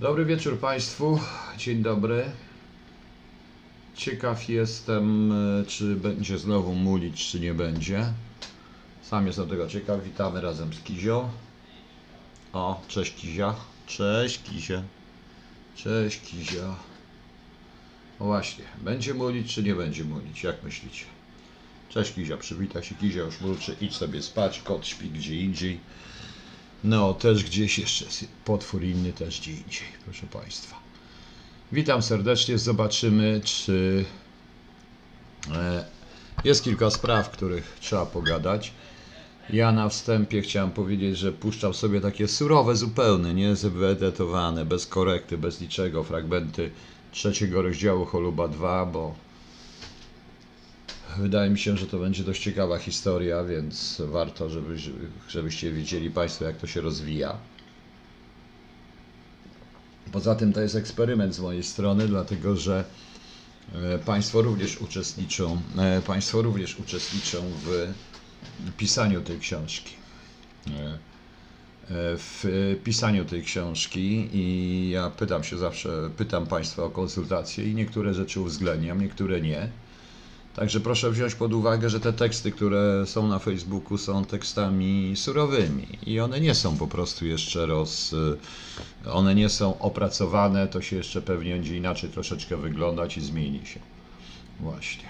[0.00, 1.20] Dobry wieczór Państwu.
[1.56, 2.24] Dzień dobry.
[3.94, 8.12] Ciekaw jestem, e, czy będzie znowu mulić, czy nie będzie.
[9.02, 10.04] Sam jestem tego ciekaw.
[10.04, 11.28] Witamy razem z Kizią.
[12.52, 13.54] O, cześć Kizia.
[13.86, 14.82] Cześć Kizia.
[15.76, 16.74] Cześć Kizia.
[18.18, 20.42] O właśnie, będzie mulić, czy nie będzie mulić?
[20.42, 21.04] Jak myślicie?
[21.88, 23.76] Cześć Kizia, przywita się Kizia, już mulczy.
[23.80, 25.80] Idź sobie spać, kot śpi gdzie indziej.
[26.84, 28.04] No, też gdzieś jeszcze
[28.44, 30.76] potwór inny też gdzie indziej, proszę Państwa.
[31.72, 34.04] Witam serdecznie, zobaczymy, czy
[35.54, 35.84] e,
[36.44, 38.72] jest kilka spraw, których trzeba pogadać.
[39.50, 45.38] Ja na wstępie chciałem powiedzieć, że puszczam sobie takie surowe, zupełnie, nie wyedytowane, bez korekty,
[45.38, 46.70] bez niczego, fragmenty
[47.12, 49.14] trzeciego rozdziału Choluba 2, bo
[51.16, 54.76] Wydaje mi się, że to będzie dość ciekawa historia, więc warto, żeby,
[55.28, 57.36] żebyście wiedzieli Państwo, jak to się rozwija.
[60.12, 62.84] Poza tym to jest eksperyment z mojej strony, dlatego że
[63.74, 67.92] e, Państwo również uczestniczą, e, Państwo również uczestniczą w
[68.76, 69.92] pisaniu tej książki.
[70.70, 70.98] E,
[72.16, 72.44] w
[72.84, 78.40] pisaniu tej książki i ja pytam się zawsze, pytam Państwa o konsultacje i niektóre rzeczy
[78.40, 79.68] uwzględniam, niektóre nie.
[80.58, 85.86] Także proszę wziąć pod uwagę, że te teksty, które są na Facebooku, są tekstami surowymi
[86.06, 88.14] i one nie są po prostu jeszcze roz.
[89.12, 93.80] One nie są opracowane, to się jeszcze pewnie będzie inaczej troszeczkę wyglądać i zmieni się.
[94.60, 95.08] Właśnie.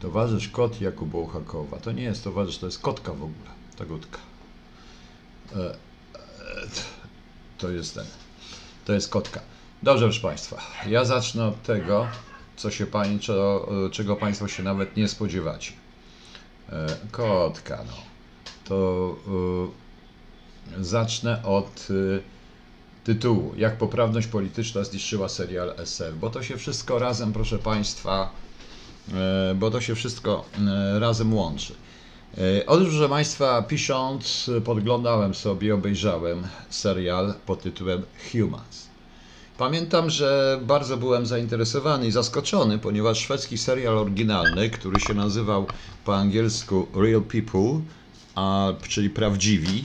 [0.00, 1.78] Towarzysz kot Jakuba Uchakowa.
[1.78, 3.50] To nie jest towarzysz, to jest kotka w ogóle.
[3.76, 4.18] Ta kotka.
[5.56, 5.74] E, e,
[7.58, 8.06] to jest ten.
[8.84, 9.51] To jest kotka.
[9.82, 12.06] Dobrze, proszę Państwa, ja zacznę od tego,
[12.56, 15.72] co się pani, czego, czego Państwo się nawet nie spodziewacie.
[16.68, 17.96] E, kotka, no.
[18.64, 19.16] To
[20.78, 22.22] y, zacznę od y,
[23.04, 28.32] tytułu Jak poprawność polityczna zniszczyła serial SF, bo to się wszystko razem, proszę Państwa,
[29.54, 30.44] bo to się wszystko
[30.98, 31.74] razem łączy.
[32.66, 38.91] Otóż, proszę Państwa, pisząc, podglądałem sobie, obejrzałem serial pod tytułem Humans.
[39.62, 45.66] Pamiętam, że bardzo byłem zainteresowany i zaskoczony, ponieważ szwedzki serial oryginalny, który się nazywał
[46.04, 47.80] po angielsku Real People,
[48.34, 49.84] a, czyli prawdziwi,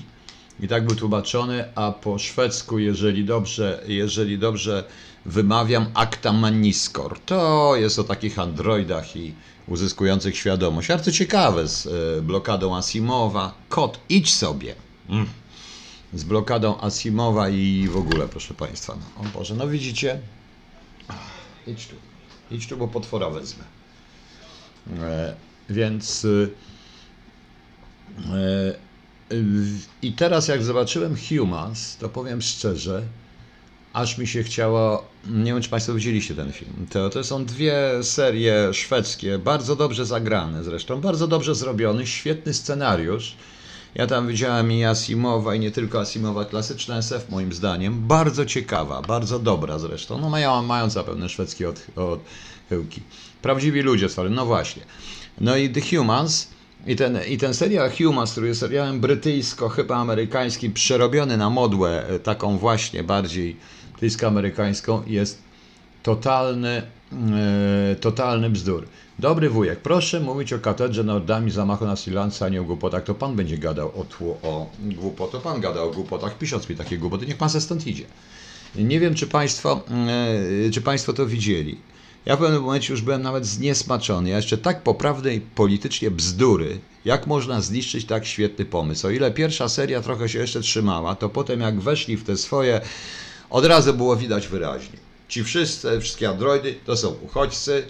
[0.59, 4.83] i tak był tłumaczony, a po szwedzku, jeżeli dobrze, jeżeli dobrze
[5.25, 7.19] wymawiam, Acta Maniskor.
[7.19, 9.33] To jest o takich androidach i
[9.67, 10.87] uzyskujących świadomość.
[10.87, 13.53] Bardzo ciekawe z e, blokadą Asimowa.
[13.69, 14.75] Kot, idź sobie.
[15.09, 15.27] Mm
[16.17, 18.95] z blokadą Asimowa i w ogóle, proszę Państwa.
[18.95, 20.19] No, o Boże, no widzicie?
[21.67, 21.95] Idź tu.
[22.51, 23.63] Idź tu, bo potwora wezmę.
[24.99, 25.35] E,
[25.69, 26.47] więc e,
[28.35, 28.87] e,
[30.01, 33.03] i teraz jak zobaczyłem Humans, to powiem szczerze,
[33.93, 38.03] aż mi się chciało, nie wiem czy Państwo widzieliście ten film, to, to są dwie
[38.03, 43.35] serie szwedzkie, bardzo dobrze zagrane zresztą, bardzo dobrze zrobiony, świetny scenariusz,
[43.97, 48.07] ja tam widziałem i Asimowa, i nie tylko Asimowa, klasyczna SF moim zdaniem.
[48.07, 50.17] Bardzo ciekawa, bardzo dobra zresztą.
[50.17, 53.01] No mają, mają zapewne szwedzkie od, odchyłki.
[53.41, 54.83] Prawdziwi ludzie stworzeni, no właśnie.
[55.41, 56.47] No i The Humans,
[56.87, 62.07] i ten, I ten serial Humans, który jest serialem brytyjsko, chyba amerykańskim, przerobiony na modłę
[62.07, 63.57] e, taką właśnie bardziej
[63.93, 65.41] brytyjsko-amerykańską, jest
[66.03, 66.81] totalny,
[67.91, 68.87] e, totalny bzdur.
[69.19, 73.03] Dobry wujek, proszę mówić o katedrze Nordami, zamachu na Silansa, a nie o głupotach.
[73.03, 74.69] To pan będzie gadał o, tło, o.
[75.31, 77.25] To pan gadał o głupotach, pisząc mi takie głupoty.
[77.25, 78.05] Niech pan se stąd idzie.
[78.75, 79.81] Nie wiem, czy państwo,
[80.67, 81.77] e, czy państwo to widzieli.
[82.25, 84.29] Ja w pewnym momencie już byłem nawet zniesmaczony.
[84.29, 89.07] Ja jeszcze tak poprawnej politycznie bzdury, jak można zniszczyć tak świetny pomysł.
[89.07, 92.81] O ile pierwsza seria trochę się jeszcze trzymała, to potem jak weszli w te swoje,
[93.49, 94.97] od razu było widać wyraźnie.
[95.27, 97.83] Ci wszyscy, wszystkie androidy to są uchodźcy,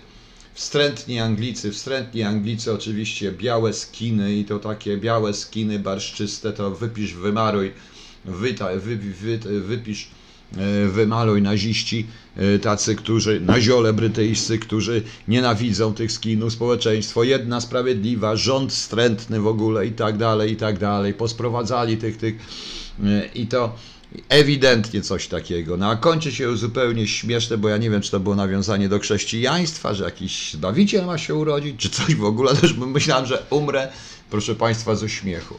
[0.57, 7.13] wstrętni Anglicy, wstrętni Anglicy oczywiście, białe skiny i to takie białe skiny barszczyste, to wypisz,
[7.13, 7.71] wymaruj,
[8.25, 10.09] wyta, wy, wy, wypisz,
[10.57, 12.05] e, wymaluj naziści,
[12.35, 19.47] e, tacy, którzy, naziole brytyjscy, którzy nienawidzą tych skinów, społeczeństwo, jedna sprawiedliwa, rząd wstrętny w
[19.47, 22.35] ogóle i tak dalej, i tak dalej, posprowadzali tych, tych
[23.03, 23.75] e, i to
[24.29, 25.77] Ewidentnie coś takiego.
[25.77, 28.99] No a kończy się zupełnie śmieszne, bo ja nie wiem, czy to było nawiązanie do
[28.99, 32.55] chrześcijaństwa, że jakiś Zbawiciel ma się urodzić, czy coś w ogóle.
[32.55, 33.91] Też myślałem, że umrę,
[34.29, 35.55] proszę Państwa, ze śmiechu.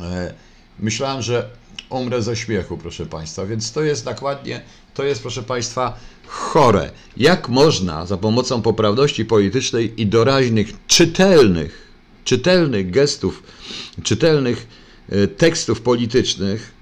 [0.00, 0.34] E,
[0.78, 1.48] myślałem, że
[1.90, 4.62] umrę ze śmiechu, proszę Państwa, więc to jest dokładnie,
[4.94, 6.90] to jest, proszę Państwa, chore.
[7.16, 11.92] Jak można za pomocą poprawności politycznej i doraźnych, czytelnych,
[12.24, 13.42] czytelnych gestów,
[14.02, 14.66] czytelnych
[15.08, 16.81] e, tekstów politycznych,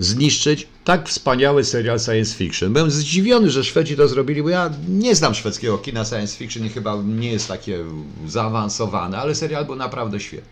[0.00, 2.72] zniszczyć tak wspaniały serial science fiction.
[2.72, 6.68] Byłem zdziwiony, że Szwedzi to zrobili, bo ja nie znam szwedzkiego kina science fiction i
[6.68, 7.78] chyba nie jest takie
[8.26, 10.50] zaawansowane, ale serial był naprawdę świetny.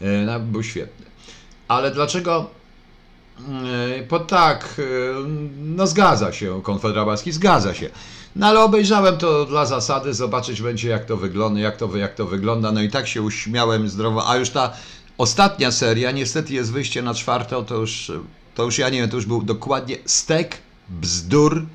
[0.00, 1.06] E, był świetny.
[1.68, 2.50] Ale dlaczego?
[4.10, 4.82] E, tak, e,
[5.62, 7.90] no zgadza się, Konfederacki zgadza się.
[8.36, 12.26] No ale obejrzałem to dla zasady, zobaczyć będzie jak to wygląda, jak to, jak to
[12.26, 12.72] wygląda.
[12.72, 14.72] No i tak się uśmiałem zdrowo, a już ta
[15.20, 18.12] ostatnia seria, niestety jest wyjście na czwartą, to już,
[18.54, 20.58] to już ja nie wiem, to już był dokładnie stek
[20.88, 21.66] bzdur,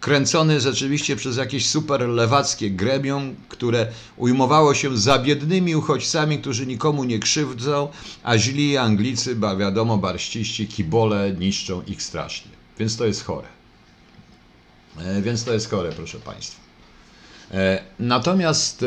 [0.00, 7.04] kręcony rzeczywiście przez jakieś super lewackie gremium, które ujmowało się za biednymi uchodźcami, którzy nikomu
[7.04, 7.88] nie krzywdzą,
[8.22, 12.52] a źli Anglicy, ba wiadomo, barściści, kibole niszczą ich strasznie.
[12.78, 13.48] Więc to jest chore.
[14.98, 16.60] E, więc to jest chore, proszę Państwa.
[17.50, 18.86] E, natomiast, e,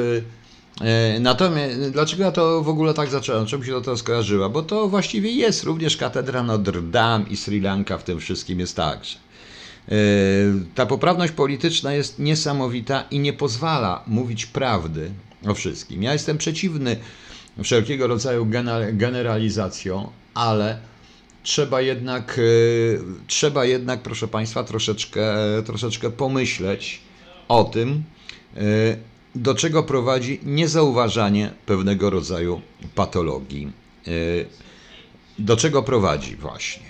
[1.19, 3.45] natomiast, dlaczego ja to w ogóle tak zacząłem?
[3.45, 4.49] Czemu się to, to skojarzyła?
[4.49, 8.75] Bo to właściwie jest również katedra Notre Dame i Sri Lanka w tym wszystkim jest
[8.75, 9.17] także.
[10.75, 15.11] Ta poprawność polityczna jest niesamowita i nie pozwala mówić prawdy
[15.47, 16.03] o wszystkim.
[16.03, 16.97] Ja jestem przeciwny
[17.63, 18.47] wszelkiego rodzaju
[18.93, 20.79] generalizacjom, ale
[21.43, 22.41] trzeba jednak, e,
[23.27, 25.23] trzeba jednak, proszę Państwa, troszeczkę,
[25.65, 27.01] troszeczkę pomyśleć
[27.47, 28.03] o tym,
[28.57, 28.61] e,
[29.35, 32.61] do czego prowadzi niezauważanie pewnego rodzaju
[32.95, 33.71] patologii.
[34.07, 34.11] E,
[35.39, 36.89] do czego prowadzi właśnie?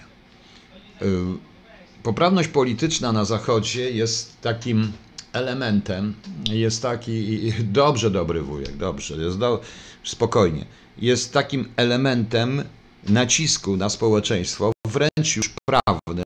[2.03, 4.91] Poprawność polityczna na Zachodzie jest takim
[5.33, 6.13] elementem,
[6.49, 9.61] jest taki, dobrze, dobry wujek, dobrze, jest do,
[10.03, 10.65] spokojnie,
[10.97, 12.63] jest takim elementem
[13.03, 16.23] nacisku na społeczeństwo, wręcz już prawnym.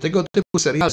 [0.00, 0.92] Tego typu seriale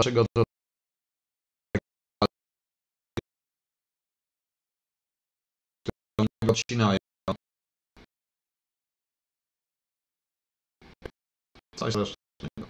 [0.00, 0.42] dlaczego to
[6.48, 6.98] odcinają.
[11.76, 12.66] Coś strasznego.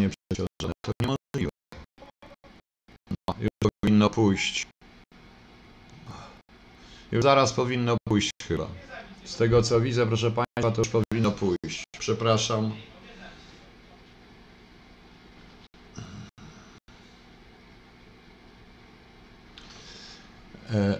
[0.00, 1.50] Nie przeciążone, to niemożliwe.
[3.10, 3.48] No, już
[3.80, 4.73] powinno pójść.
[7.14, 8.66] Już zaraz powinno pójść chyba.
[9.24, 11.84] Z tego co widzę, proszę Państwa, to już powinno pójść.
[11.98, 12.72] Przepraszam.
[20.70, 20.98] E,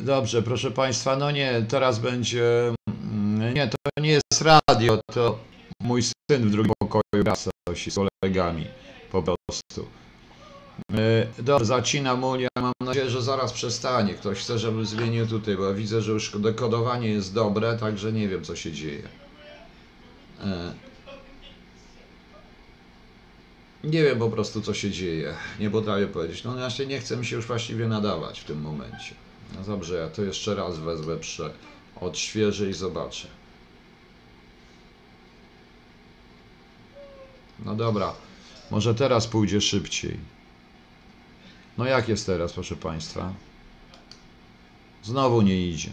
[0.00, 2.72] dobrze, proszę Państwa, no nie, teraz będzie...
[2.88, 5.38] Mm, nie, to nie jest radio, to
[5.82, 7.48] mój syn w drugim pokoju gra z
[7.94, 8.66] kolegami
[9.12, 10.03] po prostu.
[10.92, 14.14] E, dobrze, zacina mu, ja mam nadzieję, że zaraz przestanie.
[14.14, 18.44] Ktoś chce, żebym zmienił tutaj, bo widzę, że już dekodowanie jest dobre, także nie wiem,
[18.44, 19.08] co się dzieje.
[20.44, 20.74] E,
[23.84, 25.34] nie wiem po prostu, co się dzieje.
[25.60, 26.44] Nie potrafię powiedzieć.
[26.44, 29.14] No właśnie nie chcę mi się już właściwie nadawać w tym momencie.
[29.56, 31.50] No dobrze, ja to jeszcze raz wezmę, prze,
[32.00, 33.28] odświeżę i zobaczę.
[37.64, 38.14] No dobra,
[38.70, 40.33] może teraz pójdzie szybciej.
[41.78, 43.32] No jak jest teraz, proszę Państwa?
[45.02, 45.90] Znowu nie idzie.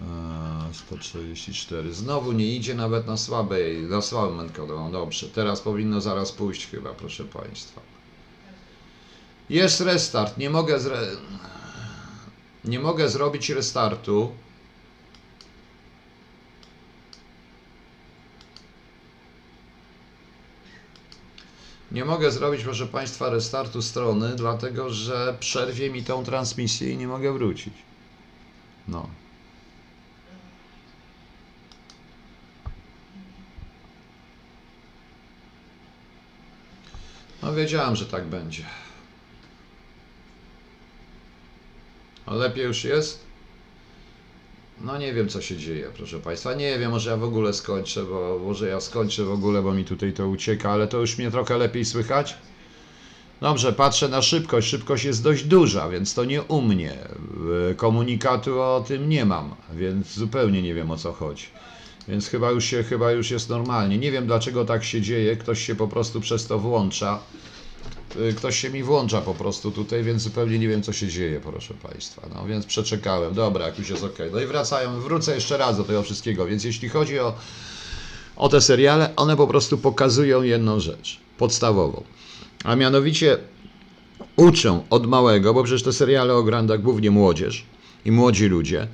[0.00, 1.92] Eee, 144.
[1.92, 4.50] Znowu nie idzie nawet na słabej, na słabym.
[4.68, 7.80] No dobrze, teraz powinno zaraz pójść chyba, proszę Państwa.
[9.50, 10.38] Jest restart.
[10.38, 10.98] Nie mogę, zre...
[12.64, 14.32] nie mogę zrobić restartu.
[21.92, 27.08] Nie mogę zrobić, proszę Państwa, restartu strony, dlatego że przerwie mi tą transmisję i nie
[27.08, 27.74] mogę wrócić.
[28.88, 29.08] No.
[37.42, 38.64] No wiedziałem, że tak będzie.
[42.26, 43.31] A lepiej już jest?
[44.80, 46.54] No nie wiem, co się dzieje, proszę Państwa.
[46.54, 49.84] Nie wiem, może ja w ogóle skończę, bo może ja skończę w ogóle, bo mi
[49.84, 52.36] tutaj to ucieka, ale to już mnie trochę lepiej słychać.
[53.40, 54.68] Dobrze, patrzę na szybkość.
[54.68, 56.98] Szybkość jest dość duża, więc to nie u mnie.
[57.76, 61.46] Komunikatu o tym nie mam, więc zupełnie nie wiem o co chodzi.
[62.08, 63.98] Więc chyba już, się, chyba już jest normalnie.
[63.98, 65.36] Nie wiem dlaczego tak się dzieje.
[65.36, 67.20] Ktoś się po prostu przez to włącza.
[68.16, 71.40] Y, Ktoś się mi włącza po prostu tutaj, więc zupełnie nie wiem co się dzieje,
[71.40, 72.22] proszę Państwa.
[72.34, 73.34] No więc przeczekałem.
[73.34, 74.18] Dobra, jak już jest ok.
[74.32, 75.00] No i wracają.
[75.00, 76.46] Wrócę jeszcze raz do tego wszystkiego.
[76.46, 77.34] Więc jeśli chodzi o,
[78.36, 82.02] o te seriale, one po prostu pokazują jedną rzecz podstawową.
[82.64, 83.38] A mianowicie
[84.36, 87.64] uczą od małego, bo przecież te seriale o grandach głównie młodzież
[88.04, 88.86] i młodzi ludzie,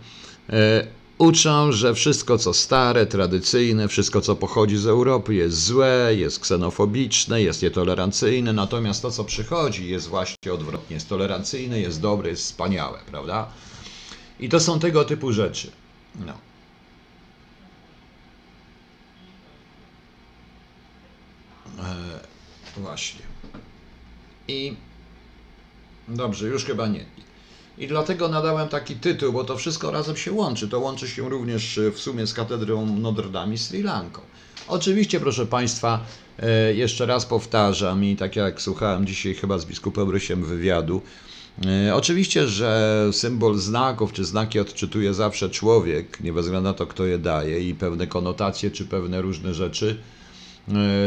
[0.51, 0.87] e,
[1.19, 7.43] uczą, że wszystko co stare, tradycyjne, wszystko co pochodzi z Europy jest złe, jest ksenofobiczne,
[7.43, 12.99] jest nietolerancyjne, natomiast to co przychodzi jest właśnie odwrotnie, jest tolerancyjne, jest dobre, jest wspaniałe,
[13.07, 13.49] prawda?
[14.41, 15.71] I to są tego typu rzeczy.
[16.27, 16.33] No.
[21.79, 22.21] E,
[22.77, 23.23] właśnie.
[24.49, 24.77] I
[26.09, 27.05] dobrze, już chyba nie.
[27.79, 30.69] I dlatego nadałem taki tytuł, bo to wszystko razem się łączy.
[30.69, 34.21] To łączy się również w sumie z katedrą Notre Dame i Sri Lanką.
[34.69, 36.01] Oczywiście, proszę Państwa,
[36.39, 41.03] e, jeszcze raz powtarzam i tak jak słuchałem dzisiaj chyba z biskupem Rysiem wywiadu,
[41.67, 46.87] e, Oczywiście, że symbol znaków czy znaki odczytuje zawsze człowiek, nie bez względu na to,
[46.87, 50.18] kto je daje, i pewne konotacje czy pewne różne rzeczy E,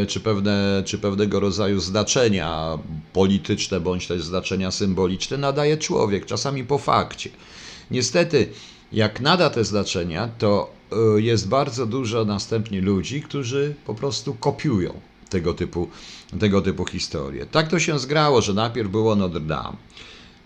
[0.08, 2.80] czy, pewne, czy pewnego rodzaju znaczenia
[3.14, 7.30] polityczne bądź też znaczenia symboliczne nadaje człowiek, czasami po fakcie.
[7.92, 8.50] Niestety,
[8.92, 14.94] jak nada te znaczenia, to e, jest bardzo dużo następnie ludzi, którzy po prostu kopiują
[15.30, 15.90] tego typu,
[16.40, 17.46] tego typu historie.
[17.46, 19.78] Tak to się zgrało, że najpierw było Notre Dame.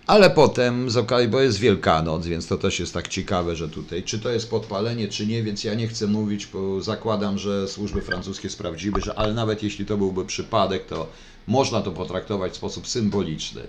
[0.07, 0.87] Ale potem,
[1.29, 5.07] bo jest Wielkanoc, więc to też jest tak ciekawe, że tutaj, czy to jest podpalenie,
[5.07, 9.33] czy nie, więc ja nie chcę mówić, bo zakładam, że służby francuskie sprawdziły, że ale
[9.33, 11.07] nawet jeśli to byłby przypadek, to
[11.47, 13.61] można to potraktować w sposób symboliczny.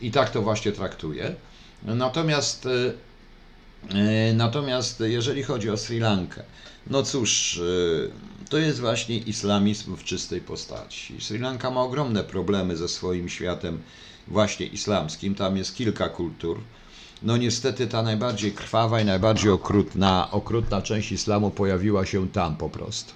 [0.00, 1.34] I tak to właśnie traktuję.
[1.82, 2.92] Natomiast, y,
[4.30, 6.42] y, natomiast jeżeli chodzi o Sri Lankę,
[6.86, 8.10] no cóż, y,
[8.48, 11.20] to jest właśnie islamizm w czystej postaci.
[11.20, 13.82] Sri Lanka ma ogromne problemy ze swoim światem
[14.30, 15.34] właśnie islamskim.
[15.34, 16.60] Tam jest kilka kultur.
[17.22, 22.68] No niestety ta najbardziej krwawa i najbardziej okrutna, okrutna część islamu pojawiła się tam po
[22.68, 23.12] prostu.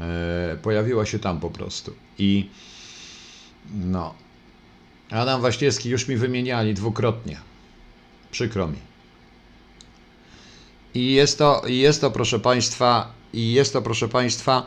[0.00, 1.92] E, pojawiła się tam po prostu.
[2.18, 2.48] I
[3.74, 4.14] no.
[5.10, 7.40] Adam Waśniewski już mi wymieniali dwukrotnie.
[8.30, 8.78] Przykro mi.
[10.94, 14.66] I jest to, jest to proszę Państwa, i jest to proszę Państwa,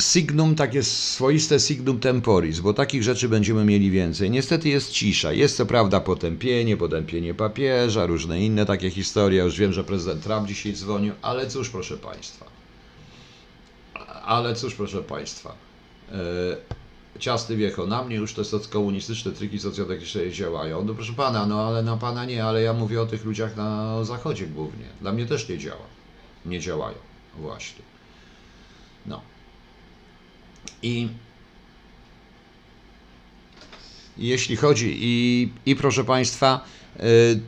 [0.00, 4.30] signum, takie swoiste signum temporis, bo takich rzeczy będziemy mieli więcej.
[4.30, 5.32] Niestety jest cisza.
[5.32, 9.44] Jest co prawda potępienie, potępienie papieża, różne inne takie historie.
[9.44, 12.46] Już wiem, że prezydent Trump dzisiaj dzwonił, ale cóż, proszę Państwa.
[14.24, 15.54] Ale cóż, proszę Państwa.
[16.12, 16.56] E,
[17.18, 20.84] ciasty wiecho, na mnie już te komunistyczne triki socjotechniczne działają.
[20.84, 24.04] No proszę Pana, no ale na Pana nie, ale ja mówię o tych ludziach na
[24.04, 24.84] Zachodzie głównie.
[25.00, 25.86] Dla mnie też nie działa.
[26.46, 26.96] Nie działają.
[27.38, 27.91] Właśnie.
[30.82, 31.08] I
[34.18, 36.64] jeśli chodzi, i, i proszę Państwa,
[37.00, 37.40] y,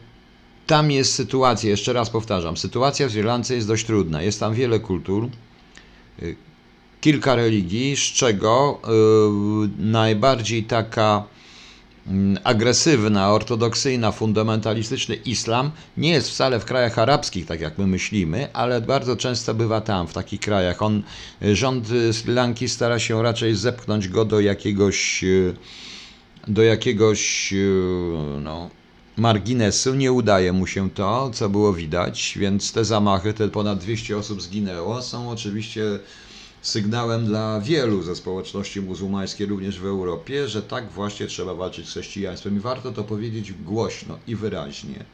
[0.66, 4.22] tam jest sytuacja, jeszcze raz powtarzam, sytuacja w Sri Lance jest dość trudna.
[4.22, 5.28] Jest tam wiele kultur,
[6.22, 6.36] y,
[7.00, 11.24] kilka religii, z czego y, najbardziej taka
[12.44, 18.80] agresywna, ortodoksyjna, fundamentalistyczny islam nie jest wcale w krajach arabskich, tak jak my myślimy, ale
[18.80, 20.82] bardzo często bywa tam, w takich krajach.
[20.82, 21.02] On,
[21.52, 25.54] rząd Sri Lanki stara się raczej zepchnąć go do jakiegoś, e,
[26.48, 27.54] do jakiegoś
[28.42, 28.70] no,
[29.16, 29.94] marginesu.
[29.94, 34.42] Nie udaje mu się to, co było widać, więc te zamachy, te ponad 200 osób
[34.42, 35.82] zginęło, są oczywiście
[36.64, 41.90] sygnałem dla wielu ze społeczności muzułmańskiej, również w Europie, że tak właśnie trzeba walczyć z
[41.90, 42.56] chrześcijaństwem.
[42.56, 45.04] I warto to powiedzieć głośno i wyraźnie.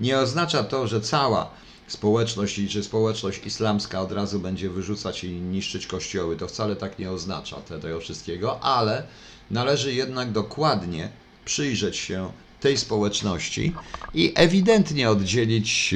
[0.00, 1.50] Nie oznacza to, że cała
[1.86, 6.36] społeczność czy społeczność islamska od razu będzie wyrzucać i niszczyć kościoły.
[6.36, 9.06] To wcale tak nie oznacza tego wszystkiego, ale
[9.50, 11.08] należy jednak dokładnie
[11.44, 13.72] przyjrzeć się tej społeczności
[14.14, 15.94] i ewidentnie oddzielić,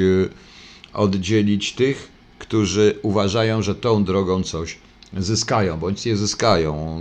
[0.92, 4.78] oddzielić tych, którzy uważają, że tą drogą coś
[5.16, 7.00] zyskają, bądź nie zyskają.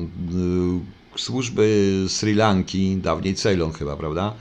[1.16, 4.34] Y, Służby Sri Lanki, dawniej Ceylon chyba, prawda?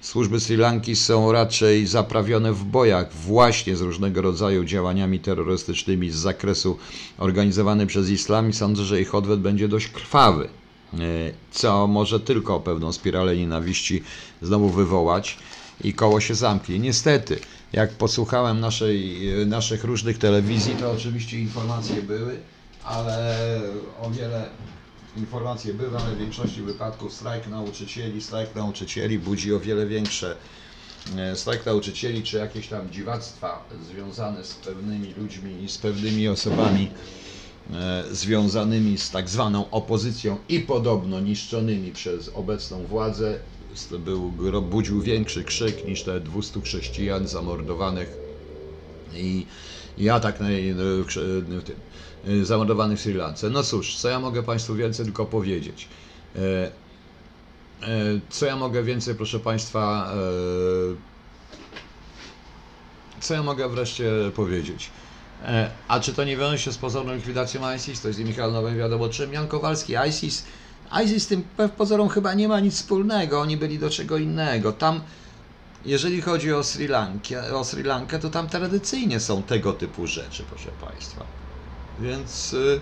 [0.00, 6.14] Służby Sri Lanki są raczej zaprawione w bojach właśnie z różnego rodzaju działaniami terrorystycznymi z
[6.14, 6.78] zakresu
[7.18, 10.48] organizowanym przez islam i sądzę, że ich odwet będzie dość krwawy,
[10.94, 10.98] e,
[11.50, 14.02] co może tylko pewną spiralę nienawiści
[14.42, 15.38] znowu wywołać
[15.84, 16.78] i koło się zamknie.
[16.78, 17.38] Niestety,
[17.72, 22.36] jak posłuchałem naszej, e, naszych różnych telewizji, to oczywiście informacje były,
[22.90, 23.60] ale
[24.02, 24.48] o wiele
[25.16, 30.36] informacje były, ale w większości wypadków strajk nauczycieli, strajk nauczycieli budzi o wiele większe
[31.16, 36.90] e, strajk nauczycieli, czy jakieś tam dziwactwa związane z pewnymi ludźmi i z pewnymi osobami
[37.72, 43.38] e, związanymi z tak zwaną opozycją i podobno niszczonymi przez obecną władzę,
[43.98, 44.32] był,
[44.62, 48.16] budził większy krzyk niż te 200 chrześcijan zamordowanych
[49.14, 49.46] i,
[49.98, 50.48] i atak na,
[52.28, 53.50] Y, zamordowanych w Sri Lance.
[53.50, 55.88] No cóż, co ja mogę Państwu więcej tylko powiedzieć?
[56.36, 56.70] E, e,
[58.30, 60.12] co ja mogę więcej, proszę Państwa,
[63.20, 64.90] co ja mogę wreszcie powiedzieć?
[65.88, 68.00] A czy to nie wiąże się z pozorną likwidacją ISIS?
[68.00, 69.32] To jest Michał Nowy wiadomo czym.
[69.32, 70.44] Jan Kowalski, ISIS,
[71.04, 71.42] ISIS z tym
[71.76, 73.40] pozorom chyba nie ma nic wspólnego.
[73.40, 74.72] Oni byli do czego innego.
[74.72, 75.00] Tam,
[75.84, 80.44] jeżeli chodzi o Sri Lankę, o Sri Lankę to tam tradycyjnie są tego typu rzeczy,
[80.50, 81.39] proszę Państwa.
[82.00, 82.80] Więc, y,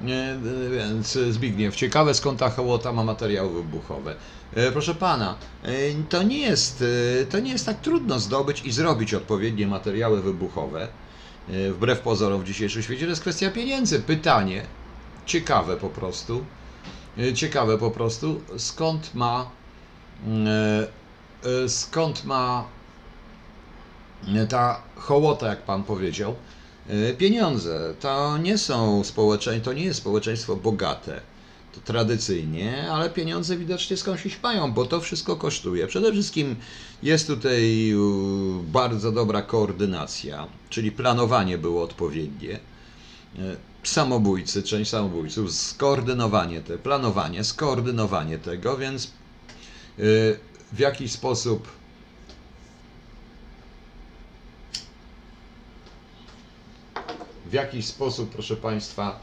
[0.00, 4.16] nie, y, więc Zbigniew, ciekawe skąd ta hołota ma materiały wybuchowe.
[4.54, 5.72] E, proszę pana, e,
[6.08, 6.84] to nie, jest,
[7.22, 10.88] e, to nie jest tak trudno zdobyć i zrobić odpowiednie materiały wybuchowe.
[11.48, 14.00] Wbrew pozorom w dzisiejszym świecie to jest kwestia pieniędzy.
[14.00, 14.66] Pytanie,
[15.26, 16.44] ciekawe po prostu,
[17.34, 19.50] ciekawe po prostu, skąd ma,
[21.68, 22.64] skąd ma
[24.48, 26.34] ta hołota, jak pan powiedział,
[27.18, 27.94] pieniądze.
[28.00, 31.20] To nie są społeczeństwo, to nie jest społeczeństwo bogate.
[31.74, 35.86] To tradycyjnie, ale pieniądze widocznie skądś mają, bo to wszystko kosztuje.
[35.86, 36.56] Przede wszystkim
[37.02, 37.92] jest tutaj
[38.62, 42.60] bardzo dobra koordynacja, czyli planowanie było odpowiednie.
[43.38, 49.10] E, samobójcy, część samobójców, skoordynowanie te, planowanie, skoordynowanie tego, więc e,
[50.72, 51.68] w jakiś sposób
[57.50, 59.20] w jakiś sposób, proszę Państwa,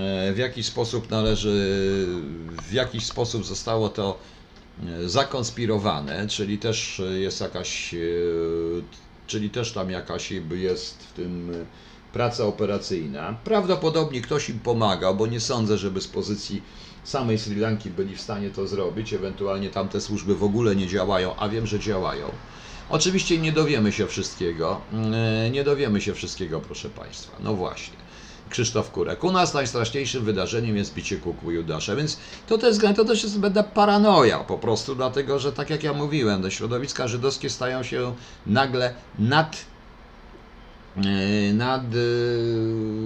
[0.00, 2.06] e, w jakiś sposób należy,
[2.68, 4.18] w jakiś sposób zostało to
[4.86, 7.98] e, zakonspirowane, czyli też jest jakaś, e,
[9.26, 11.52] czyli też tam jakaś jest w tym
[12.12, 13.36] praca operacyjna.
[13.44, 16.62] Prawdopodobnie ktoś im pomagał, bo nie sądzę, żeby z pozycji
[17.04, 21.36] samej Sri Lanki byli w stanie to zrobić, ewentualnie tamte służby w ogóle nie działają,
[21.36, 22.30] a wiem, że działają.
[22.90, 24.80] Oczywiście nie dowiemy się wszystkiego.
[24.92, 27.36] Mm, nie dowiemy się wszystkiego, proszę Państwa.
[27.40, 27.96] No właśnie.
[28.50, 29.24] Krzysztof Kurek.
[29.24, 33.64] U nas najstraszniejszym wydarzeniem jest bicie kukły Judasza, więc to też, to też jest będę
[33.64, 38.14] paranoja po prostu, dlatego że tak jak ja mówiłem, te środowiska żydowskie stają się
[38.46, 39.64] nagle nad
[40.96, 41.00] e,
[41.64, 41.80] e,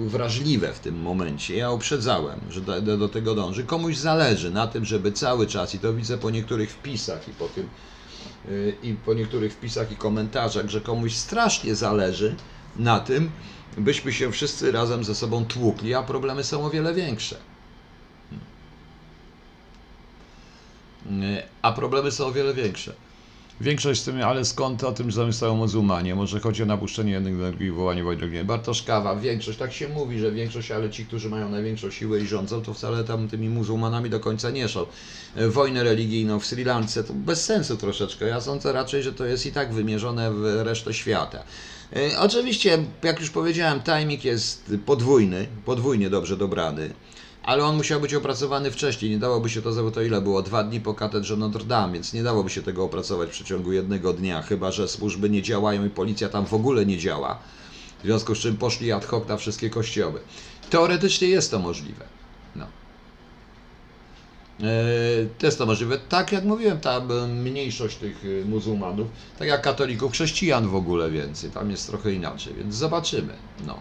[0.07, 1.55] wrażliwe w tym momencie.
[1.55, 3.63] Ja uprzedzałem, że do, do tego dąży.
[3.63, 7.47] Komuś zależy na tym, żeby cały czas, i to widzę po niektórych wpisach i po
[7.47, 7.69] tym
[8.83, 12.35] i po niektórych wpisach i komentarzach, że komuś strasznie zależy
[12.75, 13.31] na tym,
[13.77, 17.37] byśmy się wszyscy razem ze sobą tłukli, a problemy są o wiele większe.
[21.61, 22.93] A problemy są o wiele większe.
[23.61, 26.15] Większość z tym, ale skąd o tym zamyślają muzułmanie?
[26.15, 30.31] Może chodzi o napuszczenie jednych energii i wywołanie wojny Bartoszkawa, większość, tak się mówi, że
[30.31, 34.19] większość, ale ci, którzy mają największą siłę i rządzą, to wcale tam tymi muzułmanami do
[34.19, 34.85] końca nie są.
[35.49, 38.25] Wojnę religijną w Sri Lance to bez sensu troszeczkę.
[38.25, 41.43] Ja sądzę raczej, że to jest i tak wymierzone w resztę świata.
[41.95, 46.93] E, oczywiście, jak już powiedziałem, timing jest podwójny, podwójnie dobrze dobrany
[47.45, 49.11] ale on musiał być opracowany wcześniej.
[49.11, 50.41] Nie dałoby się to, to ile było?
[50.41, 54.13] Dwa dni po katedrze Notre Dame, więc nie dałoby się tego opracować w przeciągu jednego
[54.13, 57.39] dnia, chyba że służby nie działają i policja tam w ogóle nie działa.
[57.99, 60.19] W związku z czym poszli ad hoc na wszystkie kościoły.
[60.69, 62.05] Teoretycznie jest to możliwe.
[62.55, 62.67] No.
[65.39, 65.99] To jest to możliwe.
[66.09, 69.07] Tak jak mówiłem, ta mniejszość tych e, muzułmanów,
[69.39, 73.33] tak jak katolików, chrześcijan w ogóle więcej, tam jest trochę inaczej, więc zobaczymy.
[73.67, 73.79] No.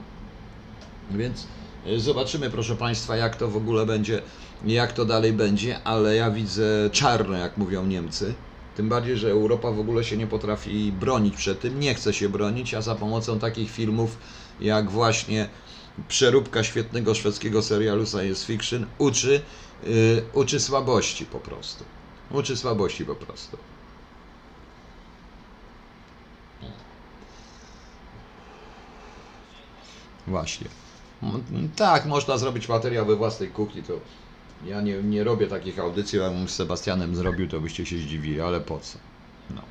[1.11, 1.47] Więc
[1.97, 4.23] Zobaczymy, proszę Państwa, jak to w ogóle będzie,
[4.67, 8.35] jak to dalej będzie, ale ja widzę czarno, jak mówią Niemcy.
[8.77, 12.29] Tym bardziej, że Europa w ogóle się nie potrafi bronić przed tym, nie chce się
[12.29, 14.17] bronić, a za pomocą takich filmów
[14.61, 15.49] jak właśnie
[16.09, 19.41] przeróbka świetnego szwedzkiego serialu science fiction uczy,
[19.87, 21.85] yy, uczy słabości po prostu.
[22.31, 23.59] Uczy słabości po prostu.
[30.27, 30.84] Właśnie.
[31.77, 33.93] Tak, można zrobić materiał we własnej kuchni, to
[34.67, 38.61] ja nie, nie robię takich audycji, jakbym z Sebastianem zrobił, to byście się zdziwili, ale
[38.61, 38.99] po co?
[39.51, 39.63] No.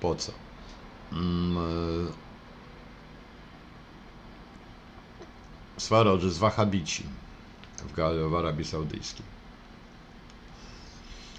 [0.00, 0.32] Po co?
[1.12, 2.22] Mm, e,
[5.80, 7.04] Swarodzy z Wahabici
[7.78, 9.32] w, w Arabii Saudyjskiej.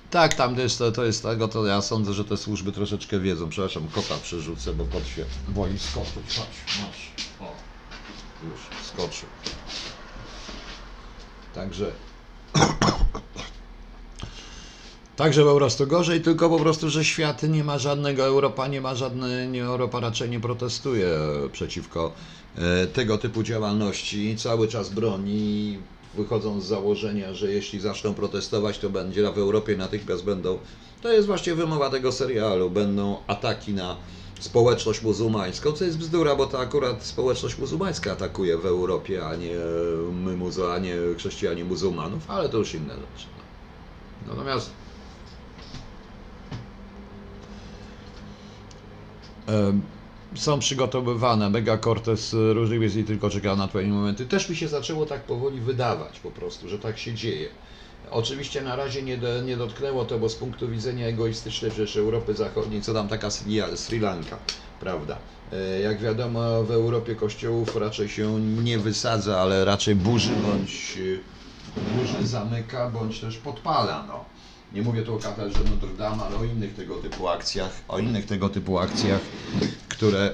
[0.09, 3.49] Tak, tam jest, to, to jest tego, to ja sądzę, że te służby troszeczkę wiedzą.
[3.49, 6.37] Przepraszam, kota przerzucę, bo kot się boi skoczyć.
[6.37, 7.11] Chodź, masz.
[7.39, 7.55] O,
[8.51, 9.29] już skoczył.
[11.55, 11.91] Także.
[15.15, 18.95] Także po prostu gorzej, tylko po prostu, że świat nie ma żadnego, Europa nie ma
[18.95, 21.07] żadnej, nie, Europa raczej nie protestuje
[21.51, 22.11] przeciwko
[22.55, 25.79] e, tego typu działalności, cały czas broni,
[26.13, 30.59] wychodząc z założenia, że jeśli zaczną protestować, to będzie w Europie natychmiast będą,
[31.01, 33.97] to jest właśnie wymowa tego serialu, będą ataki na
[34.43, 39.55] społeczność muzułmańską, co jest bzdura, bo to akurat społeczność muzułmańska atakuje w Europie, a nie
[40.11, 43.27] my, muzu- a nie chrześcijanie muzułmanów, ale to już inne rzeczy.
[44.27, 44.69] Natomiast
[50.35, 51.49] są przygotowywane.
[51.49, 54.25] Mega Cortez y, różnych jest i tylko czeka na twoje momenty.
[54.25, 57.49] Też mi się zaczęło tak powoli wydawać po prostu, że tak się dzieje.
[58.11, 62.33] Oczywiście na razie nie, do, nie dotknęło to, bo z punktu widzenia egoistycznej przecież Europy
[62.33, 63.29] Zachodniej, co tam taka
[63.75, 64.37] Sri, Lanka,
[64.79, 65.17] prawda?
[65.51, 70.97] E, Jak wiadomo, w Europie kościołów raczej się nie wysadza, ale raczej burzy bądź
[71.97, 74.05] burzy zamyka, bądź też podpala.
[74.07, 74.25] No.
[74.71, 78.25] Nie mówię tu o katedrze Notre Dame, ale o innych tego typu akcjach, o innych
[78.25, 79.21] tego typu akcjach,
[79.89, 80.31] które,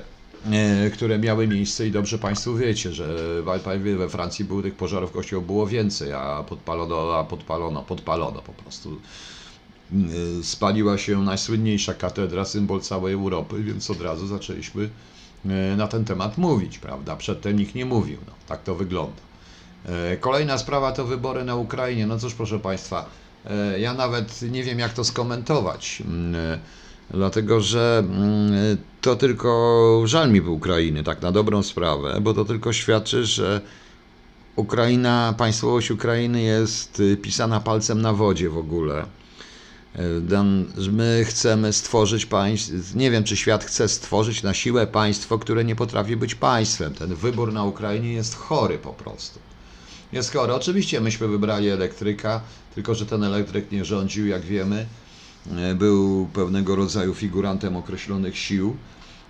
[0.93, 3.15] które miały miejsce i dobrze Państwo wiecie, że
[3.97, 8.97] we Francji było tych pożarów kościołów było więcej, a podpalono, a podpalono, podpalono po prostu.
[10.39, 14.89] E, Spaliła się najsłynniejsza katedra, symbol całej Europy, więc od razu zaczęliśmy
[15.45, 17.15] e, na ten temat mówić, prawda?
[17.15, 19.21] Przedtem nikt nie mówił, no, tak to wygląda.
[19.85, 22.07] E, Kolejna sprawa to wybory na Ukrainie.
[22.07, 23.05] No cóż, proszę Państwa,
[23.45, 26.59] e, ja nawet nie wiem, jak to skomentować, mm, e,
[27.11, 32.73] dlatego że mm, to tylko żal mi Ukrainy, tak na dobrą sprawę, bo to tylko
[32.73, 33.61] świadczy, że
[34.55, 39.05] Ukraina, państwowość Ukrainy jest y, pisana palcem na wodzie w ogóle.
[40.77, 45.63] Że My chcemy stworzyć państwo, nie wiem czy świat chce stworzyć na siłę państwo, które
[45.63, 46.93] nie potrafi być państwem.
[46.93, 49.39] Ten wybór na Ukrainie jest chory po prostu.
[50.11, 50.53] Jest chory.
[50.53, 52.41] Oczywiście myśmy wybrali elektryka,
[52.75, 54.85] tylko że ten elektryk nie rządził, jak wiemy.
[55.57, 58.77] E, Był pewnego rodzaju figurantem określonych sił.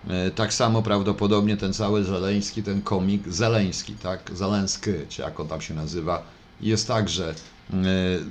[0.08, 4.32] E, Tak samo prawdopodobnie ten cały Żeleński, ten komik, Zeleński, tak?
[4.34, 6.24] Zelensky, czy jak on tam się nazywa,
[6.62, 7.30] jest także
[7.74, 7.76] e,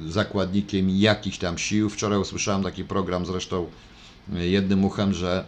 [0.09, 1.91] zakładnikiem jakichś tam sił.
[1.91, 3.67] Wczoraj usłyszałem taki program zresztą
[4.33, 5.45] jednym uchem, że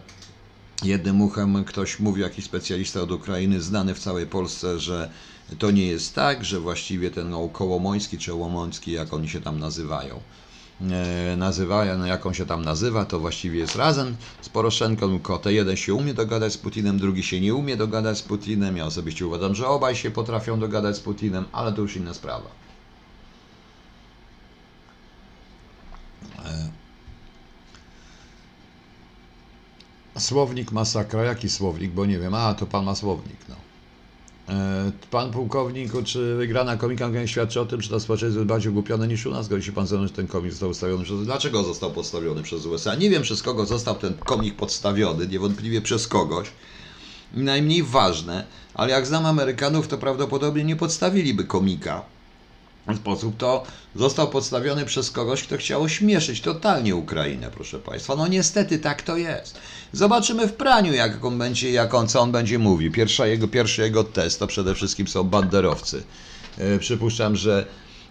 [0.82, 5.10] jednym uchem ktoś mówi, jakiś specjalista od Ukrainy, znany w całej Polsce, że
[5.58, 10.20] to nie jest tak, że właściwie ten Kołomoński czy Łomoński, jak oni się tam nazywają,
[10.82, 15.50] e, nazywają, no jak on się tam nazywa, to właściwie jest razem z Poroszenką, tylko
[15.50, 18.76] jeden się umie dogadać z Putinem, drugi się nie umie dogadać z Putinem.
[18.76, 22.60] Ja osobiście uważam, że obaj się potrafią dogadać z Putinem, ale to już inna sprawa.
[30.18, 33.69] Słownik masakra, jaki słownik, bo nie wiem, a to pan ma słownik, no.
[34.50, 39.08] E, Pan pułkowniku, czy wygrana komika świadczy o tym, że to społeczeństwo jest bardziej ogłupione
[39.08, 39.46] niż u nas?
[39.46, 41.24] Zgodzi się pan ze mną, że ten komik został ustawiony przez...
[41.24, 42.94] Dlaczego został podstawiony przez USA?
[42.94, 46.48] Nie wiem, przez kogo został ten komik podstawiony, niewątpliwie przez kogoś.
[47.34, 52.02] Najmniej ważne, ale jak znam Amerykanów, to prawdopodobnie nie podstawiliby komika
[52.96, 58.16] sposób, to został podstawiony przez kogoś, kto chciał ośmieszyć totalnie Ukrainę, proszę Państwa.
[58.16, 59.58] No niestety tak to jest.
[59.92, 62.92] Zobaczymy w praniu, jak on będzie, jak on, co on będzie mówił.
[62.92, 66.02] Pierwsza jego, pierwszy jego test to przede wszystkim są banderowcy.
[66.58, 67.66] E, przypuszczam, że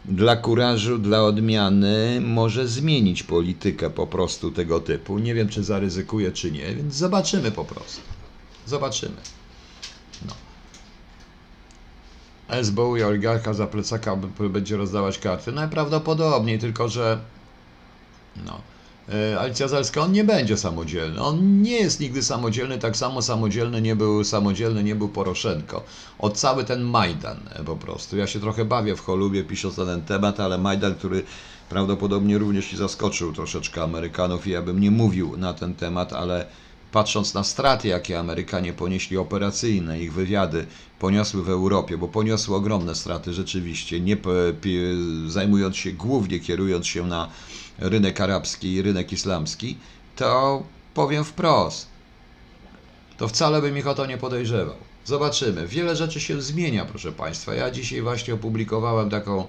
[0.06, 5.20] dla kurażu, dla odmiany może zmienić politykę po prostu tego typu.
[5.20, 8.02] Nie wiem, czy zaryzykuje, czy nie, więc zobaczymy po prostu.
[8.66, 9.16] Zobaczymy.
[12.50, 14.16] SBU i oligarcha za plecaka
[14.50, 15.52] będzie rozdawać karty.
[15.52, 17.20] Najprawdopodobniej, tylko że
[18.46, 18.62] no,
[19.14, 21.22] e, Alicja Zalska, on nie będzie samodzielny.
[21.22, 25.84] On nie jest nigdy samodzielny, tak samo samodzielny nie był samodzielny nie był Poroszenko.
[26.20, 28.18] Od cały ten Majdan e, po prostu.
[28.18, 31.24] Ja się trochę bawię w cholubie pisząc na ten temat, ale Majdan, który
[31.70, 36.46] prawdopodobnie również i zaskoczył troszeczkę Amerykanów i ja bym nie mówił na ten temat, ale
[36.92, 40.66] patrząc na straty, jakie Amerykanie ponieśli operacyjne, ich wywiady
[41.00, 44.18] poniosły w Europie, bo poniosły ogromne straty rzeczywiście, nie
[45.28, 47.30] zajmując się głównie, kierując się na
[47.78, 49.78] rynek arabski i rynek islamski,
[50.16, 51.88] to powiem wprost,
[53.18, 54.76] to wcale bym ich o to nie podejrzewał.
[55.06, 55.68] Zobaczymy.
[55.68, 57.54] Wiele rzeczy się zmienia, proszę Państwa.
[57.54, 59.48] Ja dzisiaj właśnie opublikowałem taką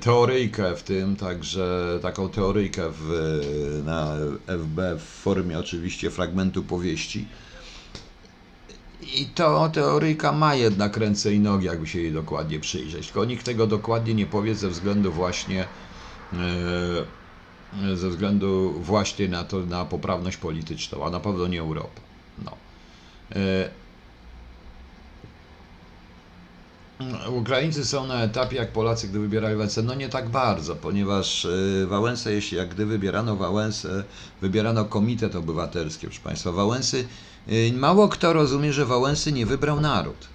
[0.00, 7.26] teoryjkę w tym, także taką teoryjkę w, na FB w formie oczywiście fragmentu powieści.
[9.14, 13.06] I to teoryjka ma jednak ręce i nogi, jakby się jej dokładnie przyjrzeć.
[13.06, 15.66] Tylko nikt tego dokładnie nie powie ze względu właśnie
[16.32, 22.00] e, ze względu właśnie na to, na poprawność polityczną, a na pewno nie Europa.
[22.44, 22.56] No.
[23.36, 23.70] E,
[27.30, 29.82] Ukraińcy są na etapie jak Polacy, gdy wybierali Wałęsę.
[29.82, 34.04] No nie tak bardzo, ponieważ e, Wałęsę, jeśli jak gdy wybierano Wałęsę,
[34.40, 36.52] wybierano Komitet Obywatelski, proszę Państwa.
[36.52, 37.08] Wałęsy,
[37.48, 40.28] e, mało kto rozumie, że Wałęsy nie wybrał naród.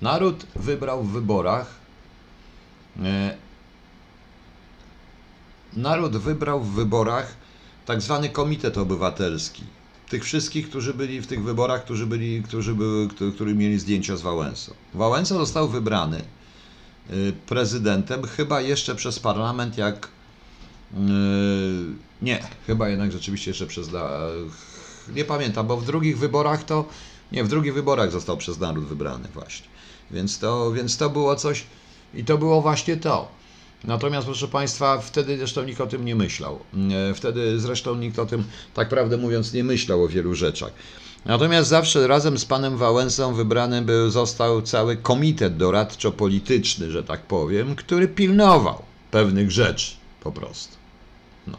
[0.00, 1.66] Naród wybrał w wyborach.
[3.02, 3.36] e,
[5.76, 7.36] Naród wybrał w wyborach
[7.86, 9.62] tak zwany Komitet Obywatelski.
[10.08, 14.22] Tych wszystkich, którzy byli w tych wyborach, którzy, byli, którzy, były, którzy, mieli zdjęcia z
[14.22, 14.74] Wałęsą.
[14.94, 16.22] Wałęsa został wybrany
[17.10, 20.08] y, prezydentem chyba jeszcze przez parlament, jak.
[20.94, 20.98] y,
[22.22, 23.90] Nie, chyba jednak rzeczywiście jeszcze przez.
[25.14, 26.84] Nie pamiętam, bo w drugich wyborach to.
[27.32, 29.66] Nie, w drugich wyborach został przez naród wybrany, właśnie.
[30.10, 31.64] Więc to, więc to było coś.
[32.14, 33.28] I to było właśnie to.
[33.84, 36.58] Natomiast, proszę Państwa, wtedy zresztą nikt o tym nie myślał.
[37.10, 38.44] E, Wtedy zresztą nikt o tym,
[38.74, 40.72] tak prawdę mówiąc, nie myślał o wielu rzeczach.
[41.24, 47.76] Natomiast zawsze razem z panem Wałęsą wybrany był, został cały komitet doradczo-polityczny, że tak powiem,
[47.76, 50.76] który pilnował pewnych rzeczy po prostu.
[51.46, 51.58] No.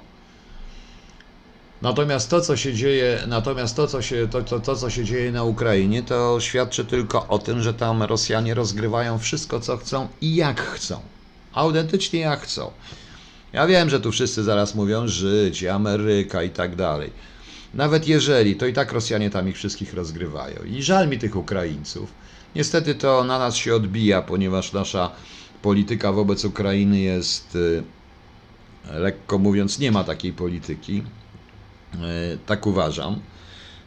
[1.82, 5.32] Natomiast to, co się dzieje, natomiast to, co się, to, to, to, co się dzieje
[5.32, 10.36] na Ukrainie, to świadczy tylko o tym, że tam Rosjanie rozgrywają wszystko, co chcą i
[10.36, 11.00] jak chcą.
[11.56, 12.72] Autentycznie jak chcą.
[13.54, 17.10] Ja wiem, że tu wszyscy zaraz mówią Żydź, Ameryka i tak dalej.
[17.74, 20.64] Nawet jeżeli, to i tak Rosjanie tam ich wszystkich rozgrywają.
[20.64, 22.10] I żal mi tych Ukraińców.
[22.56, 25.12] Niestety to na nas się odbija, ponieważ nasza
[25.62, 27.84] polityka wobec Ukrainy jest, y,
[28.94, 31.04] lekko mówiąc, nie ma takiej polityki.
[31.96, 33.20] Y, Tak uważam.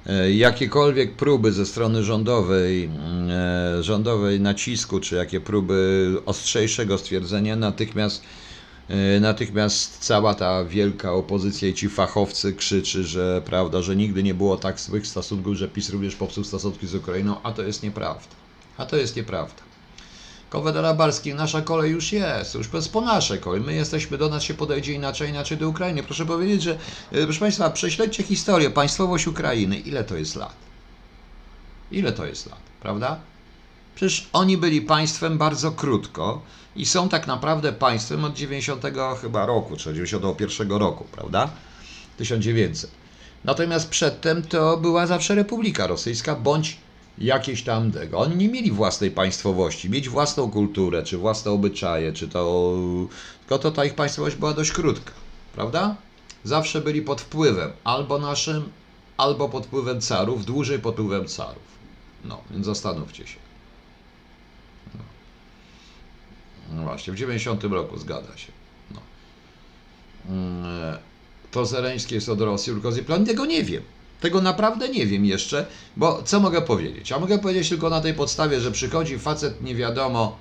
[0.08, 2.90] E, Jakiekolwiek próby ze strony rządowej,
[3.30, 8.22] e, rządowej nacisku, czy jakie próby ostrzejszego stwierdzenia, natychmiast,
[8.88, 14.34] e, natychmiast cała ta wielka opozycja i ci fachowcy krzyczy, że prawda, że nigdy nie
[14.34, 18.34] było tak złych stosunków, że PiS również popsuł stosunki z Ukrainą, a to jest nieprawda.
[18.76, 19.67] A to jest nieprawda.
[20.50, 23.60] Konfedera Barski, nasza kolej już jest, już po naszej kolei.
[23.60, 26.02] My jesteśmy, do nas się podejdzie inaczej, inaczej do Ukrainy.
[26.02, 26.78] Proszę powiedzieć, że,
[27.12, 29.78] e, proszę Państwa, prześledźcie historię, państwowość Ukrainy.
[29.78, 30.54] Ile to jest lat?
[31.90, 33.18] Ile to jest lat, prawda?
[33.94, 36.42] Przecież oni byli państwem bardzo krótko
[36.76, 38.82] i są tak naprawdę państwem od 90
[39.20, 41.50] chyba roku, czy 91 roku, prawda?
[42.16, 42.90] 1900.
[43.44, 46.76] Natomiast przedtem to była zawsze Republika Rosyjska bądź
[47.20, 48.18] jakieś tam tego.
[48.18, 52.72] Oni nie mieli własnej państwowości, mieć własną kulturę, czy własne obyczaje, czy to.
[53.40, 55.12] Tylko to ta ich państwowość była dość krótka,
[55.54, 55.96] prawda?
[56.44, 58.68] Zawsze byli pod wpływem albo naszym,
[59.16, 61.68] albo pod wpływem carów, dłużej pod wpływem carów.
[62.24, 63.36] No, więc zastanówcie się.
[64.94, 65.00] No,
[66.76, 68.52] no właśnie, w 90 roku zgadza się.
[68.90, 69.00] No.
[70.28, 70.98] Mm,
[71.50, 73.82] To Zeleński jest od Rosji, Urkozji plan, tego nie wiem.
[74.20, 77.10] Tego naprawdę nie wiem jeszcze, bo co mogę powiedzieć?
[77.10, 80.36] Ja mogę powiedzieć tylko na tej podstawie, że przychodzi facet nie wiadomo,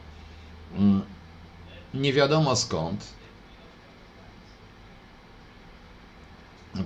[0.78, 1.02] mm,
[1.94, 3.04] nie wiadomo skąd.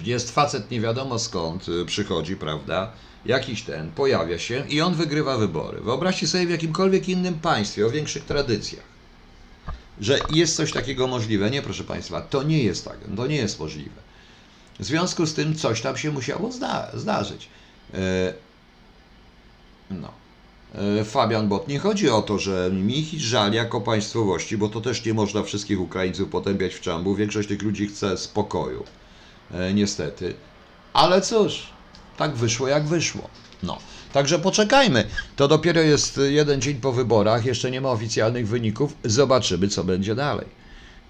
[0.04, 2.91] Jest facet nie wiadomo skąd y, przychodzi, prawda?
[3.25, 5.82] Jakiś ten pojawia się i on wygrywa wybory.
[5.82, 8.84] Wyobraźcie sobie w jakimkolwiek innym państwie o większych tradycjach,
[10.01, 11.51] że jest coś takiego możliwe.
[11.51, 14.11] Nie, proszę Państwa, to nie jest tak, to nie jest możliwe.
[14.79, 17.49] W związku z tym coś tam się musiało zda zdarzyć.
[17.93, 17.97] E,
[19.91, 20.12] No.
[20.99, 25.05] E, Fabian Bot, nie chodzi o to, że mi żal jako państwowości, bo to też
[25.05, 27.15] nie można wszystkich Ukraińców potępiać w czambu.
[27.15, 28.84] Większość tych ludzi chce spokoju.
[29.53, 30.34] E, Niestety.
[30.93, 31.63] Ale cóż,
[32.17, 33.29] tak wyszło jak wyszło.
[33.63, 33.77] No.
[34.13, 35.03] Także poczekajmy.
[35.36, 38.93] To dopiero jest jeden dzień po wyborach, jeszcze nie ma oficjalnych wyników.
[39.03, 40.61] Zobaczymy, co będzie dalej.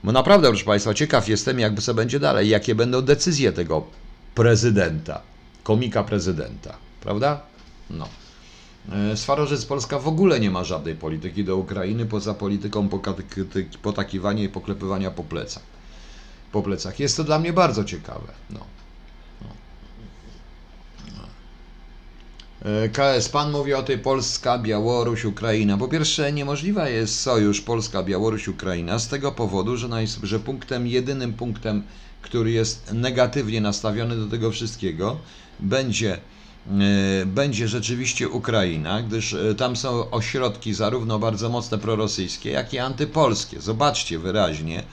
[0.04, 3.84] Bo naprawdę, proszę Państwa, ciekaw jestem, jakby co będzie dalej, jakie będą decyzje tego
[4.36, 5.22] prezydenta,
[5.64, 7.42] komika prezydenta, prawda?
[7.90, 8.08] No.
[8.92, 12.90] E, Swarożyc Polska w ogóle nie ma żadnej polityki do Ukrainy poza polityką
[13.82, 15.64] potakiwania i poklepywania po plecach.
[16.52, 17.00] Po plecach.
[17.00, 18.34] Jest to dla mnie bardzo ciekawe.
[18.50, 18.60] No.
[22.94, 25.78] KS, pan mówi o tej Polska, Białoruś, Ukraina.
[25.78, 30.88] Po pierwsze, niemożliwa jest sojusz Polska, Białoruś, Ukraina z tego powodu, że, naj, że punktem,
[30.88, 31.84] jedynym punktem,
[32.22, 35.18] który jest negatywnie nastawiony do tego wszystkiego,
[35.60, 42.74] będzie e, będzie rzeczywiście Ukraina, gdyż e, tam są ośrodki zarówno bardzo mocne prorosyjskie, jak
[42.74, 43.62] i antypolskie.
[43.62, 44.84] Zobaczcie wyraźnie,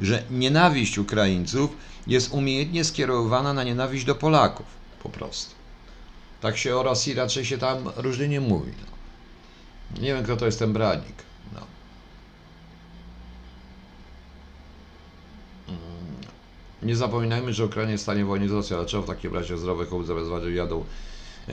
[0.00, 1.70] że nienawiść Ukraińców
[2.06, 4.66] jest umiejętnie skierowana na nienawiść do Polaków,
[5.02, 5.63] po prostu.
[6.44, 8.72] Tak się o Rosji raczej się tam różnie nie mówi.
[8.80, 10.02] No.
[10.02, 11.14] Nie wiem, kto to jest ten Branik.
[11.54, 11.60] No.
[15.68, 15.78] Mm.
[16.82, 18.76] Nie zapominajmy, że Ukraina jest w stanie wojny z Rosją.
[18.76, 20.84] Dlaczego w takim razie zdrowe kołby bez jadą?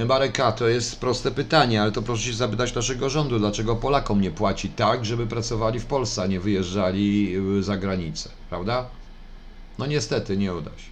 [0.08, 4.32] Mareka, to jest proste pytanie, ale to proszę się zapytać naszego rządu, dlaczego Polakom nie
[4.32, 8.89] płaci tak, żeby pracowali w Polsce, a nie wyjeżdżali y, za granicę, prawda?
[9.77, 10.90] No niestety, nie uda się.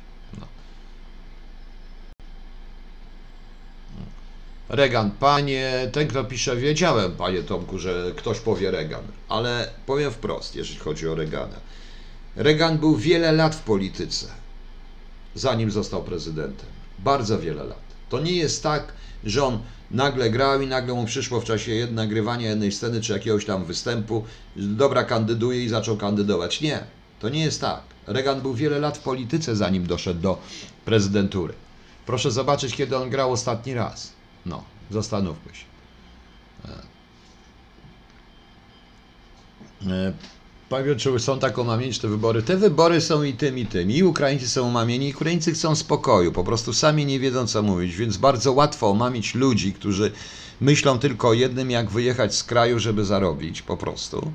[4.70, 10.56] Regan, panie, ten kto pisze, wiedziałem, panie Tomku, że ktoś powie Regan, ale powiem wprost,
[10.56, 11.56] jeżeli chodzi o Regana.
[12.36, 14.28] Regan był wiele lat w polityce,
[15.36, 16.66] zanim został prezydentem.
[17.00, 17.82] Bardzo wiele lat.
[18.10, 19.60] To nie jest tak, że on
[19.92, 24.26] nagle grał i nagle mu przyszło w czasie nagrywania jednej sceny czy jakiegoś tam występu,
[24.56, 26.62] dobra, kandyduje i zaczął kandydować.
[26.62, 26.80] Nie,
[27.20, 27.82] to nie jest tak.
[28.08, 30.38] Reagan był wiele lat w polityce, zanim doszedł do
[30.86, 31.54] prezydentury.
[32.06, 34.19] Proszę zobaczyć, kiedy on grał ostatni raz.
[34.46, 35.66] No, zastanówmy się.
[36.66, 36.84] E,
[39.92, 40.14] e,
[40.70, 42.44] Powiem, czy są tak omamieni, te wybory.
[42.44, 43.92] Te wybory są i tym, i tym.
[43.92, 46.32] I Ukraińcy są omamieni, i Ukraińcy chcą spokoju.
[46.32, 50.12] Po prostu sami nie wiedzą, co mówić, więc bardzo łatwo omamić ludzi, którzy
[50.62, 54.32] myślą tylko o jednym, jak wyjechać z kraju, żeby zarobić, po prostu.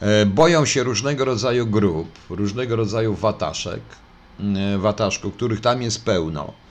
[0.00, 3.80] E, boją się różnego rodzaju grup, różnego rodzaju wataszek,
[4.78, 6.63] wataszków, których tam jest pełno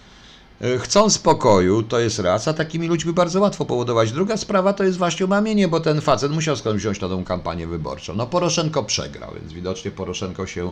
[0.79, 4.11] chcą spokoju, to jest raz, a takimi ludźmi bardzo łatwo powodować.
[4.11, 7.67] Druga sprawa to jest właśnie umamienie, bo ten facet musiał skąd wziąć na tą kampanię
[7.67, 8.15] wyborczą.
[8.15, 10.71] No Poroszenko przegrał, więc widocznie Poroszenko się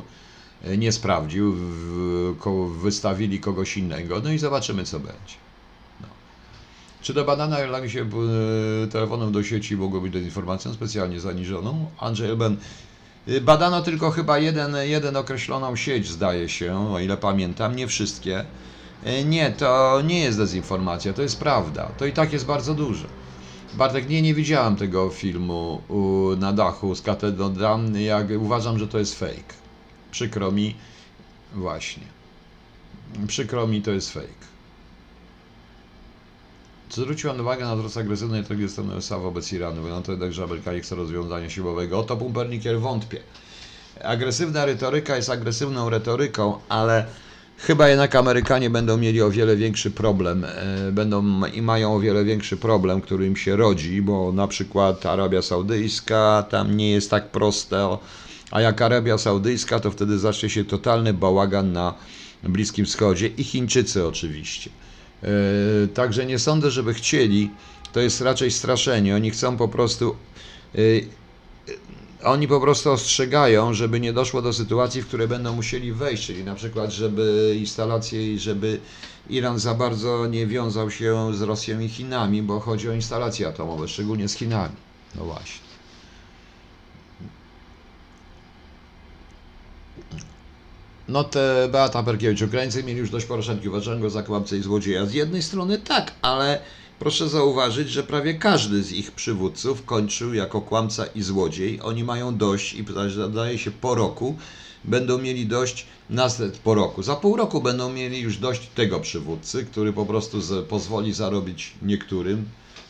[0.64, 1.56] e, nie sprawdził,
[2.82, 5.36] wystawili kogoś innego, no i zobaczymy co będzie.
[6.02, 6.08] No.
[7.02, 11.86] Czy do badania jak się e, telefonem do sieci mogło być dezinformacją specjalnie zaniżoną?
[12.00, 12.58] Andrzej Elben
[13.42, 18.46] Badano tylko chyba jeden, jeden określoną sieć, zdaje się, o ile pamiętam, nie wszystkie.
[19.04, 21.92] E, nie, to nie jest dezinformacja, to jest prawda.
[21.98, 23.08] To i tak jest bardzo duże.
[23.74, 27.96] Bartek, nie, nie widziałem tego filmu u, na dachu z katedrą Dram.
[27.96, 29.54] Jak uważam, że to jest fake.
[30.12, 30.76] Przykro mi,
[31.54, 32.04] właśnie.
[33.28, 34.42] Przykro mi, to jest fake.
[36.90, 39.90] Zwróciłem uwagę na wzrost agresywnej tragedii strony USA wobec Iranu.
[39.90, 42.00] Na to jednak, że Amerykanie chcą rozwiązania siłowego.
[42.00, 43.20] Oto Pumpernikier wątpię.
[44.04, 47.06] Agresywna retoryka jest agresywną retoryką, ale
[47.64, 52.24] Chyba jednak Amerykanie będą mieli o wiele większy problem, e, będą i mają o wiele
[52.24, 57.32] większy problem, który im się rodzi, bo na przykład Arabia Saudyjska tam nie jest tak
[57.32, 57.98] proste,
[58.52, 61.94] a jak Arabia Saudyjska, to wtedy zacznie się totalny bałagan na
[62.44, 64.70] Bliskim Wschodzie i Chińczycy oczywiście.
[65.24, 65.28] E,
[65.88, 67.52] także nie sądzę, żeby chcieli,
[67.94, 69.16] to jest raczej straszenie.
[69.16, 70.16] Oni chcą po prostu
[70.76, 70.80] e,
[72.24, 76.44] oni po prostu ostrzegają, żeby nie doszło do sytuacji, w które będą musieli wejść, czyli
[76.44, 78.80] na przykład, żeby instalacje, żeby
[79.30, 83.88] Iran za bardzo nie wiązał się z Rosją i Chinami, bo chodzi o instalacje atomowe,
[83.88, 84.76] szczególnie z Chinami.
[85.16, 85.72] No właśnie.
[91.08, 95.06] No te Beata Perkiewicz, Ukraińcy mieli już dość Poroszenki, uważają go za kłamcę i złodzieja.
[95.06, 96.60] Z jednej strony tak, ale
[97.02, 101.80] Proszę zauważyć, że prawie każdy z ich przywódców kończył jako kłamca i złodziej.
[101.82, 102.86] Oni mają dość i
[103.32, 104.36] zdaje się po roku
[104.84, 107.04] będą mieli dość następ po roku.
[107.04, 111.74] Za pół roku będą mieli już dość tego przywódcy, który po prostu z, pozwoli zarobić
[111.82, 112.46] niektórym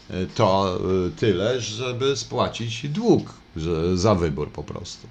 [0.10, 5.08] e, to e, tyle, żeby spłacić dług że, za wybór po prostu.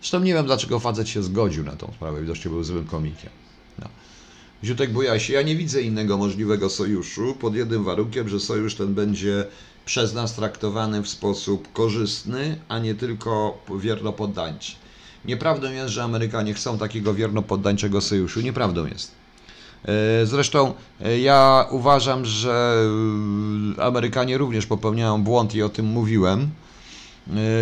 [0.00, 3.39] Zresztą nie wiem, dlaczego facet się zgodził na tą sprawę, widocznie był złym komikiem.
[4.64, 5.32] Ziutek się.
[5.32, 9.44] ja nie widzę innego możliwego sojuszu, pod jednym warunkiem, że sojusz ten będzie
[9.84, 14.72] przez nas traktowany w sposób korzystny, a nie tylko wiernopoddańczy.
[15.24, 18.40] Nieprawdą jest, że Amerykanie chcą takiego wiernopoddańczego sojuszu.
[18.40, 19.14] Nieprawdą jest.
[19.84, 22.84] E, zresztą e, ja uważam, że
[23.78, 26.50] e, Amerykanie również popełniają błąd i o tym mówiłem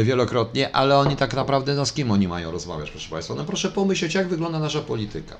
[0.02, 3.34] wielokrotnie, ale oni tak naprawdę no z kim oni mają rozmawiać, proszę Państwa?
[3.34, 5.36] No proszę pomyśleć, jak wygląda nasza polityka.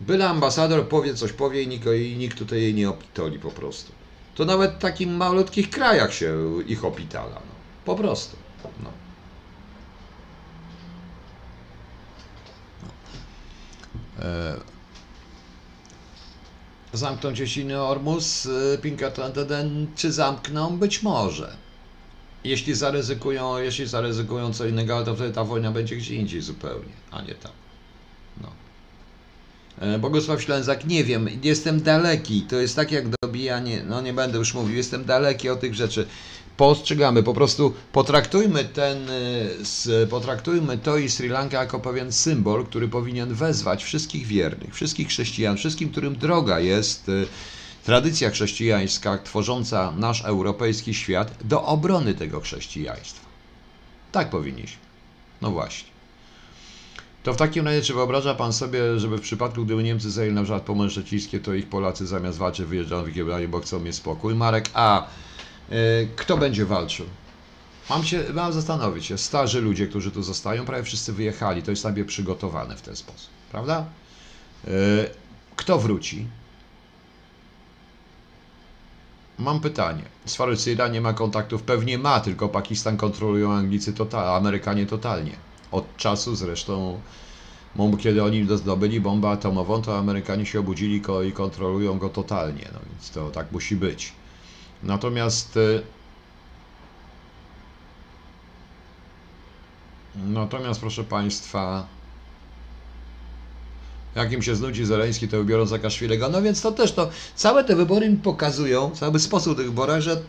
[0.00, 3.92] Byle ambasador powie coś, powie i nikt, i nikt tutaj jej nie opitoli po prostu.
[4.34, 6.36] To nawet w takich malutkich krajach się
[6.66, 7.34] ich opitala.
[7.34, 7.54] No.
[7.84, 8.36] Po prostu.
[8.82, 8.90] No.
[14.24, 14.74] E...
[16.92, 19.32] Zamkną Cieśniny Ormus, e, Pinkerton,
[19.96, 20.78] czy zamkną?
[20.78, 21.56] Być może.
[22.44, 27.22] Jeśli zaryzykują, jeśli zaryzykują co innego, to wtedy ta wojna będzie gdzie indziej zupełnie, a
[27.22, 27.52] nie tam.
[29.78, 32.42] E, Bogusław Ślęzak, nie wiem, jestem daleki.
[32.42, 36.06] To jest tak jak dobijanie, no nie będę już mówił, jestem daleki od tych rzeczy.
[36.56, 39.06] Postrzegamy, po prostu potraktujmy ten,
[39.60, 45.08] s- potraktujmy to i Sri Lanka jako pewien symbol, który powinien wezwać wszystkich wiernych, wszystkich
[45.08, 47.26] chrześcijan, wszystkim, którym droga jest y,
[47.84, 53.26] tradycja chrześcijańska, tworząca nasz europejski świat, do obrony tego chrześcijaństwa.
[54.12, 54.78] Tak powinniśmy.
[55.42, 55.93] No właśnie.
[57.24, 60.42] To w takim razie, czy wyobraża Pan sobie, żeby w przypadku, gdyby Niemcy zajęli na
[60.42, 64.34] przykład Pomorze Szczecińskie, to ich Polacy zamiast walczyć wyjeżdżają w Wielkie bo chcą mieć spokój?
[64.34, 65.06] Marek, a
[65.72, 67.06] y, kto będzie walczył?
[67.90, 69.18] Mam się, mam zastanowić się.
[69.18, 71.62] Starzy ludzie, którzy tu zostają, prawie wszyscy wyjechali.
[71.62, 73.84] To jest sobie przygotowane w ten sposób, prawda?
[74.64, 74.70] Y,
[75.56, 76.26] kto wróci?
[79.38, 80.02] Mam pytanie.
[80.26, 81.62] Swarycyjda nie ma kontaktów?
[81.62, 85.53] Pewnie ma, tylko Pakistan kontrolują Anglicy total, a Amerykanie totalnie.
[85.74, 87.00] Od czasu zresztą,
[88.02, 92.68] kiedy oni zdobyli bombę atomową, to Amerykanie się obudzili i kontrolują go totalnie.
[92.72, 94.12] No więc to tak musi być.
[94.82, 95.82] Natomiast y,
[100.16, 101.86] Natomiast proszę Państwa,
[104.14, 106.28] jak im się znudzi Zeleński, to wybiorą Saakaszwilego.
[106.28, 110.22] No więc to też to, całe te wybory mi pokazują, cały sposób tych wyborów, że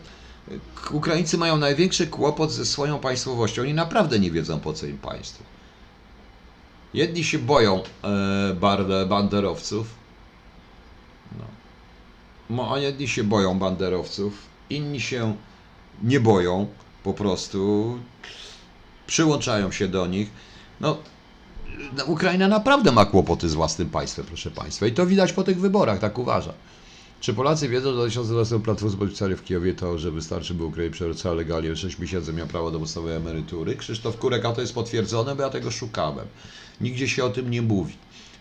[0.90, 3.62] Ukraińcy mają największy kłopot ze swoją państwowością.
[3.62, 5.44] Oni naprawdę nie wiedzą, po co im państwo.
[6.94, 7.82] Jedni się boją
[9.00, 9.86] e, banderowców.
[11.38, 11.44] No.
[12.56, 14.32] Mo- Jedni się boją banderowców,
[14.70, 15.36] inni się
[16.02, 16.66] nie boją
[17.04, 17.98] po prostu.
[19.06, 20.30] Przyłączają się do nich.
[20.80, 20.96] No,
[22.06, 24.86] Ukraina naprawdę ma kłopoty z własnym państwem, proszę Państwa.
[24.86, 26.54] I to widać po tych wyborach, tak uważam.
[27.20, 31.34] Czy Polacy wiedzą, że 2012 platformy policyjnej w Kijowie to, że wystarczy, by Ukraina przewróciła
[31.34, 33.76] legalnie 6 miesięcy miał prawo do podstawowej emerytury?
[33.76, 36.26] Krzysztof Kurek, a to jest potwierdzone, bo ja tego szukałem.
[36.80, 37.94] Nigdzie się o tym nie mówi.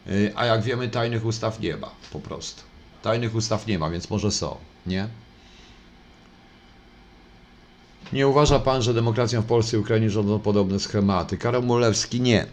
[0.05, 2.63] Yy, A jak wiemy, tajnych ustaw nie ma, po prostu.
[3.01, 5.07] Tajnych ustaw nie ma, więc może są, nie?
[8.13, 11.37] Nie uważa pan, że demokracją w Polsce i Ukrainie rządzą podobne schematy?
[11.37, 12.47] Karol Mulewski nie.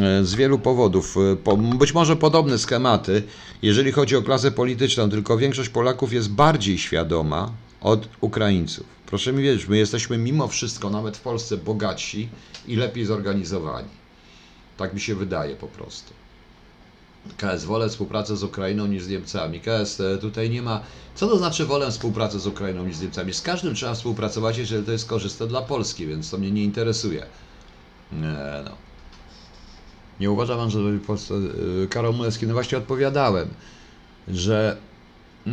[0.00, 1.16] E, Z wielu powodów.
[1.46, 3.22] E, Być może podobne schematy,
[3.62, 8.86] jeżeli chodzi o klasę polityczną, tylko większość Polaków jest bardziej świadoma od Ukraińców.
[9.06, 12.28] Proszę mi wierzyć, my jesteśmy mimo wszystko, nawet w Polsce, bogatsi
[12.68, 13.88] i lepiej zorganizowani.
[14.76, 16.12] Tak mi się wydaje po prostu.
[17.36, 19.60] KS wolę współpracę z Ukrainą niż z Niemcami.
[19.60, 20.80] KS e, tutaj nie ma.
[21.14, 23.34] Co to znaczy wolę współpracę z Ukrainą niż z Niemcami?
[23.34, 27.26] Z każdym trzeba współpracować, jeżeli to jest korzystne dla Polski, więc to mnie nie interesuje.
[28.12, 28.70] Nie, no.
[30.22, 31.34] Nie uważa pan, że Polsce.
[31.34, 33.48] e, Karol Mulewski, no właśnie odpowiadałem,
[34.28, 34.76] że
[35.46, 35.50] e,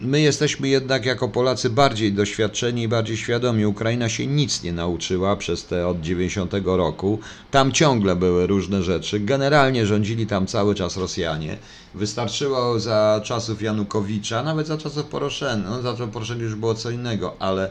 [0.00, 3.66] my jesteśmy jednak jako Polacy bardziej doświadczeni i bardziej świadomi.
[3.66, 7.18] Ukraina się nic nie nauczyła przez te od 90 roku.
[7.50, 9.20] Tam ciągle były różne rzeczy.
[9.20, 11.56] Generalnie rządzili tam cały czas Rosjanie.
[11.94, 16.90] Wystarczyło za czasów Janukowicza, nawet za czasów Poroszenki, no za czasów Poroszenki już było co
[16.90, 17.70] innego, ale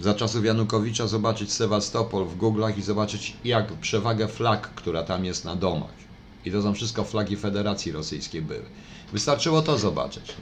[0.00, 5.44] za czasów Janukowicza zobaczyć Sewastopol w Google'ach i zobaczyć jak przewagę flag, która tam jest
[5.44, 5.94] na domach.
[6.44, 8.64] I to są wszystko flagi Federacji Rosyjskiej były.
[9.12, 10.34] Wystarczyło to zobaczyć.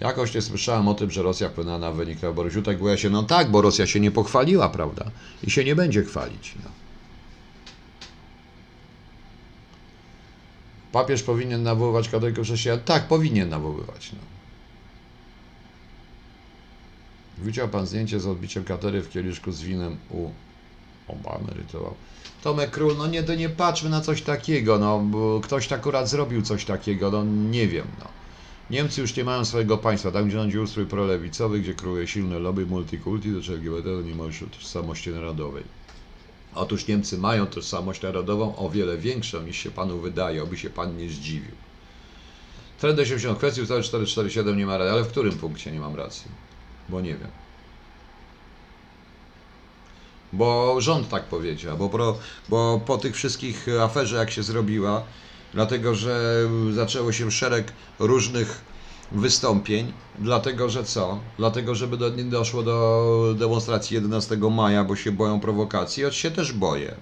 [0.00, 2.52] Jakoś nie słyszałem o tym, że Rosja wpłynęła na wynik wyborów.
[2.52, 5.10] Ziutek boja się, no tak, bo Rosja się nie pochwaliła, prawda?
[5.42, 6.54] I się nie będzie chwalić.
[6.64, 6.70] No.
[10.92, 12.80] Papież powinien nawoływać katolików chrześcijan?
[12.80, 14.12] Tak, powinien nawoływać.
[14.12, 14.29] No.
[17.42, 20.30] Widział pan zdjęcie z odbiciem katery w kieliszku z winem u
[21.08, 21.94] Obamy rytuał.
[22.42, 25.04] Tomek Król, no nie, to nie patrzmy na coś takiego, no,
[25.42, 28.04] ktoś akurat zrobił coś takiego, no nie wiem, no.
[28.70, 32.66] Niemcy już nie mają swojego państwa, tam gdzie rządzi ustrój prolewicowy, gdzie króluje silne lobby
[32.66, 35.64] multikulti, do czego LGBT to nie ma już tożsamości narodowej.
[36.54, 40.96] Otóż Niemcy mają tożsamość narodową o wiele większą niż się panu wydaje, oby się pan
[40.96, 41.52] nie zdziwił.
[42.80, 46.30] Trend 80 kwestii ustawy 447 nie ma racji, ale w którym punkcie nie mam racji?
[46.90, 47.30] Bo nie wiem.
[50.32, 52.18] Bo rząd tak powiedział, bo, pro,
[52.48, 55.02] bo po tych wszystkich aferze jak się zrobiła,
[55.54, 58.64] dlatego że zaczęło się szereg różnych
[59.12, 61.18] wystąpień, dlatego że co?
[61.38, 66.30] Dlatego, żeby do, nie doszło do demonstracji 11 maja, bo się boją prowokacji, choć się
[66.30, 66.94] też boję.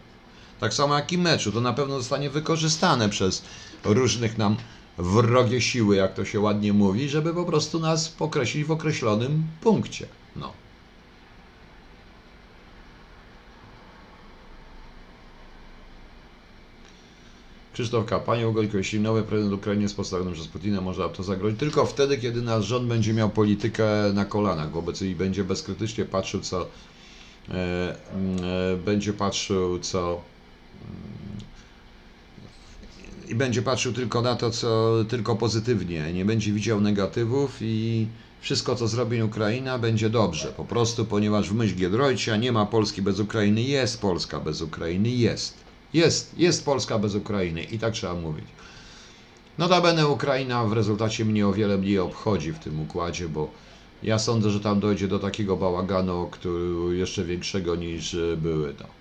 [0.61, 3.43] Tak samo jak i meczu, to na pewno zostanie wykorzystane przez
[3.85, 4.57] różnych nam
[4.99, 10.07] wrogie siły, jak to się ładnie mówi, żeby po prostu nas pokreślić w określonym punkcie.
[10.37, 10.53] No.
[17.73, 18.19] Krzysztof K.
[18.19, 22.19] Panie Ugolko, jeśli nowy prezydent Ukrainy jest postawiony przez Putina, można to zagrozić tylko wtedy,
[22.19, 26.67] kiedy nasz rząd będzie miał politykę na kolanach wobec i będzie bezkrytycznie patrzył, co
[27.49, 27.97] e, e,
[28.85, 30.21] będzie patrzył, co
[33.31, 38.07] i będzie patrzył tylko na to, co tylko pozytywnie, nie będzie widział negatywów i
[38.41, 40.49] wszystko, co zrobi Ukraina, będzie dobrze.
[40.57, 45.09] Po prostu, ponieważ w myśl Giedroycia nie ma Polski bez Ukrainy, jest Polska bez Ukrainy,
[45.09, 45.55] jest.
[45.95, 48.45] Jest, jest Polska bez Ukrainy i tak trzeba mówić.
[49.59, 53.51] Notabene Ukraina w rezultacie mnie o wiele mniej obchodzi w tym układzie, bo
[54.03, 58.98] ja sądzę, że tam dojdzie do takiego bałaganu, który jeszcze większego niż były to.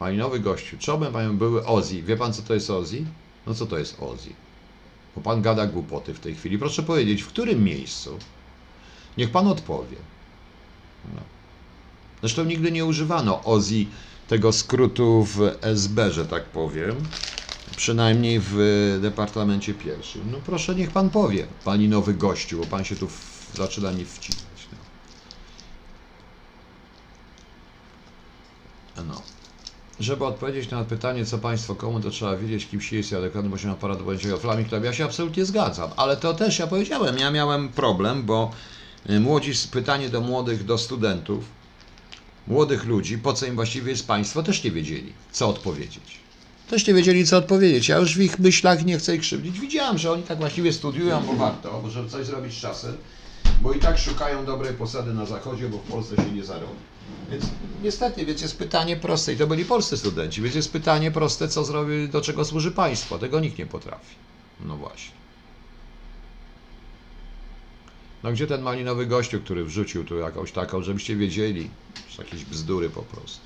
[0.00, 0.76] Malinowy gościu.
[0.78, 2.02] Czemu mają były Ozzy?
[2.02, 3.04] Wie pan, co to jest Ozzy?
[3.46, 4.30] No co to jest Ozzy?
[5.16, 6.58] Bo pan gada głupoty w tej chwili.
[6.58, 8.18] Proszę powiedzieć, w którym miejscu?
[9.18, 9.96] Niech pan odpowie.
[11.14, 11.20] No.
[12.20, 13.86] Zresztą nigdy nie używano Ozzy
[14.28, 16.96] tego skrótu w SB, że tak powiem.
[17.76, 18.58] Przynajmniej w
[19.02, 20.22] Departamencie Pierwszym.
[20.30, 24.04] No proszę, niech pan powie, pani nowy gościu, bo pan się tu w, zaczyna mi
[24.04, 24.68] wcinać.
[28.96, 29.04] No.
[29.04, 29.33] no.
[30.00, 33.50] Żeby odpowiedzieć na pytanie, co państwo komu, to trzeba wiedzieć, kim się jest i adekwatny
[33.50, 37.68] poziom aparatu bądź flaming Ja się absolutnie zgadzam, ale to też ja powiedziałem, ja miałem
[37.68, 38.50] problem, bo
[39.10, 41.44] y, młodzi, pytanie do młodych, do studentów,
[42.46, 46.18] młodych ludzi, po co im właściwie jest państwo, też nie wiedzieli, co odpowiedzieć.
[46.70, 47.88] Też nie wiedzieli, co odpowiedzieć.
[47.88, 49.60] Ja już w ich myślach nie chcę ich krzywdzić.
[49.60, 52.96] Widziałem, że oni tak właściwie studiują, bo warto, bo żeby coś zrobić z czasem,
[53.62, 56.93] bo i tak szukają dobrej posady na zachodzie, bo w Polsce się nie zarobi.
[57.30, 57.44] Więc
[57.82, 61.64] niestety, więc jest pytanie proste, i to byli polscy studenci, więc jest pytanie proste, co
[61.64, 63.18] zrobi, do czego służy państwo.
[63.18, 64.14] Tego nikt nie potrafi.
[64.60, 65.14] No właśnie.
[68.22, 71.70] No gdzie ten malinowy gościu, który wrzucił tu jakąś taką, żebyście wiedzieli,
[72.18, 73.40] jakieś bzdury po prostu.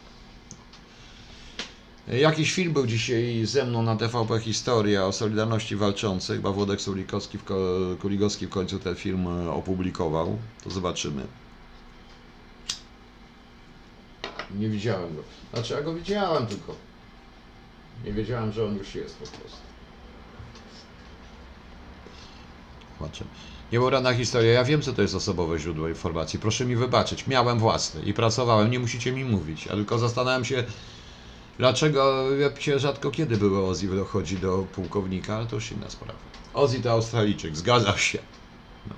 [2.08, 6.78] Jakiś film był dzisiaj ze mną na TVP Historia o Solidarności Walczących, chyba Włodek
[8.00, 10.38] Kuligowski w końcu ten film e, opublikował.
[10.64, 11.26] To zobaczymy.
[14.54, 15.22] Nie widziałem go.
[15.52, 16.74] Znaczy ja go widziałem tylko.
[18.04, 19.58] Nie wiedziałem, że on już jest po prostu.
[22.98, 23.30] Zobaczymy.
[23.72, 24.52] Nieurana historia.
[24.52, 26.38] Ja wiem, co to jest osobowe źródło informacji.
[26.38, 27.26] Proszę mi wybaczyć.
[27.26, 28.70] Miałem własne i pracowałem.
[28.70, 29.66] Nie musicie mi mówić.
[29.66, 30.64] Ja tylko zastanawiam się,
[31.58, 32.24] dlaczego
[32.58, 36.18] się rzadko kiedy były Ozzy dochodzi do pułkownika, ale to już inna sprawa.
[36.54, 37.56] Ozzy to Australijczyk.
[37.56, 38.18] Zgadza się.
[38.86, 38.94] No.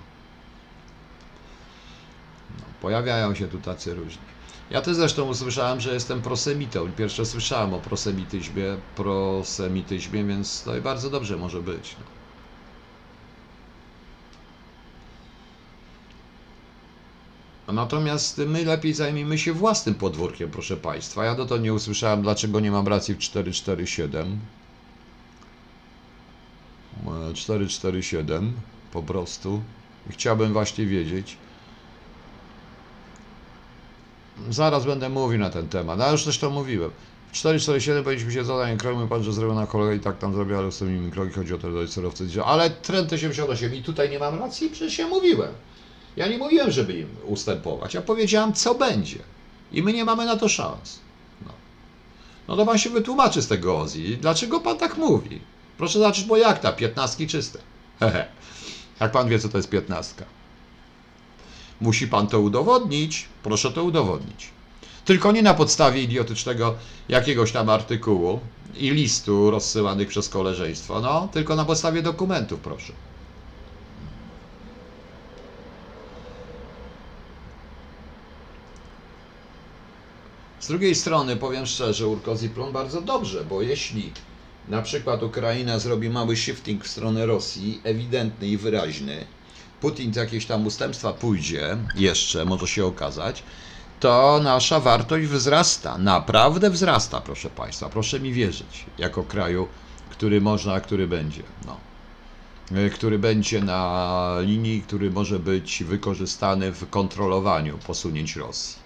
[2.59, 4.23] No, pojawiają się tu tacy różni.
[4.71, 6.93] Ja też zresztą usłyszałem, że jestem prosemitą.
[6.93, 8.65] Pierwsze słyszałem o prosemityzmie,
[8.97, 11.97] prosemityzmie, więc to i bardzo dobrze może być.
[17.67, 17.73] No.
[17.73, 21.25] Natomiast my lepiej zajmijmy się własnym podwórkiem, proszę Państwa.
[21.25, 24.41] Ja do to nie usłyszałem, dlaczego nie mam racji w 447.
[27.35, 28.53] 447
[28.93, 29.63] po prostu.
[30.11, 31.37] Chciałbym właśnie wiedzieć.
[34.51, 36.91] Zaraz będę mówił na ten temat, no, ale już też to mówiłem.
[37.31, 40.59] W 447 powinniśmy się zadanie kromy, pan, że zrobił na kolegę i tak tam zrobił,
[40.59, 44.19] ale z tymi kroki chodzi o to, że surowce Ale trend 88 i tutaj nie
[44.19, 45.53] mam racji, przecież ja mówiłem.
[46.17, 49.19] Ja nie mówiłem, żeby im ustępować, ja powiedziałem, co będzie.
[49.73, 50.99] I my nie mamy na to szans.
[51.47, 51.53] No,
[52.49, 54.19] no to pan się wytłumaczy z tego Ozji.
[54.19, 55.41] Dlaczego pan tak mówi?
[55.79, 57.59] Proszę zobaczyć, bo jak ta, piętnastki czyste.
[58.01, 58.27] Hehe.
[59.01, 60.25] Jak pan wie, co to jest piętnastka.
[61.81, 63.29] Musi pan to udowodnić.
[63.43, 64.51] Proszę to udowodnić.
[65.05, 66.75] Tylko nie na podstawie idiotycznego
[67.09, 68.41] jakiegoś tam artykułu
[68.77, 72.93] i listu rozsyłanych przez koleżeństwo, no, tylko na podstawie dokumentów, proszę.
[80.61, 84.13] Z drugiej strony, powiem szczerze, Urkozipron bardzo dobrze, bo jeśli
[84.69, 89.27] na przykład Ukraina zrobi mały shifting w stronę Rosji, ewidentny i wyraźny,
[89.81, 93.43] Putin jakieś tam ustępstwa pójdzie, jeszcze może się okazać,
[94.01, 95.99] to nasza wartość wzrasta.
[95.99, 97.89] Naprawdę wzrasta, proszę Państwa.
[97.89, 99.69] Proszę mi wierzyć, jako kraju,
[100.11, 101.43] który można, który będzie.
[101.67, 101.77] No.
[102.75, 108.80] E, który będzie na linii, który może być wykorzystany w kontrolowaniu posunięć Rosji.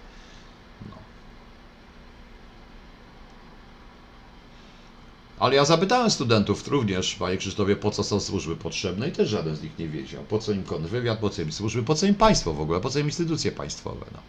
[5.39, 9.55] Ale ja zapytałem studentów również, panie Krzysztofie, po co są służby potrzebne i też żaden
[9.55, 10.23] z nich nie wiedział.
[10.23, 12.89] Po co im kontrwywiad, po co im służby, po co im państwo w ogóle, po
[12.89, 14.05] co im instytucje państwowe.
[14.11, 14.19] No.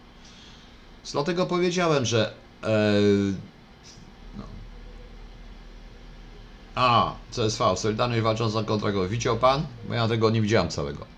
[1.12, 2.32] Dlatego powiedziałem, że...
[2.62, 2.92] E,
[4.36, 4.44] no.
[6.74, 9.66] A, CSV, Solidarność walcząca kontra Widział pan?
[9.88, 11.16] Bo ja tego nie widziałem całego.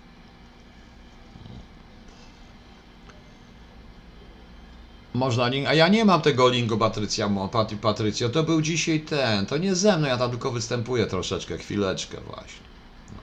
[5.13, 7.29] Można link, a ja nie mam tego linku Patrycja,
[7.81, 12.17] Patrycjo, to był dzisiaj ten, to nie ze mną, ja tam tylko występuję troszeczkę, chwileczkę
[12.27, 12.67] właśnie.
[13.11, 13.17] No.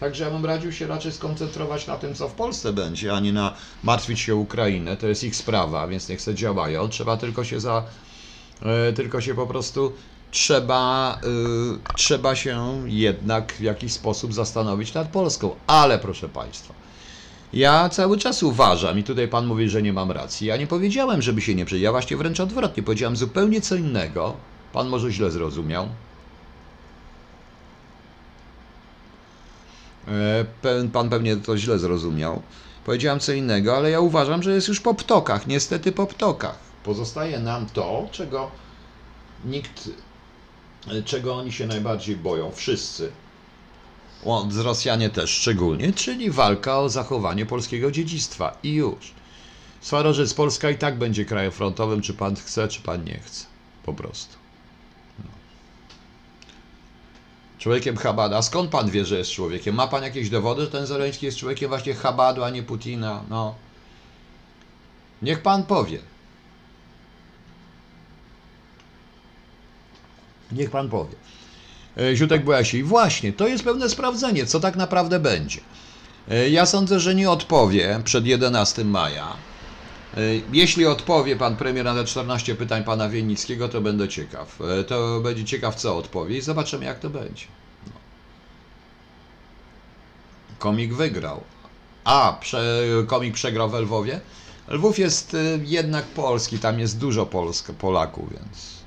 [0.00, 3.32] Także ja bym radził się raczej skoncentrować na tym, co w Polsce będzie, a nie
[3.32, 4.96] na martwić się Ukrainę.
[4.96, 6.88] To jest ich sprawa, więc niech se działają.
[6.88, 7.84] Trzeba tylko się za.
[8.62, 9.92] e, tylko się po prostu
[10.30, 15.56] trzeba, y, trzeba się jednak w jakiś sposób zastanowić nad Polską.
[15.66, 16.74] Ale proszę Państwa,
[17.52, 20.46] ja cały czas uważam, i tutaj Pan mówi, że nie mam racji.
[20.46, 21.84] Ja nie powiedziałem, żeby się nie przyjęło.
[21.84, 24.36] Ja właśnie wręcz odwrotnie, powiedziałem zupełnie co innego.
[24.72, 25.88] Pan może źle zrozumiał.
[30.08, 32.42] E, Pan pewnie to źle zrozumiał.
[32.84, 35.46] Powiedziałem co innego, ale ja uważam, że jest już po ptokach.
[35.46, 36.58] Niestety po ptokach.
[36.84, 38.50] Pozostaje nam to, czego
[39.44, 39.90] nikt,
[40.88, 43.12] e, czego oni się najbardziej boją, wszyscy.
[44.48, 48.56] Z Rosjanie też szczególnie, czyli walka o zachowanie polskiego dziedzictwa.
[48.62, 49.14] I już.
[49.80, 53.46] Swarożec Polska i tak będzie krajem frontowym, czy pan chce, czy pan nie chce.
[53.82, 54.36] Po prostu.
[55.18, 55.30] No.
[57.58, 58.36] Człowiekiem Chabada.
[58.36, 59.74] A skąd pan wie, że jest człowiekiem?
[59.74, 63.22] Ma pan jakieś dowody, że ten Zeleński jest człowiekiem właśnie Chabadu, a nie Putina?
[63.30, 63.54] No.
[65.22, 65.98] Niech pan powie.
[70.52, 71.14] Niech pan powie.
[72.00, 72.82] E, Ziutek Błasi.
[72.82, 75.60] Właśnie, to jest pewne sprawdzenie, co tak naprawdę będzie.
[76.30, 79.36] E, Ja sądzę, że nie odpowie przed 11 maja.
[80.16, 80.20] E,
[80.52, 84.58] Jeśli odpowie pan premier na te 14 pytań pana Wienickiego, to będę ciekaw.
[84.86, 87.44] To będzie ciekaw, co odpowie i zobaczymy, jak to będzie.
[87.86, 87.92] No.
[90.58, 91.40] Komik wygrał.
[92.04, 94.20] A, prze, komik przegrał w Lwowie?
[94.68, 98.79] Lwów jest jednak polski, tam jest dużo Polsk, Polaków, więc...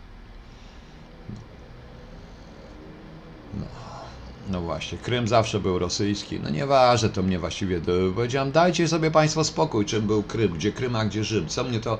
[4.49, 6.39] No właśnie, Krym zawsze był rosyjski.
[6.39, 7.93] No nieważne, to mnie właściwie do...
[8.15, 11.47] powiedziałem, dajcie sobie Państwo spokój, czym był Krym, gdzie Krym, a gdzie Rzym.
[11.47, 11.97] Co mnie to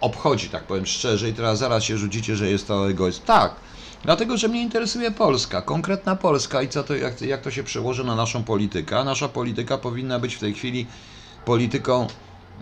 [0.00, 3.22] obchodzi, tak powiem szczerze, i teraz zaraz się rzucicie, że jest to egoizm.
[3.24, 3.54] Tak,
[4.04, 8.04] dlatego, że mnie interesuje Polska, konkretna Polska i co to, jak, jak to się przełoży
[8.04, 9.04] na naszą politykę.
[9.04, 10.86] Nasza polityka powinna być w tej chwili
[11.44, 12.06] polityką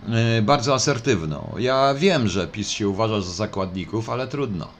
[0.09, 1.55] e, bardzo asertywną.
[1.59, 4.78] Ja wiem, że PiS się uważa za zakładników, ale trudno.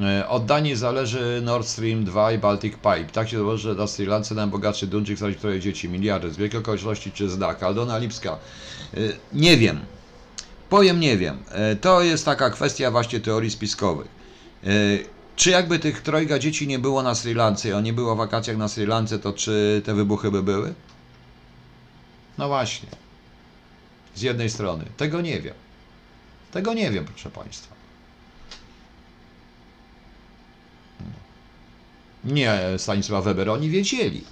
[0.00, 3.04] E, Od Danii zależy Nord Stream 2 i Baltic Pipe.
[3.12, 6.60] Tak się złoży, że na Sri Lance najbogatszy Duńczyk straci troje dzieci, miliardy, z wielkiej
[6.60, 7.62] okoliczności czy znak.
[7.62, 8.38] Aldona Lipska.
[8.94, 8.98] E,
[9.32, 9.80] Nie wiem.
[10.70, 11.38] Powiem nie wiem.
[11.50, 14.08] E, To jest taka kwestia właśnie teorii spiskowych.
[15.36, 18.56] Czy jakby tych trojga dzieci nie było na Sri Lance, on nie było w wakacjach
[18.56, 20.74] na Sri Lance, to czy te wybuchy by były?
[22.38, 22.88] No właśnie.
[24.14, 24.84] Z jednej strony.
[24.96, 25.54] Tego nie wiem.
[26.52, 27.73] Tego nie wiem, proszę Państwa.
[32.24, 34.24] Nie, Stanisław Weber, oni wiedzieli.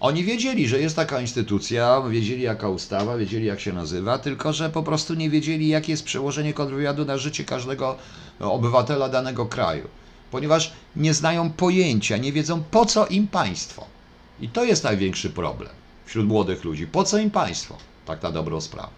[0.00, 4.70] Oni wiedzieli, że jest taka instytucja, wiedzieli jaka ustawa, wiedzieli jak się nazywa, tylko że
[4.70, 7.96] po prostu nie wiedzieli, jakie jest przełożenie kontrwywiadu na życie każdego
[8.40, 9.88] obywatela danego kraju.
[10.30, 13.86] Ponieważ nie znają pojęcia, nie wiedzą po co im państwo.
[14.40, 15.70] I to jest największy problem
[16.06, 16.86] wśród młodych ludzi.
[16.86, 17.76] Po co im państwo?
[18.06, 18.88] Tak na dobrą sprawę.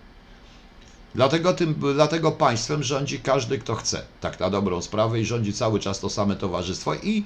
[1.15, 4.03] Dlatego, tym, dlatego państwem rządzi każdy, kto chce.
[4.21, 7.25] Tak na dobrą sprawę i rządzi cały czas to same towarzystwo i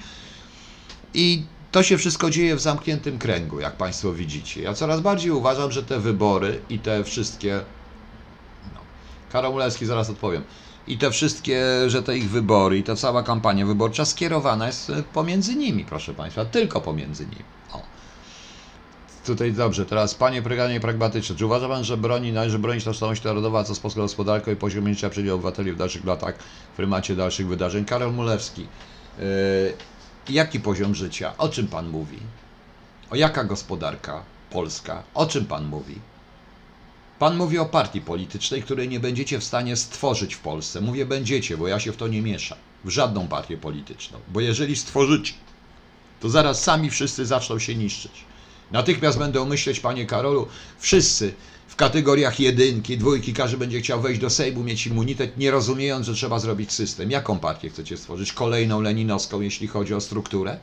[1.14, 1.42] i
[1.72, 4.62] to się wszystko dzieje w zamkniętym kręgu, jak Państwo widzicie.
[4.62, 7.60] Ja coraz bardziej uważam, że te wybory i te wszystkie.
[8.74, 8.80] No,
[9.32, 10.42] Karol Mulewski, zaraz odpowiem.
[10.86, 15.02] I te wszystkie, że te ich wybory i ta cała kampania wyborcza skierowana jest e,
[15.02, 17.44] pomiędzy nimi, proszę Państwa, tylko pomiędzy nimi.
[17.72, 17.82] O.
[19.26, 23.64] Tutaj dobrze, teraz Panie Praganie Pragmatyczne, czy uważa Pan, że broni należy bronić tożsamość narodowa,
[23.64, 26.34] co z polską gospodarką i poziom życia obywateli w dalszych latach
[26.72, 27.84] w prymacie dalszych wydarzeń?
[27.84, 28.66] Karol Mulewski.
[29.18, 29.24] Yy,
[30.28, 31.32] Jaki poziom życia?
[31.38, 32.18] O czym pan mówi?
[33.10, 35.02] O jaka gospodarka polska?
[35.14, 35.98] O czym pan mówi?
[37.18, 40.80] Pan mówi o partii politycznej, której nie będziecie w stanie stworzyć w Polsce.
[40.80, 42.58] Mówię będziecie, bo ja się w to nie mieszam.
[42.84, 44.18] W żadną partię polityczną.
[44.28, 45.34] Bo jeżeli stworzycie,
[46.20, 48.24] to zaraz sami wszyscy zaczną się niszczyć.
[48.70, 50.48] Natychmiast będą myśleć, panie Karolu,
[50.78, 51.34] wszyscy
[51.68, 56.14] w kategoriach jedynki, dwójki, każdy będzie chciał wejść do Sejmu, mieć immunitet, nie rozumiejąc, że
[56.14, 57.10] trzeba zrobić system.
[57.10, 58.32] Jaką partię chcecie stworzyć?
[58.32, 60.58] Kolejną leninowską, jeśli chodzi o strukturę?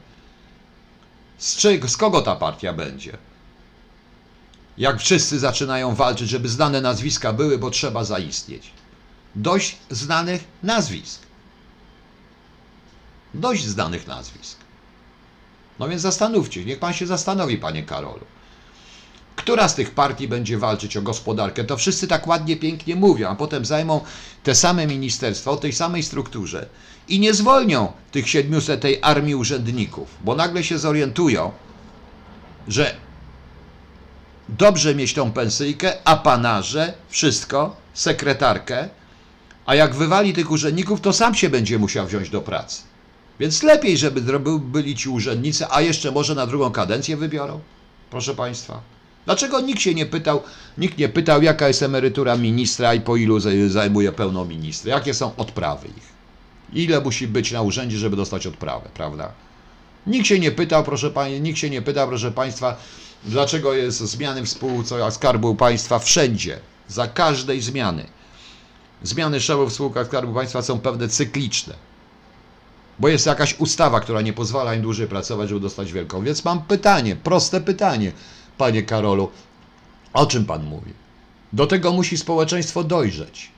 [1.37, 3.17] Z, czego, z kogo ta partia będzie?
[4.77, 8.71] Jak wszyscy zaczynają walczyć, żeby znane nazwiska były, bo trzeba zaistnieć.
[9.35, 11.21] Dość znanych nazwisk.
[13.33, 14.57] Dość znanych nazwisk.
[15.79, 18.25] No więc zastanówcie, niech pan się zastanowi, panie Karolu.
[19.41, 21.63] Która z tych partii będzie walczyć o gospodarkę?
[21.63, 24.01] To wszyscy tak ładnie, pięknie mówią, a potem zajmą
[24.43, 26.65] te same ministerstwa o tej samej strukturze
[27.07, 31.51] i nie zwolnią tych 700 tej armii urzędników, bo nagle się zorientują,
[32.67, 32.95] że
[34.49, 38.89] dobrze mieć tą pensyjkę, apanarze, wszystko, sekretarkę,
[39.65, 42.81] a jak wywali tych urzędników, to sam się będzie musiał wziąć do pracy.
[43.39, 47.59] Więc lepiej, żeby byli ci urzędnicy, a jeszcze może na drugą kadencję wybiorą.
[48.09, 49.00] Proszę Państwa.
[49.25, 50.41] Dlaczego nikt się nie pytał,
[50.77, 54.91] nikt nie pytał, jaka jest emerytura ministra i po ilu zaj- zajmuje pełną ministra?
[54.91, 56.11] Jakie są odprawy ich?
[56.73, 59.31] Ile musi być na urzędzie, żeby dostać odprawę, prawda?
[60.07, 62.77] Nikt się nie pytał, proszę Pani, nikt się nie pytał, proszę Państwa,
[63.23, 68.05] dlaczego jest zmiany w spółce Skarbu Państwa wszędzie, za każdej zmiany.
[69.03, 71.73] Zmiany szefów w spółkach Skarbu Państwa są pewne cykliczne.
[72.99, 76.23] Bo jest jakaś ustawa, która nie pozwala im dłużej pracować, żeby dostać wielką.
[76.23, 78.11] Więc mam pytanie, proste pytanie,
[78.61, 79.29] panie Karolu.
[80.13, 80.93] O czym pan mówi?
[81.53, 83.51] Do tego musi społeczeństwo dojrzeć.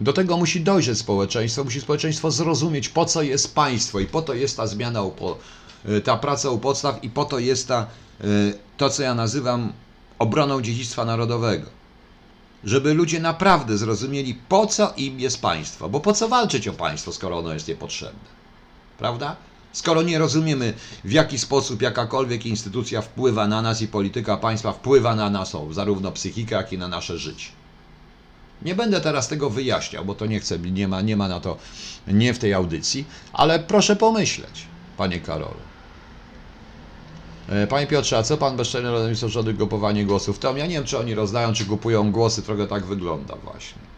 [0.00, 4.34] Do tego musi dojrzeć społeczeństwo, musi społeczeństwo zrozumieć, po co jest państwo i po to
[4.34, 5.00] jest ta zmiana,
[5.88, 7.86] y, ta praca u podstaw i po to jest ta,
[8.24, 9.72] y, to, co ja nazywam
[10.18, 11.66] obroną dziedzictwa narodowego.
[12.64, 15.88] Żeby ludzie naprawdę zrozumieli, po co im jest państwo.
[15.88, 18.28] Bo po co walczyć o państwo, skoro ono jest niepotrzebne?
[18.98, 19.36] Prawda?
[19.74, 25.14] Skoro nie rozumiemy, w jaki sposób jakakolwiek instytucja wpływa na nas i polityka państwa wpływa
[25.14, 27.48] na naszą, zarówno psychikę, jak i na nasze życie.
[28.62, 31.56] Nie będę teraz tego wyjaśniał, bo to nie chcę, nie ma, nie ma na to,
[32.06, 34.66] nie w tej audycji, ale proszę pomyśleć,
[34.96, 35.60] panie Karolu.
[37.48, 40.38] E, Panie Piotrze, a co pan bezczelny rodzimstwo rządy kupowanie głosów?
[40.38, 43.93] Tom, ja nie wiem, czy oni rozdają, czy kupują głosy, trochę tak wygląda właśnie.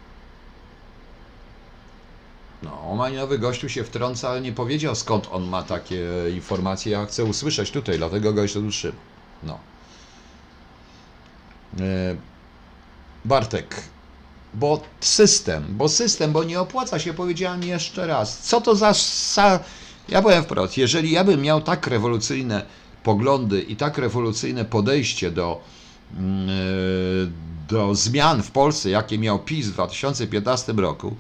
[2.62, 6.92] No, Omaniowy gościu się wtrąca, ale nie powiedział skąd on ma takie informacje.
[6.92, 8.98] Ja chcę usłyszeć tutaj, dlatego go jeszcze tu trzymam.
[9.42, 9.58] No.
[11.80, 12.16] E,
[13.24, 13.82] Bartek,
[14.54, 18.38] bo system, bo system, bo nie opłaca się, powiedziałem jeszcze raz.
[18.38, 18.92] Co to za.
[19.34, 19.60] za...
[20.08, 22.66] Ja powiem wprost, jeżeli ja bym miał tak rewolucyjne
[23.02, 25.60] poglądy i tak rewolucyjne podejście do,
[26.16, 26.52] mm, e,
[27.68, 31.16] do zmian w Polsce, jakie miał PiS w 2015 roku,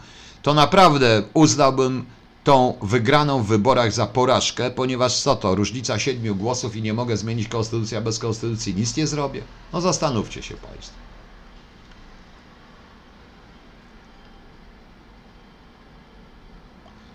[0.46, 2.04] to naprawdę uznałbym
[2.44, 7.16] tą wygraną w wyborach za porażkę, ponieważ co to, różnica siedmiu głosów i nie mogę
[7.16, 9.42] zmienić konstytucji, a bez konstytucji nic nie zrobię?
[9.72, 10.96] No zastanówcie się Państwo.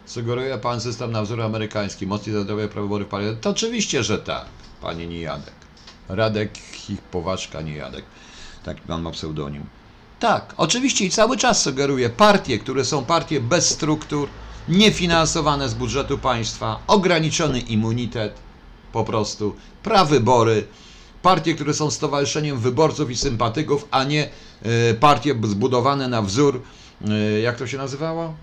[0.05, 3.41] Sugeruje Pan system na wzór amerykański, mocniej zadawia prawybory w parlamencie?
[3.41, 4.45] To oczywiście, że tak,
[4.81, 5.53] Panie Nijadek.
[6.09, 6.51] Radek
[7.11, 8.05] Poważka Nijadek.
[8.63, 9.80] Taki Pan ma pseudonim.
[10.21, 14.29] Tak, oczywiście i cały czas sugeruje partie, które są partie bez struktur,
[14.67, 18.33] niefinansowane z budżetu państwa, ograniczony immunitet,
[18.93, 20.63] po prostu, prawybory,
[21.21, 24.29] partie, które są stowarzyszeniem wyborców i sympatyków, a nie
[24.89, 26.61] y, partie zbudowane na wzór,
[27.37, 28.33] y, jak to się nazywało?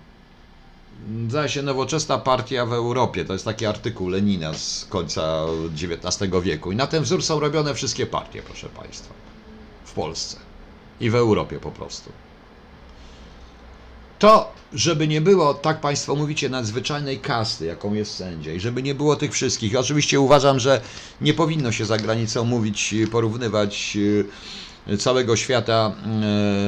[1.29, 3.25] Zdaje się nowoczesna partia w Europie.
[3.25, 6.71] To jest taki artykuł Lenina z końca XIX wieku.
[6.71, 9.13] I na ten wzór są robione wszystkie partie, proszę Państwa,
[9.85, 10.48] w Polsce
[10.99, 12.11] i w Europie po prostu.
[14.19, 18.95] To, żeby nie było, tak Państwo mówicie, nadzwyczajnej kasty, jaką jest sędzia, i żeby nie
[18.95, 19.75] było tych wszystkich.
[19.75, 20.81] Oczywiście uważam, że
[21.21, 23.97] nie powinno się za granicą mówić, porównywać
[24.87, 25.91] e, całego świata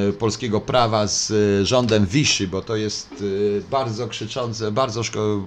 [0.08, 3.24] e, polskiego prawa z e, rządem Wiszy, bo to jest
[3.70, 5.46] bardzo krzyczące, bardzo, szko-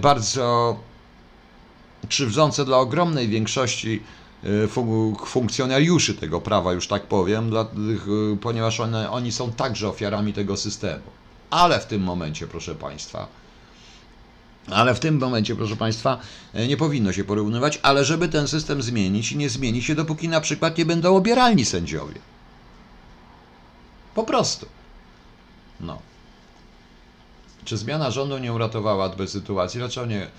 [0.00, 0.76] bardzo
[2.08, 4.02] krzywdzące dla ogromnej większości
[5.26, 7.66] funkcjonariuszy tego prawa, już tak powiem, dla, e,
[8.40, 11.04] ponieważ one, oni są także ofiarami tego systemu.
[11.50, 13.26] Ale w tym momencie, proszę Państwa,
[14.70, 16.18] ale w tym momencie, proszę Państwa,
[16.54, 20.40] e, nie powinno się porównywać, ale żeby ten system zmienić, nie zmieni się, dopóki na
[20.40, 22.20] przykład nie będą obieralni sędziowie.
[24.14, 24.66] Po prostu.
[25.80, 25.98] No.
[27.64, 29.78] Czy zmiana rządu nie uratowała tej sytuacji?
[29.78, 30.30] Dlaczego nie, e,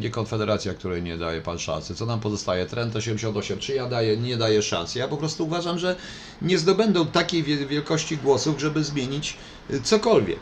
[0.00, 1.94] nie Konfederacja, której nie daje Pan szansy?
[1.94, 2.66] Co nam pozostaje?
[2.66, 3.58] Trend 88.
[3.58, 4.98] Czy ja daję, nie daję szansy?
[4.98, 5.96] Ja po prostu uważam, że
[6.42, 9.36] nie zdobędą takiej wie- wielkości głosów, żeby zmienić
[9.70, 10.40] e, cokolwiek.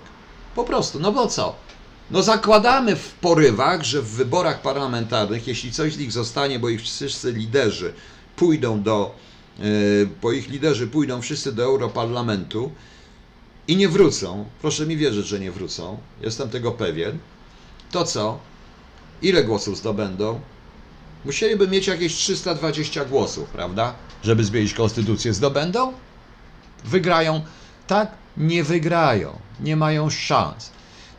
[0.54, 1.00] Po prostu.
[1.00, 1.56] No bo co?
[2.10, 6.80] No zakładamy w porywach, że w wyborach parlamentarnych, jeśli coś z nich zostanie, bo ich
[6.80, 7.92] wszyscy liderzy
[8.36, 9.14] pójdą do,
[9.58, 9.62] e,
[10.22, 12.70] bo ich liderzy pójdą wszyscy do Europarlamentu
[13.68, 17.18] i nie wrócą, proszę mi wierzyć, że nie wrócą, jestem tego pewien,
[17.90, 18.38] to co?
[19.22, 20.40] Ile głosów zdobędą?
[21.24, 23.94] Musieliby mieć jakieś 320 głosów, prawda?
[24.22, 25.34] Żeby zmienić konstytucję.
[25.34, 25.92] Zdobędą?
[26.84, 27.44] Wygrają?
[27.86, 28.10] Tak?
[28.36, 29.38] Nie wygrają.
[29.60, 30.70] Nie mają szans.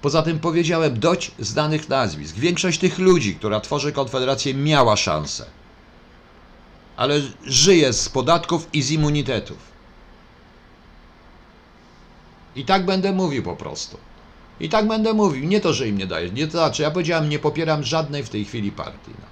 [0.02, 2.36] Poza tym powiedziałem dość znanych nazwisk.
[2.36, 5.46] Większość tych ludzi, która tworzy Konfederację, miała szansę.
[6.98, 9.58] Ale żyje z podatków i z immunitetów.
[12.56, 13.98] I tak będę mówił po prostu.
[14.62, 15.48] I tak będę mówił.
[15.48, 16.30] Nie to, że im nie daje.
[16.30, 19.12] Nie to znaczy, ja powiedziałem, nie popieram żadnej w tej chwili partii.
[19.20, 19.26] No.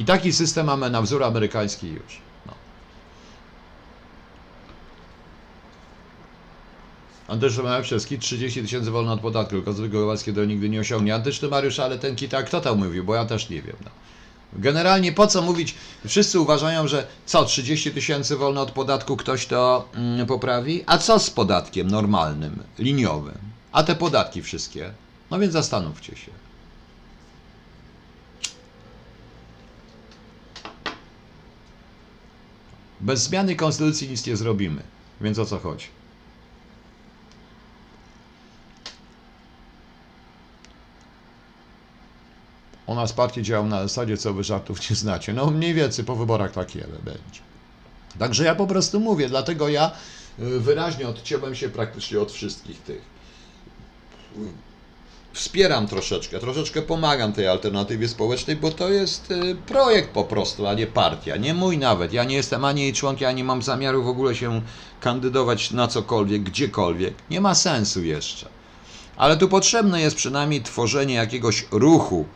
[0.00, 2.20] I taki system mamy na wzór amerykański już.
[2.46, 2.52] No.
[7.28, 11.14] Antyczny 30 tysięcy wolno od podatku, zwykłe Kowalskie to nigdy nie osiągnie.
[11.14, 13.76] Antyczny Mariusz, ale ten kita, kto tam mówił, bo ja też nie wiem.
[13.84, 13.90] No.
[14.52, 15.74] Generalnie po co mówić?
[16.06, 20.84] Wszyscy uważają, że co, 30 tysięcy wolno od podatku ktoś to mm, poprawi?
[20.86, 23.57] A co z podatkiem normalnym, liniowym?
[23.78, 24.92] A te podatki wszystkie?
[25.30, 26.30] No więc zastanówcie się.
[33.00, 34.82] Bez zmiany konstytucji nic nie zrobimy.
[35.20, 35.86] Więc o co chodzi?
[42.86, 45.32] U nas partie działał na zasadzie, co wy żartów nie znacie.
[45.32, 47.40] No mniej więcej po wyborach takie będzie.
[48.18, 49.90] Także ja po prostu mówię, dlatego ja
[50.38, 53.17] y, wyraźnie odciąłem się praktycznie od wszystkich tych.
[55.32, 60.74] Wspieram troszeczkę, troszeczkę pomagam tej alternatywie społecznej, bo to jest y, projekt po prostu, a
[60.74, 61.36] nie partia.
[61.36, 62.12] Nie mój nawet.
[62.12, 64.62] Ja nie jestem ani jej członkiem, ani mam zamiaru w ogóle się
[65.00, 67.14] kandydować na cokolwiek, gdziekolwiek.
[67.30, 68.48] Nie ma sensu jeszcze.
[69.16, 72.26] Ale tu potrzebne jest przynajmniej tworzenie jakiegoś ruchu,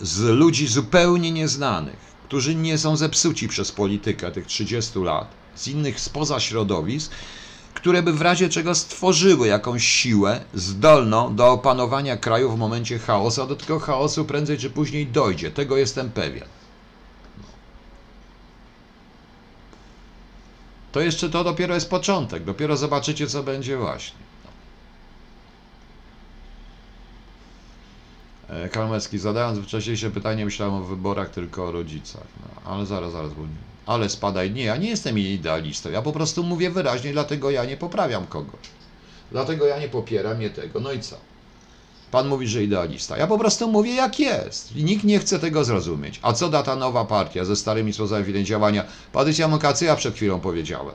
[0.00, 6.00] z ludzi zupełnie nieznanych, którzy nie są zepsuci przez politykę tych 30 lat, z innych
[6.00, 7.10] spoza środowisk,
[7.78, 13.42] które by w razie czego stworzyły jakąś siłę zdolną do opanowania kraju w momencie chaosu,
[13.42, 15.50] a do tego chaosu prędzej czy później dojdzie.
[15.50, 16.44] Tego jestem pewien.
[20.92, 22.44] To jeszcze to dopiero jest początek.
[22.44, 24.18] Dopiero zobaczycie, co będzie właśnie.
[28.48, 32.26] E, Kalmecki, zadając wcześniejsze pytanie, myślałem o wyborach tylko o rodzicach.
[32.40, 33.67] No, ale zaraz, zaraz, bo nie.
[33.88, 34.50] Ale spadaj.
[34.50, 35.90] Nie, ja nie jestem idealistą.
[35.90, 38.60] Ja po prostu mówię wyraźnie, dlatego ja nie poprawiam kogoś.
[39.32, 40.80] Dlatego ja nie popieram nie tego.
[40.80, 41.16] No i co?
[42.10, 43.16] Pan mówi, że idealista.
[43.16, 44.76] Ja po prostu mówię, jak jest.
[44.76, 46.20] I nikt nie chce tego zrozumieć.
[46.22, 48.84] A co da ta nowa partia ze starymi sposobami działania?
[49.12, 50.94] Patrycja Mokacy, ja przed chwilą powiedziałem.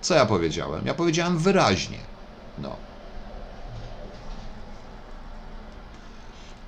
[0.00, 0.86] Co ja powiedziałem?
[0.86, 1.98] Ja powiedziałem wyraźnie.
[2.58, 2.76] No.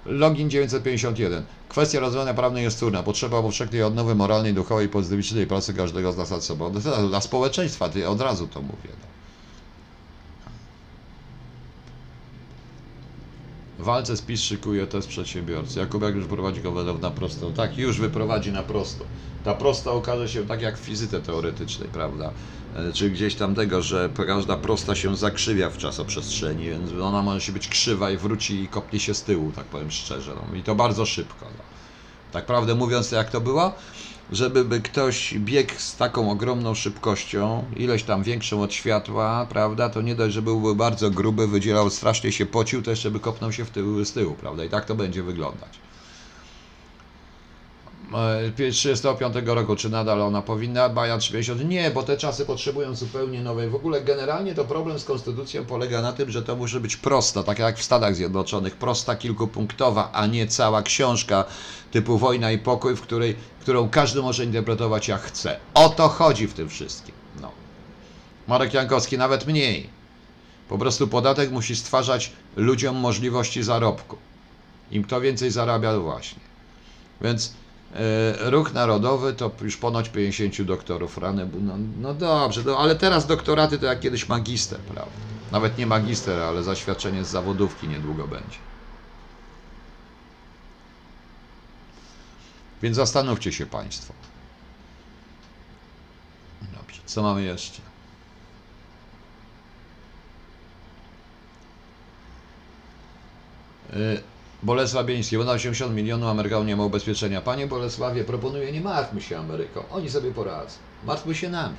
[0.09, 1.43] Login 951.
[1.69, 3.03] Kwestia rozwiązania prawnej jest trudna.
[3.03, 6.73] Potrzeba powszechnej odnowy moralnej, duchowej i pozytywistycznej pracy każdego z nas nad sobą.
[7.09, 8.91] Dla społeczeństwa, ty od razu to mówię.
[13.79, 15.79] Walce z PiS szykuje test przedsiębiorcy.
[15.81, 17.53] Jakubek już prowadzi go na prostą.
[17.53, 19.05] Tak, już wyprowadzi na prosto.
[19.45, 22.33] Ta prosta okaże się tak jak w fizyce teoretycznej, prawda?
[22.77, 27.53] E, czy gdzieś tam tego, że każda prosta się zakrzywia w czasoprzestrzeni, więc ona może
[27.53, 30.33] być krzywa i wróci i kopnie się z tyłu, tak powiem szczerze.
[30.35, 30.57] No.
[30.57, 31.47] I to bardzo szybko.
[31.59, 31.65] No.
[32.33, 33.75] Tak prawdę mówiąc, jak to było?
[34.33, 40.03] Żeby by ktoś biegł z taką ogromną szybkością, ileś tam większą od światła, prawda, to
[40.03, 43.65] nie dość, że byłby bardzo gruby, wydzielał, strasznie się pocił, to jeszcze by kopnął się
[43.65, 45.88] w tył, z tyłu, prawda, i tak to będzie wyglądać.
[48.57, 53.43] 35 e, roku, czy nadal ona powinna, Baja 30, nie, bo te czasy potrzebują zupełnie
[53.43, 53.69] nowej.
[53.69, 57.43] W ogóle generalnie to problem z konstytucją polega na tym, że to musi być prosta,
[57.43, 61.45] tak jak w Stanach Zjednoczonych, prosta, kilkupunktowa, a nie cała książka
[61.91, 65.57] typu Wojna i Pokój, w której, którą każdy może interpretować jak chce.
[65.75, 67.15] O to chodzi w tym wszystkim.
[67.41, 67.51] No.
[68.47, 69.91] Marek Jankowski, nawet mniej.
[70.69, 74.17] Po prostu podatek musi stwarzać ludziom możliwości zarobku.
[74.91, 76.41] Im kto więcej zarabia, właśnie.
[77.21, 77.53] Więc
[78.39, 81.51] ruch Narodowy to już ponoć 50 doktorów rany.
[81.61, 85.13] No, no dobrze, no, ale teraz doktoraty to jak kiedyś magister, prawda?
[85.51, 88.59] Nawet nie magister, ale zaświadczenie z zawodówki niedługo będzie.
[92.83, 94.15] Więc zastanówcie się Państwo.
[96.63, 97.83] Dobrze, co mamy jeszcze?
[103.93, 104.23] Yy,
[104.63, 107.41] Bolesław Bieński, ponad 80 milionów Amerykanów nie ma ubezpieczenia.
[107.41, 109.83] Panie Bolesławie, proponuję, nie martwmy się Ameryką.
[109.91, 110.77] Oni sobie poradzą.
[111.05, 111.77] Martwmy się nami.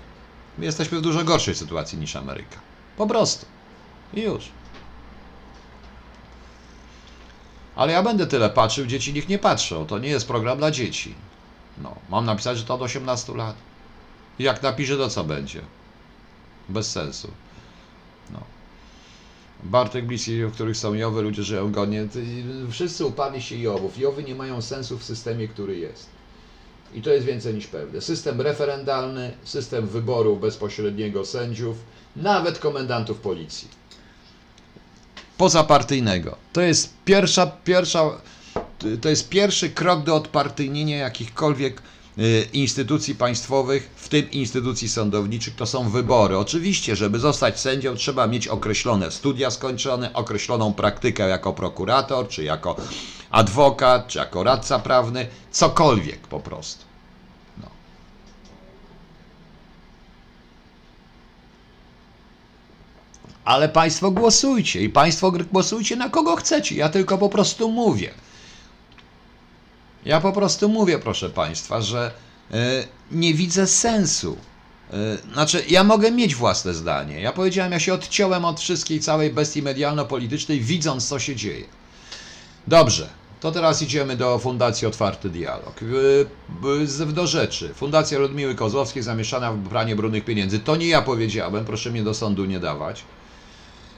[0.57, 2.57] My jesteśmy w dużo gorszej sytuacji niż Ameryka.
[2.97, 3.45] Po prostu.
[4.13, 4.49] I już.
[7.75, 9.85] Ale ja będę tyle patrzył, dzieci niech nie patrzą.
[9.85, 11.15] To nie jest program dla dzieci.
[11.77, 13.55] No, mam napisać, że to od 18 lat.
[14.39, 15.61] Jak napiszę, to co będzie?
[16.69, 17.31] Bez sensu.
[19.63, 22.07] Bartek bliski, w których są Jowy, ludzie żyją godnie.
[22.71, 23.97] Wszyscy upadli się Jowów.
[23.97, 26.09] Jowy nie mają sensu w systemie, który jest.
[26.93, 28.01] I to jest więcej niż pewne.
[28.01, 31.77] System referendalny, system wyboru bezpośredniego sędziów,
[32.15, 33.67] nawet komendantów policji.
[35.37, 36.35] Pozapartyjnego.
[36.53, 38.21] To jest pierwsza, pierwsza,
[39.01, 41.81] to jest pierwszy krok do odpartyjnienia jakichkolwiek
[42.53, 46.37] instytucji państwowych, w tym instytucji sądowniczych, to są wybory.
[46.37, 52.75] Oczywiście, żeby zostać sędzią, trzeba mieć określone studia skończone, określoną praktykę jako prokurator, czy jako
[53.31, 56.85] adwokat, czy jako radca prawny, cokolwiek po prostu.
[57.57, 57.67] No.
[63.45, 66.75] Ale Państwo głosujcie i Państwo głosujcie na kogo chcecie.
[66.75, 68.13] Ja tylko po prostu mówię.
[70.05, 72.11] Ja po prostu mówię, proszę Państwa, że
[72.51, 74.37] e, nie widzę sensu.
[74.93, 77.21] E, Znaczy, ja mogę mieć własne zdanie.
[77.21, 81.65] Ja powiedziałem, ja się odciąłem od wszystkiej całej bestii medialno-politycznej, widząc, co się dzieje.
[82.67, 85.81] Dobrze, to teraz idziemy do Fundacji Otwarty Dialog.
[85.81, 87.73] Yy, Do rzeczy.
[87.73, 90.59] Fundacja Ludmiły Kozłowskiej zamieszana w pranie brudnych pieniędzy.
[90.59, 93.03] To nie ja powiedziałem, proszę mnie do sądu nie dawać.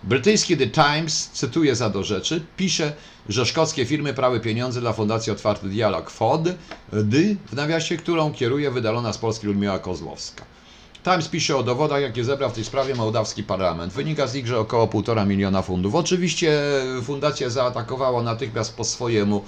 [0.04, 2.94] Brytyjski The Times, cytuję za do rzeczy, pisze,
[3.30, 6.44] że szkockie firmy prały pieniądze dla Fundacji Otwarty Dialog FOD,
[6.94, 10.46] D, w nawiasie, którą kieruje wydalona z Polski Ludmiła Kozłowska.
[11.04, 13.94] Times pisze o dowodach, jakie zebrał w tej sprawie mołdawski parlament.
[13.94, 15.96] Wynika z nich, że około 1,5 miliona fundów.
[15.96, 16.62] Oczywiście
[17.04, 19.46] fundacja zaatakowała natychmiast po swojemu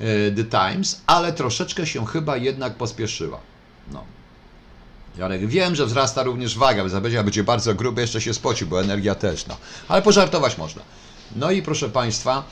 [0.00, 3.40] e, The Times, ale troszeczkę się chyba jednak pospieszyła.
[3.92, 4.15] No.
[5.18, 8.80] Jarek, wiem, że wzrasta również waga, więc będzie, będzie bardzo gruby, jeszcze się spoci, bo
[8.80, 9.56] energia też, no.
[9.88, 10.82] Ale pożartować można.
[11.36, 12.44] No i proszę Państwa,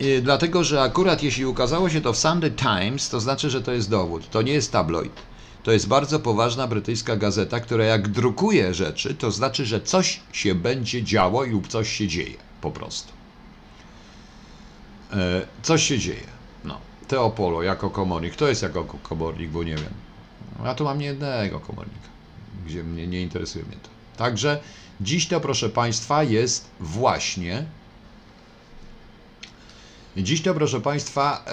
[0.00, 3.72] yy, dlatego, że akurat jeśli ukazało się to w Sunday Times, to znaczy, że to
[3.72, 4.30] jest dowód.
[4.30, 5.12] To nie jest tabloid.
[5.62, 10.54] To jest bardzo poważna brytyjska gazeta, która jak drukuje rzeczy, to znaczy, że coś się
[10.54, 12.36] będzie działo lub coś się dzieje.
[12.60, 13.12] Po prostu.
[15.12, 16.26] E, coś się dzieje.
[16.64, 16.80] No.
[17.08, 18.32] Teopolo jako komornik.
[18.32, 20.09] Kto jest jako komornik, bo nie wiem.
[20.64, 22.08] Ja tu mam nie jednego komornika,
[22.66, 23.88] gdzie mnie nie interesuje mnie to.
[24.16, 24.60] Także
[25.00, 27.64] dziś to, proszę Państwa, jest właśnie.
[30.16, 31.52] Dziś to, proszę Państwa, e,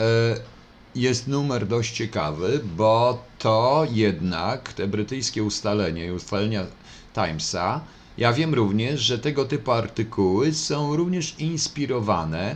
[0.96, 6.66] jest numer dość ciekawy, bo to jednak te brytyjskie ustalenie i ustalenia
[7.14, 7.82] Timesa,
[8.18, 12.56] ja wiem również, że tego typu artykuły są również inspirowane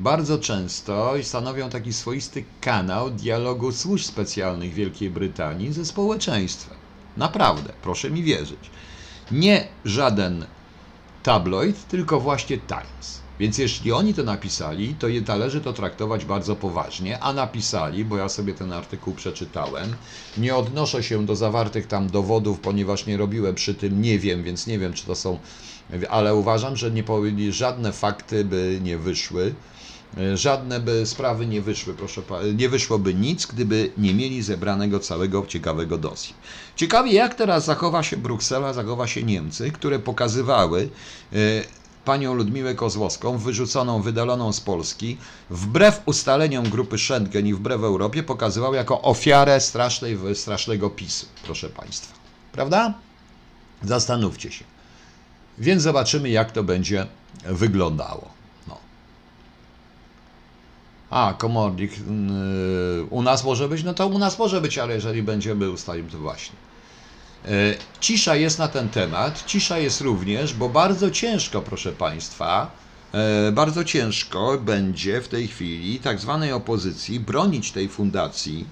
[0.00, 6.76] bardzo często i stanowią taki swoisty kanał dialogu służb specjalnych Wielkiej Brytanii ze społeczeństwem.
[7.16, 8.70] Naprawdę, proszę mi wierzyć.
[9.30, 10.46] Nie żaden
[11.22, 13.18] tabloid, tylko właśnie Times.
[13.38, 18.16] Więc jeśli oni to napisali, to je należy to traktować bardzo poważnie, a napisali, bo
[18.16, 19.94] ja sobie ten artykuł przeczytałem,
[20.38, 24.66] nie odnoszę się do zawartych tam dowodów, ponieważ nie robiłem przy tym, nie wiem, więc
[24.66, 25.38] nie wiem, czy to są,
[26.10, 29.54] ale uważam, że nie powinni, żadne fakty by nie wyszły,
[30.34, 32.22] żadne by sprawy nie wyszły, proszę
[32.54, 36.34] nie wyszłoby nic, gdyby nie mieli zebranego całego ciekawego dosie.
[36.76, 40.88] Ciekawie, jak teraz zachowa się Bruksela, zachowa się Niemcy, które pokazywały
[42.04, 45.16] panią Ludmiłę Kozłowską, wyrzuconą, wydaloną z Polski,
[45.50, 52.14] wbrew ustaleniom grupy Schengen i wbrew Europie, pokazywał jako ofiarę strasznej, strasznego PiSu, proszę Państwa.
[52.52, 52.94] Prawda?
[53.84, 54.64] Zastanówcie się.
[55.58, 57.06] Więc zobaczymy, jak to będzie
[57.44, 58.37] wyglądało.
[61.10, 63.84] A, komornik yy, u nas może być?
[63.84, 66.56] No to u nas może być, ale jeżeli będziemy ustalić, to właśnie.
[67.44, 67.50] E,
[68.00, 72.70] cisza jest na ten temat, cisza jest również, bo bardzo ciężko, proszę Państwa,
[73.12, 78.66] e, bardzo ciężko będzie w tej chwili tak zwanej opozycji bronić tej fundacji.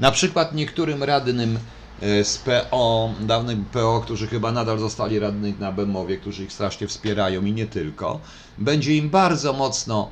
[0.00, 1.58] Na przykład niektórym radnym
[2.00, 6.86] e, z PO, dawnych PO, którzy chyba nadal zostali radnych na Bemowie, którzy ich strasznie
[6.86, 8.20] wspierają i nie tylko,
[8.58, 10.10] będzie im bardzo mocno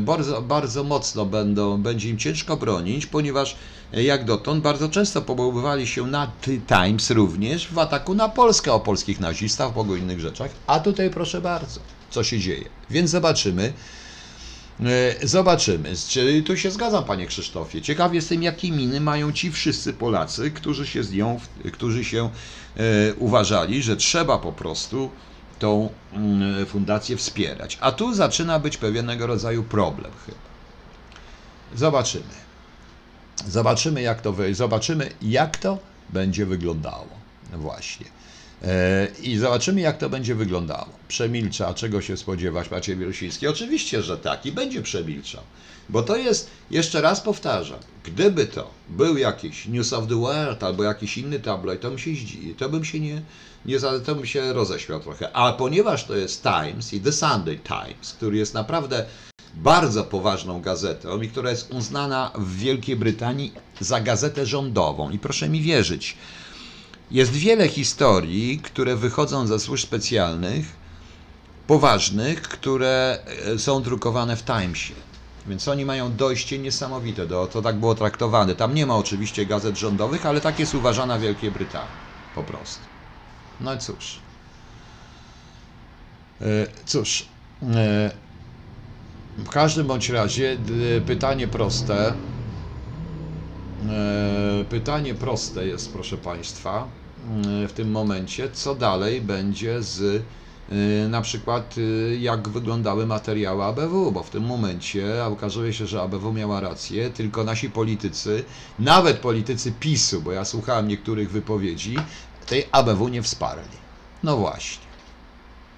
[0.00, 3.56] bardzo, bardzo mocno będą, będzie im ciężko bronić, ponieważ
[3.92, 6.30] e, jak dotąd bardzo często powoływali się na
[6.68, 11.40] Times również w ataku na Polskę o polskich nazistach, ogóle innych rzeczach, a tutaj proszę
[11.40, 11.80] bardzo,
[12.10, 12.64] co się dzieje.
[12.90, 13.72] Więc zobaczymy.
[14.80, 15.94] E, zobaczymy.
[16.08, 17.82] Czyli tu się zgadzam, panie Krzysztofie.
[17.82, 21.40] Ciekaw jestem, jakie miny mają ci wszyscy Polacy, którzy się z nią,
[21.72, 22.30] którzy się
[22.76, 25.10] e, uważali, że trzeba po prostu
[25.58, 27.78] tą mm, fundację wspierać.
[27.80, 30.38] A tu zaczyna być pewnego rodzaju problem chyba.
[31.74, 32.48] Zobaczymy.
[33.46, 35.78] Zobaczymy, jak to zobaczymy, jak to
[36.10, 37.08] będzie wyglądało.
[37.52, 38.06] Właśnie.
[38.62, 40.88] E, I zobaczymy, jak to będzie wyglądało.
[41.08, 43.46] Przemilcza, czego się spodziewać Maciej Wielusiński?
[43.46, 45.42] Oczywiście, że tak i będzie przemilczał.
[45.88, 50.84] Bo to jest, jeszcze raz powtarzam, gdyby to był jakiś News of the World albo
[50.84, 52.10] jakiś inny tabloid, to bym się,
[52.58, 53.22] to bym się nie,
[53.66, 55.36] nie to bym się roześmiał trochę.
[55.36, 59.04] A ponieważ to jest Times i The Sunday Times, który jest naprawdę
[59.54, 65.10] bardzo poważną gazetą i która jest uznana w Wielkiej Brytanii za gazetę rządową.
[65.10, 66.16] I proszę mi wierzyć,
[67.10, 70.66] jest wiele historii, które wychodzą ze służb specjalnych,
[71.66, 74.94] poważnych, które e, są drukowane w Timesie.
[75.46, 78.54] Więc oni mają dojście niesamowite, do, to tak było traktowane.
[78.54, 81.88] Tam nie ma oczywiście gazet rządowych, ale tak jest uważana w Wielkiej Brytanii.
[82.34, 82.97] Po prostu.
[83.60, 84.20] No i cóż.
[86.40, 87.28] E, cóż.
[87.62, 88.10] E,
[89.36, 90.58] w każdym bądź razie
[91.06, 92.14] pytanie proste.
[94.68, 96.88] Pytanie proste jest, proszę Państwa,
[97.68, 100.22] w tym momencie, co dalej będzie z
[101.08, 101.74] na przykład
[102.18, 107.44] jak wyglądały materiały ABW, bo w tym momencie okazuje się, że ABW miała rację, tylko
[107.44, 108.44] nasi politycy,
[108.78, 111.96] nawet politycy PiSu, bo ja słuchałem niektórych wypowiedzi,
[112.48, 113.78] tej ABW nie wsparli.
[114.22, 114.86] No właśnie.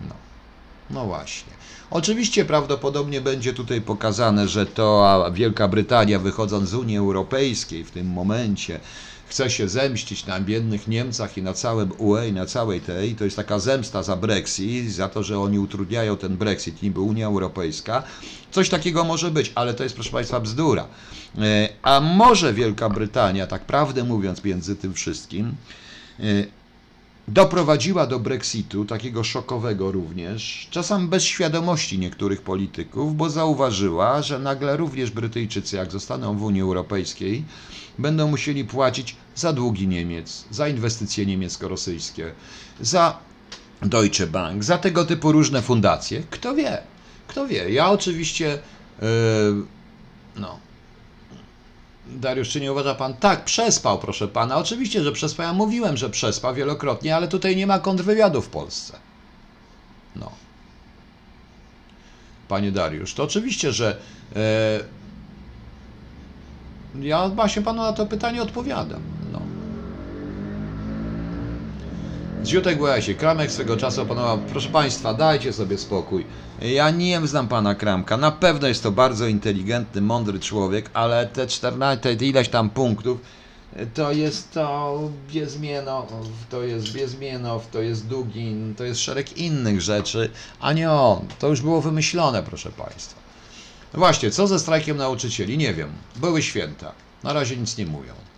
[0.00, 0.14] No,
[0.90, 1.52] no właśnie.
[1.90, 8.06] Oczywiście prawdopodobnie będzie tutaj pokazane, że to Wielka Brytania wychodząc z Unii Europejskiej w tym
[8.06, 8.80] momencie
[9.30, 13.24] chce się zemścić na biednych Niemcach i na całym UE i na całej tej, to
[13.24, 18.02] jest taka zemsta za Brexit, za to, że oni utrudniają ten Brexit, niby Unia Europejska.
[18.50, 20.86] Coś takiego może być, ale to jest proszę Państwa bzdura.
[21.38, 25.54] E, A może Wielka Brytania, tak prawdę mówiąc między tym wszystkim,
[26.20, 26.22] e,
[27.32, 34.76] doprowadziła do Brexitu, takiego szokowego również, czasem bez świadomości niektórych polityków, bo zauważyła, że nagle
[34.76, 37.44] również Brytyjczycy, jak zostaną w Unii Europejskiej,
[37.98, 42.32] będą musieli płacić za długi Niemiec, za inwestycje niemiecko-rosyjskie,
[42.80, 43.18] za
[43.82, 46.22] Deutsche Bank, za tego typu różne fundacje.
[46.30, 46.82] Kto wie?
[47.28, 47.70] Kto wie?
[47.70, 48.58] Ja oczywiście,
[49.02, 49.08] yy,
[50.36, 50.58] no,
[52.10, 53.14] Dariusz, czy nie uważa pan?
[53.14, 54.56] Tak, przespał, proszę pana.
[54.56, 55.46] Oczywiście, że przespał.
[55.46, 58.98] Ja mówiłem, że przespał wielokrotnie, ale tutaj nie ma kontrwywiadu w Polsce.
[60.16, 60.30] No.
[62.48, 63.96] Panie Dariusz, to oczywiście, że
[64.36, 64.80] e,
[67.00, 69.19] ja właśnie panu na to pytanie odpowiadam.
[72.44, 73.14] Zjutek się.
[73.14, 74.38] Kramek swego czasu opanował.
[74.38, 76.26] Proszę Państwa, dajcie sobie spokój.
[76.62, 78.16] Ja nie znam Pana Kramka.
[78.16, 83.20] Na pewno jest to bardzo inteligentny, mądry człowiek, ale te 14, te ileś tam punktów,
[83.94, 84.98] to jest to
[85.32, 86.12] Biezmienow,
[86.50, 90.30] to jest Biezmienow, to jest Dugin, to jest szereg innych rzeczy,
[90.60, 91.26] a nie on.
[91.38, 93.20] To już było wymyślone, proszę Państwa.
[93.94, 95.58] Właśnie, co ze strajkiem nauczycieli?
[95.58, 95.90] Nie wiem.
[96.16, 96.92] Były święta.
[97.22, 98.29] Na razie nic nie mówią.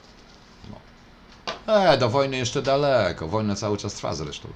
[1.66, 3.28] E, do wojny jeszcze daleko.
[3.28, 4.48] Wojna cały czas trwa zresztą.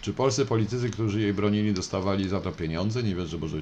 [0.00, 3.02] Czy polscy politycy, którzy jej bronili, dostawali za to pieniądze?
[3.02, 3.56] Nie wiem, że może...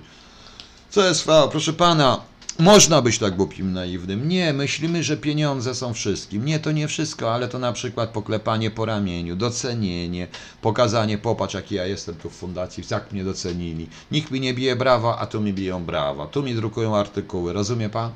[0.91, 2.21] CSV, proszę pana,
[2.59, 4.29] można być tak głupim, naiwnym.
[4.29, 6.45] Nie, myślimy, że pieniądze są wszystkim.
[6.45, 10.29] Nie, to nie wszystko, ale to na przykład poklepanie po ramieniu, docenienie,
[10.63, 13.89] pokazanie, popatrz jaki ja jestem tu w fundacji, jak mnie docenili.
[14.11, 16.27] Nikt mi nie bije brawa, a tu mi biją brawa.
[16.27, 18.11] Tu mi drukują artykuły, rozumie pan?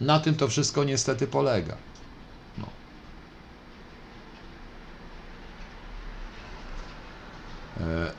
[0.00, 1.76] Na tym to wszystko niestety polega.
[2.58, 2.66] No.
[7.80, 8.12] E,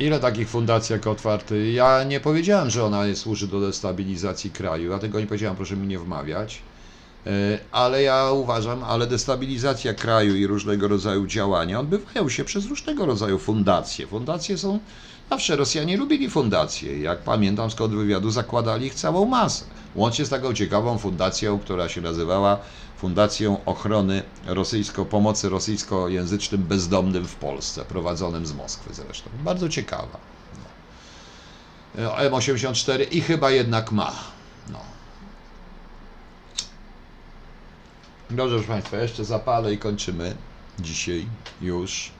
[0.00, 1.70] ile takich fundacji jak otwarty?
[1.72, 4.90] Ja nie powiedziałem, że ona służy do destabilizacji kraju.
[4.90, 6.62] Ja tego nie powiedziałem, proszę mi nie wmawiać.
[7.26, 13.06] E, ale ja uważam, ale destabilizacja kraju i różnego rodzaju działania odbywają się przez różnego
[13.06, 14.06] rodzaju fundacje.
[14.06, 14.78] Fundacje są
[15.30, 16.98] Zawsze Rosjanie lubili fundacje.
[16.98, 19.64] Jak pamiętam z wywiadu, zakładali ich całą masę.
[19.94, 22.58] Łącznie z taką ciekawą fundacją, która się nazywała
[22.98, 29.30] Fundacją Ochrony Rosyjsko, Pomocy Rosyjskojęzycznym Bezdomnym w Polsce, prowadzonym z Moskwy zresztą.
[29.44, 30.18] Bardzo ciekawa.
[31.94, 32.10] No.
[32.16, 34.12] M84 i chyba jednak ma.
[34.72, 34.80] No.
[38.30, 40.36] Dobrze, proszę Państwa, jeszcze zapalę i kończymy
[40.78, 41.26] dzisiaj
[41.60, 42.17] już.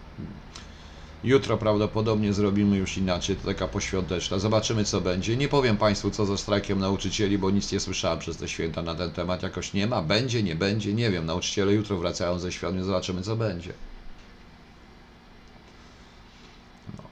[1.25, 4.39] Jutro prawdopodobnie zrobimy już inaczej, to taka poświąteczna.
[4.39, 5.37] Zobaczymy, co będzie.
[5.37, 8.95] Nie powiem Państwu, co ze strajkiem nauczycieli, bo nic nie słyszałem przez te święta na
[8.95, 9.43] ten temat.
[9.43, 11.27] Jakoś nie ma, będzie, nie będzie, nie wiem.
[11.27, 13.73] Nauczyciele jutro wracają ze świąt, zobaczymy, co będzie.
[16.97, 17.05] No.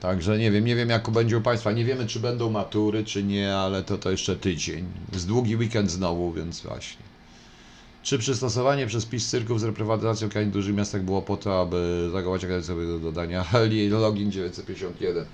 [0.00, 1.72] Także nie wiem, nie wiem jak będzie u Państwa.
[1.72, 4.86] Nie wiemy, czy będą matury, czy nie, ale to to jeszcze tydzień.
[5.12, 7.13] Z długi weekend znowu, więc właśnie.
[8.04, 12.08] Czy przystosowanie przez PiS cyrków z reprywatyzacją kain w dużych miastach było po to, aby
[12.12, 13.44] zagować sobie do dodania
[13.90, 15.24] login 951?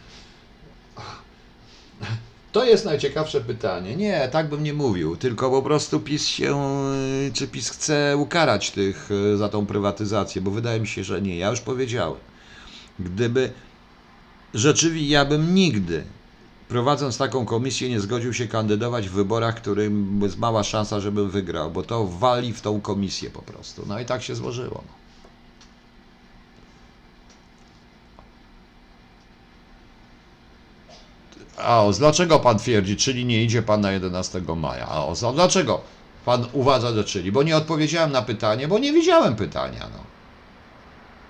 [2.52, 3.96] To jest najciekawsze pytanie.
[3.96, 6.60] Nie, tak bym nie mówił, tylko po prostu PiS się,
[7.32, 11.38] czy PiS chce ukarać tych za tą prywatyzację, bo wydaje mi się, że nie.
[11.38, 12.18] Ja już powiedziałem.
[12.98, 13.52] Gdyby
[14.54, 16.04] rzeczywiście, ja bym nigdy
[16.70, 21.70] prowadząc taką komisję, nie zgodził się kandydować w wyborach, którym jest mała szansa, żebym wygrał,
[21.70, 23.82] bo to wali w tą komisję po prostu.
[23.86, 24.84] No i tak się złożyło.
[31.56, 34.86] A o, dlaczego pan twierdzi, czyli nie idzie pan na 11 maja?
[34.88, 35.80] A o, dlaczego
[36.24, 37.32] pan uważa, że czyli?
[37.32, 39.88] Bo nie odpowiedziałem na pytanie, bo nie widziałem pytania.
[39.92, 39.98] No.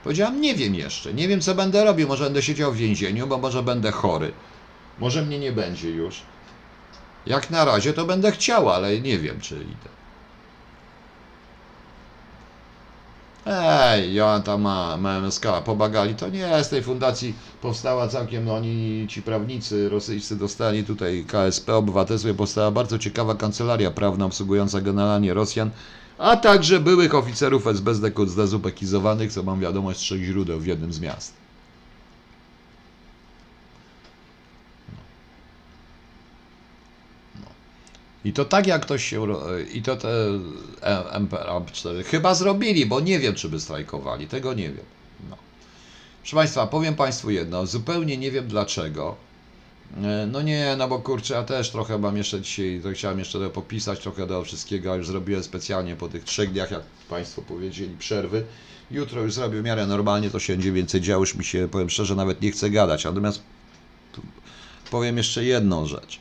[0.05, 3.39] Powiedziałem, nie wiem jeszcze, nie wiem co będę robił, może będę siedział w więzieniu, bo
[3.39, 4.33] może będę chory.
[5.01, 6.23] Może mnie nie będzie już.
[7.27, 9.91] Jak na razie to będę chciał, ale nie wiem, czy idę.
[13.47, 16.15] Ej, Joanta ma, ma MSK, pomagali.
[16.15, 21.77] To nie, z tej fundacji powstała całkiem, no oni, ci prawnicy rosyjscy dostali tutaj KSP
[21.77, 25.71] obywatelskie, powstała bardzo ciekawa kancelaria prawna obsługująca generalnie Rosjan,
[26.19, 27.95] a także byłych oficerów SB
[28.27, 31.40] zdezupekizowanych, co mam wiadomość z trzech źródeł w jednym z miast.
[38.25, 39.27] I to tak jak ktoś się.
[39.75, 40.09] I to te
[41.13, 44.27] MPR4 chyba zrobili, bo nie wiem, czy by strajkowali.
[44.27, 44.85] Tego nie wiem.
[45.31, 45.37] No.
[46.23, 47.67] Proszę Państwa, powiem Państwu jedno.
[47.67, 49.17] Zupełnie nie wiem dlaczego.
[50.03, 53.39] E, No nie, no bo kurczę, ja też trochę mam jeszcze dzisiaj, to chciałem jeszcze
[53.39, 57.43] to popisać trochę do wszystkiego, a już zrobiłem specjalnie po tych trzech dniach, jak Państwo
[57.43, 58.45] powiedzieli, przerwy.
[58.91, 61.91] Jutro już zrobię w miarę normalnie, to się będzie więcej działo, już mi się, powiem
[61.91, 63.05] szczerze, nawet nie chce gadać.
[63.05, 63.43] Natomiast
[64.91, 66.21] powiem jeszcze jedną rzecz.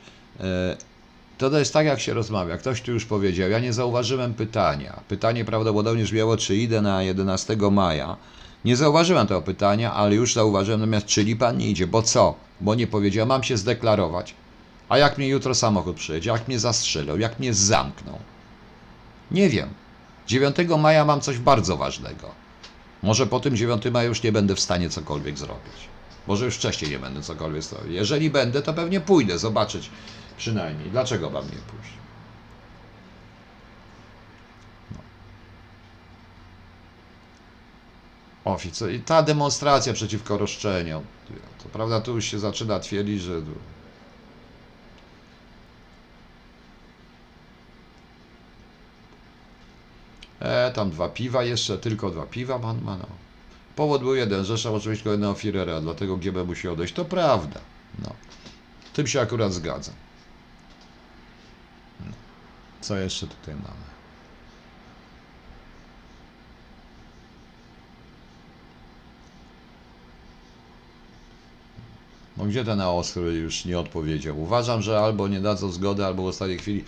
[1.39, 2.57] To, to jest tak, jak się rozmawia.
[2.57, 4.99] Ktoś tu już powiedział, ja nie zauważyłem pytania.
[5.07, 8.17] Pytanie prawdopodobnie brzmiało, czy idę na 11 maja.
[8.65, 11.87] Nie zauważyłem tego pytania, ale już zauważyłem, natomiast czyli pan nie idzie.
[11.87, 12.35] Bo co?
[12.61, 14.35] Bo nie powiedział, mam się zdeklarować.
[14.89, 18.19] A jak mnie jutro samochód przyjedzie, jak mnie zastrzelą, jak mnie zamkną?
[19.31, 19.69] Nie wiem.
[20.27, 22.31] 9 maja mam coś bardzo ważnego.
[23.03, 25.73] Może po tym 9 maja już nie będę w stanie cokolwiek zrobić.
[26.27, 27.91] Może już wcześniej nie będę cokolwiek zrobić.
[27.91, 29.89] Jeżeli będę, to pewnie pójdę zobaczyć
[30.39, 30.89] przynajmniej.
[30.89, 31.93] Dlaczego mam nie pójść?
[34.91, 34.99] No.
[38.53, 38.91] Oficer.
[38.93, 41.03] I ta demonstracja przeciwko roszczeniom.
[41.63, 43.41] To prawda, tu już się zaczyna twierdzić, że.
[50.39, 53.07] E, tam dwa piwa jeszcze, tylko dwa piwa pan ma, no.
[53.75, 56.93] Powód był jeden, oczywiście kolejnego Führera, dlatego GB musi odejść.
[56.93, 57.59] To prawda,
[57.99, 58.13] no.
[58.93, 59.95] Tym się akurat zgadzam.
[62.81, 63.89] Co jeszcze tutaj mamy?
[72.37, 74.41] No gdzie ten AOS, który już nie odpowiedział?
[74.41, 76.83] Uważam, że albo nie dadzą zgody, albo w ostatniej chwili.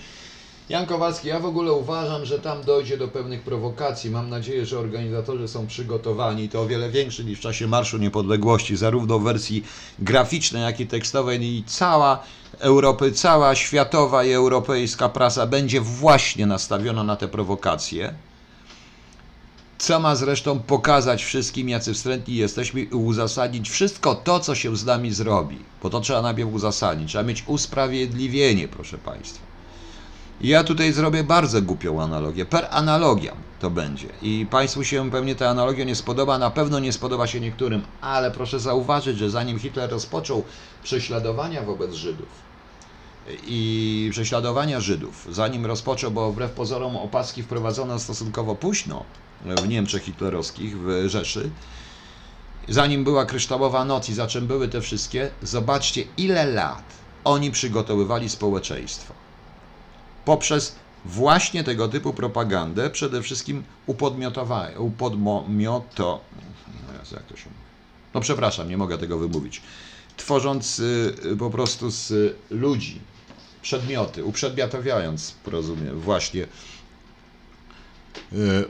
[0.71, 4.09] Jan Kowalski, ja w ogóle uważam, że tam dojdzie do pewnych prowokacji.
[4.09, 6.49] Mam nadzieję, że organizatorzy są przygotowani.
[6.49, 9.63] To o wiele większy niż w czasie Marszu Niepodległości, zarówno w wersji
[9.99, 11.43] graficznej, jak i tekstowej.
[11.43, 12.23] I cała
[12.59, 18.13] Europy, cała światowa i europejska prasa będzie właśnie nastawiona na te prowokacje.
[19.77, 24.85] Co ma zresztą pokazać wszystkim, jacy wstrętni jesteśmy i uzasadnić wszystko to, co się z
[24.85, 25.57] nami zrobi.
[25.83, 27.09] Bo to trzeba najpierw uzasadnić.
[27.09, 29.50] Trzeba mieć usprawiedliwienie, proszę Państwa.
[30.43, 32.45] Ja tutaj zrobię bardzo głupią analogię.
[32.45, 34.07] Per analogiam to będzie.
[34.21, 38.31] I Państwu się pewnie ta analogia nie spodoba, na pewno nie spodoba się niektórym, ale
[38.31, 40.43] proszę zauważyć, że zanim Hitler rozpoczął
[40.83, 42.27] prześladowania wobec Żydów
[43.43, 49.03] i prześladowania Żydów, zanim rozpoczął, bo wbrew pozorom opaski wprowadzono stosunkowo późno
[49.45, 51.49] w Niemczech hitlerowskich, w Rzeszy,
[52.69, 56.83] zanim była kryształowa noc i za czym były te wszystkie, zobaczcie ile lat
[57.23, 59.20] oni przygotowywali społeczeństwo
[60.25, 60.75] poprzez
[61.05, 66.21] właśnie tego typu propagandę, przede wszystkim upodmiotowanie, upodmioto,
[66.87, 67.61] no jak to się mówi?
[68.13, 69.61] No przepraszam, nie mogę tego wymówić.
[70.17, 73.01] Tworząc y, y, po prostu z ludzi
[73.61, 76.47] przedmioty, uprzedmiotawiając, rozumiem, właśnie.
[78.33, 78.67] y,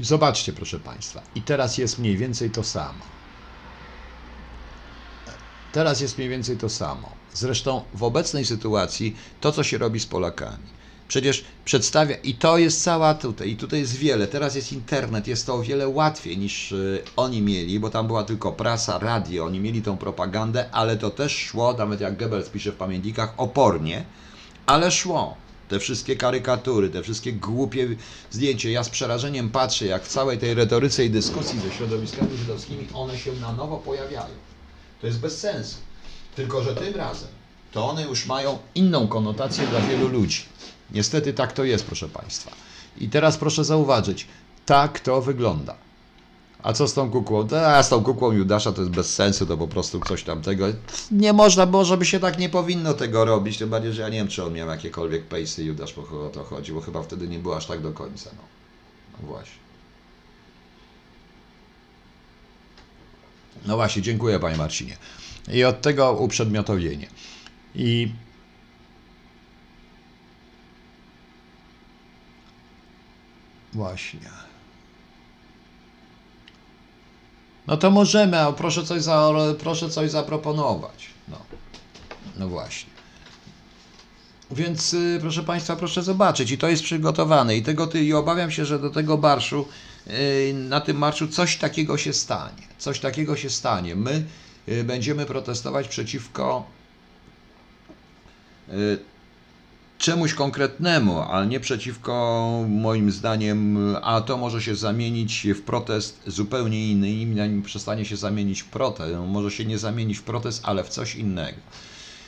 [0.00, 1.22] Zobaczcie, proszę Państwa.
[1.34, 3.04] I teraz jest mniej więcej to samo.
[5.72, 7.12] Teraz jest mniej więcej to samo.
[7.34, 10.74] Zresztą w obecnej sytuacji to, co się robi z Polakami.
[11.08, 14.26] Przecież przedstawia, i to jest cała tutaj, i tutaj jest wiele.
[14.26, 18.24] Teraz jest internet, jest to o wiele łatwiej niż y, oni mieli, bo tam była
[18.24, 22.72] tylko prasa, radio, oni mieli tą propagandę, ale to też szło, nawet jak Goebbels pisze
[22.72, 24.04] w pamiętnikach, opornie,
[24.66, 25.36] ale szło.
[25.68, 27.88] Te wszystkie karykatury, te wszystkie głupie
[28.30, 28.68] zdjęcia.
[28.68, 33.18] Ja z przerażeniem patrzę, jak w całej tej retoryce i dyskusji ze środowiskami żydowskimi one
[33.18, 34.34] się na nowo pojawiają.
[35.00, 35.76] To jest bez sensu.
[36.36, 37.28] Tylko, że tym razem
[37.72, 40.42] to one już mają inną konotację dla wielu ludzi.
[40.90, 42.50] Niestety tak to jest, proszę Państwa.
[42.98, 44.26] I teraz proszę zauważyć,
[44.66, 45.76] tak to wygląda.
[46.62, 47.48] A co z tą kukłą?
[47.66, 50.66] A z tą kukłą Judasza to jest bez sensu, to po prostu coś tamtego.
[51.10, 54.18] Nie można, może by się tak nie powinno tego robić, tym bardziej, że ja nie
[54.18, 57.38] wiem, czy on miał jakiekolwiek pejsy Judasz, bo o to chodzi, bo chyba wtedy nie
[57.38, 58.30] było aż tak do końca.
[58.36, 58.42] No,
[59.20, 59.58] no właśnie.
[63.66, 64.96] No właśnie, dziękuję Panie Marcinie.
[65.52, 67.06] I od tego uprzedmiotowienie.
[67.74, 68.12] I
[73.72, 74.30] właśnie.
[77.66, 81.06] No to możemy, a proszę coś, za, proszę coś zaproponować.
[81.28, 81.38] No,
[82.36, 82.94] no właśnie.
[84.50, 87.56] Więc y, proszę Państwa, proszę zobaczyć, i to jest przygotowane.
[87.56, 89.68] I, tego, ty- I obawiam się, że do tego barszu
[90.06, 92.62] y, na tym marszu coś takiego się stanie.
[92.78, 93.96] Coś takiego się stanie.
[93.96, 94.24] My
[94.84, 96.66] będziemy protestować przeciwko
[98.68, 98.98] y,
[99.98, 106.90] czemuś konkretnemu, ale nie przeciwko moim zdaniem, a to może się zamienić w protest zupełnie
[106.90, 109.14] inny i przestanie się zamienić w protest.
[109.26, 111.58] Może się nie zamienić w protest, ale w coś innego.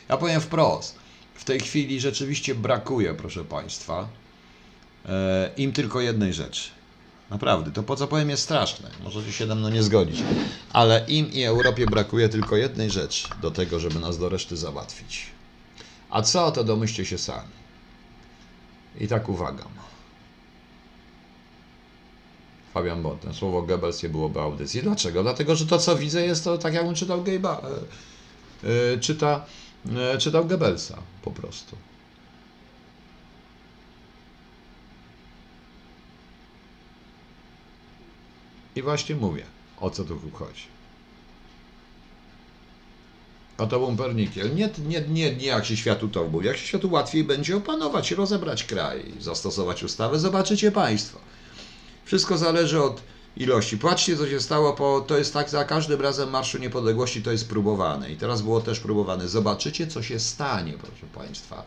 [0.09, 0.99] Ja powiem wprost.
[1.35, 4.09] W tej chwili rzeczywiście brakuje, proszę Państwa,
[5.07, 6.76] e, im tylko jednej rzeczy.
[7.31, 8.90] Naprawdę, to po co powiem jest straszne.
[9.05, 10.23] Możecie się ze mną nie zgodzić.
[10.73, 15.27] Ale im i Europie brakuje tylko jednej rzeczy do tego, żeby nas do reszty załatwić.
[16.11, 17.48] A co, to domyślcie się sami.
[19.01, 19.65] I tak uwaga.
[22.74, 23.35] Fabian Botten.
[23.35, 24.82] Słowo Goebbels nie byłoby audycji.
[24.82, 25.23] Dlaczego?
[25.23, 27.62] Dlatego, że to, co widzę, jest to tak, jakbym czytał Gejba.
[28.62, 29.44] Yy, czyta,
[29.86, 31.77] yy, czytał Goebbelsa po prostu.
[38.77, 39.43] I właśnie mówię,
[39.81, 40.62] o co tu chodzi.
[43.59, 44.55] A to Bumpernikiel.
[44.55, 46.47] Nie, nie, nie, nie jak się światu to mówi.
[46.47, 51.19] Jak się światu łatwiej będzie opanować, rozebrać kraj, zastosować ustawę, zobaczycie Państwo.
[52.05, 53.03] Wszystko zależy od
[53.36, 53.78] ilości.
[53.78, 57.48] Patrzcie, co się stało, po, to jest tak, za każdym razem Marszu Niepodległości to jest
[57.48, 58.11] próbowane.
[58.11, 59.28] I teraz było też próbowane.
[59.28, 61.62] Zobaczycie, co się stanie, proszę Państwa.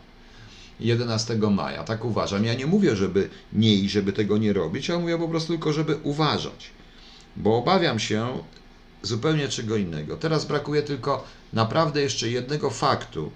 [0.80, 2.46] 11 maja, tak uważam.
[2.46, 5.74] Ja nie mówię, żeby nie i żeby tego nie robić, ja mówię po prostu tylko,
[5.74, 6.79] żeby uważać.
[7.40, 8.44] Bo obawiam się
[9.02, 10.18] zupełnie czego innego.
[10.18, 13.32] Teraz brakuje tylko naprawdę jeszcze jednego faktu,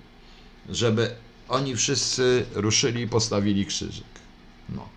[0.70, 1.16] żeby
[1.50, 4.06] oni wszyscy ruszyli i postawili krzyżyk.
[4.70, 4.90] No.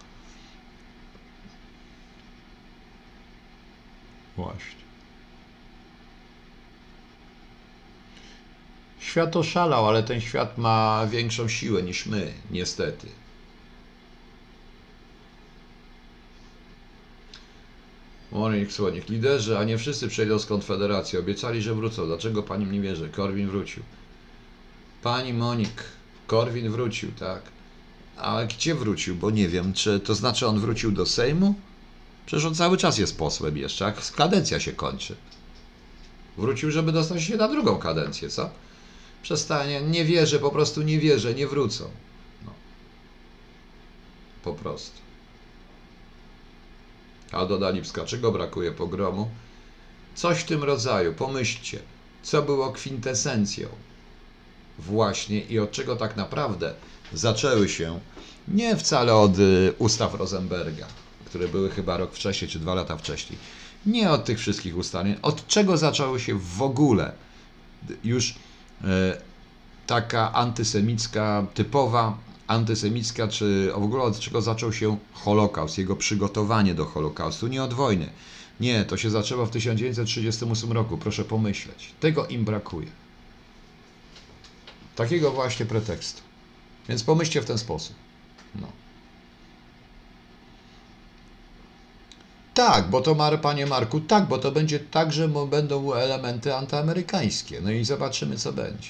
[4.36, 4.76] Właśnie.
[9.00, 13.06] Świat oszalał, ale ten świat ma większą siłę niż my, niestety.
[18.36, 21.18] Monik Słonik, liderzy, a nie wszyscy przejdą z Konfederacji.
[21.18, 22.06] Obiecali, że wrócą.
[22.06, 23.08] Dlaczego pani nie wierzy?
[23.08, 23.82] Korwin wrócił.
[25.02, 25.84] Pani Monik,
[26.26, 27.42] Korwin wrócił, tak.
[28.16, 29.14] Ale gdzie wrócił?
[29.16, 31.54] Bo nie wiem, czy to znaczy on wrócił do Sejmu?
[32.26, 35.16] Przecież on cały czas jest posłem jeszcze, jak kadencja się kończy.
[36.36, 38.50] Wrócił, żeby dostać się na drugą kadencję, co?
[39.22, 41.84] Przestanie, nie wierzę, po prostu nie wierzę, nie wrócą.
[42.44, 42.52] No.
[44.44, 45.05] Po prostu.
[47.36, 49.30] A do Lipska, czego brakuje pogromu?
[50.14, 51.78] Coś w tym rodzaju, pomyślcie,
[52.22, 53.68] co było kwintesencją.
[54.78, 56.74] Właśnie i od czego tak naprawdę
[57.12, 58.00] zaczęły się
[58.48, 60.86] nie wcale od y, ustaw Rosenberga,
[61.24, 63.38] które były chyba rok wcześniej czy dwa lata wcześniej,
[63.86, 67.12] nie od tych wszystkich ustaleń, od czego zaczęło się w ogóle
[68.04, 68.34] już
[68.84, 69.16] e,
[69.86, 76.84] taka antysemicka, typowa antysemicka, czy w ogóle od czego zaczął się Holokaust, jego przygotowanie do
[76.84, 78.10] Holokaustu, nie od wojny.
[78.60, 81.92] Nie, to się zaczęło w 1938 roku, proszę pomyśleć.
[82.00, 82.88] Tego im brakuje.
[84.96, 86.22] Takiego właśnie pretekstu.
[86.88, 87.96] Więc pomyślcie w ten sposób.
[88.54, 88.66] No.
[92.54, 97.60] Tak, bo to, Mar, panie Marku, tak, bo to będzie tak, że będą elementy antyamerykańskie.
[97.60, 98.88] No i zobaczymy, co będzie.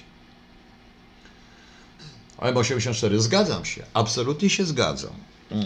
[2.39, 5.13] M84 zgadzam się, absolutnie się zgadzam.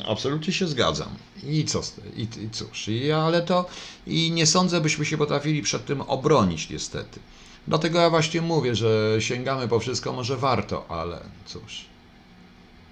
[0.08, 1.08] Absolutnie się zgadzam.
[1.44, 1.80] I co
[2.16, 3.66] i, i cóż, i, ale to
[4.06, 7.20] i nie sądzę, byśmy się potrafili przed tym obronić niestety.
[7.68, 11.84] Dlatego ja właśnie mówię, że sięgamy po wszystko, może warto, ale cóż.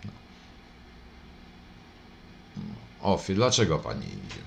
[0.04, 0.12] No.
[3.02, 4.42] Ofi, dlaczego pani idzie?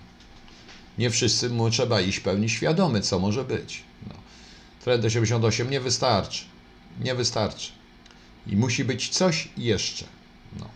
[0.97, 3.83] Nie wszyscy mu trzeba iść pełni świadomy, co może być.
[4.07, 4.15] No.
[4.83, 6.43] Trend 88 nie wystarczy.
[6.99, 7.71] Nie wystarczy.
[8.47, 10.05] I musi być coś jeszcze.
[10.59, 10.69] No.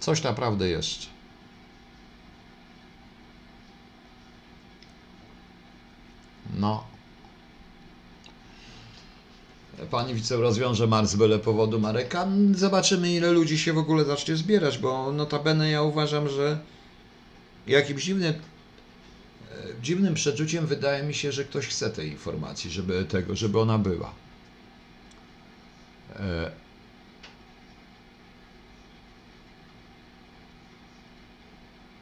[0.00, 1.06] Coś naprawdę jeszcze.
[6.56, 6.84] No.
[9.90, 12.28] Pani wice rozwiąże Mars byle powodu Mareka.
[12.54, 16.58] Zobaczymy, ile ludzi się w ogóle zacznie zbierać, bo notabene ja uważam, że
[17.66, 23.36] jakimś dziwnym, e, dziwnym przeczuciem wydaje mi się, że ktoś chce tej informacji, żeby tego,
[23.36, 24.12] żeby ona była.
[26.16, 26.50] E,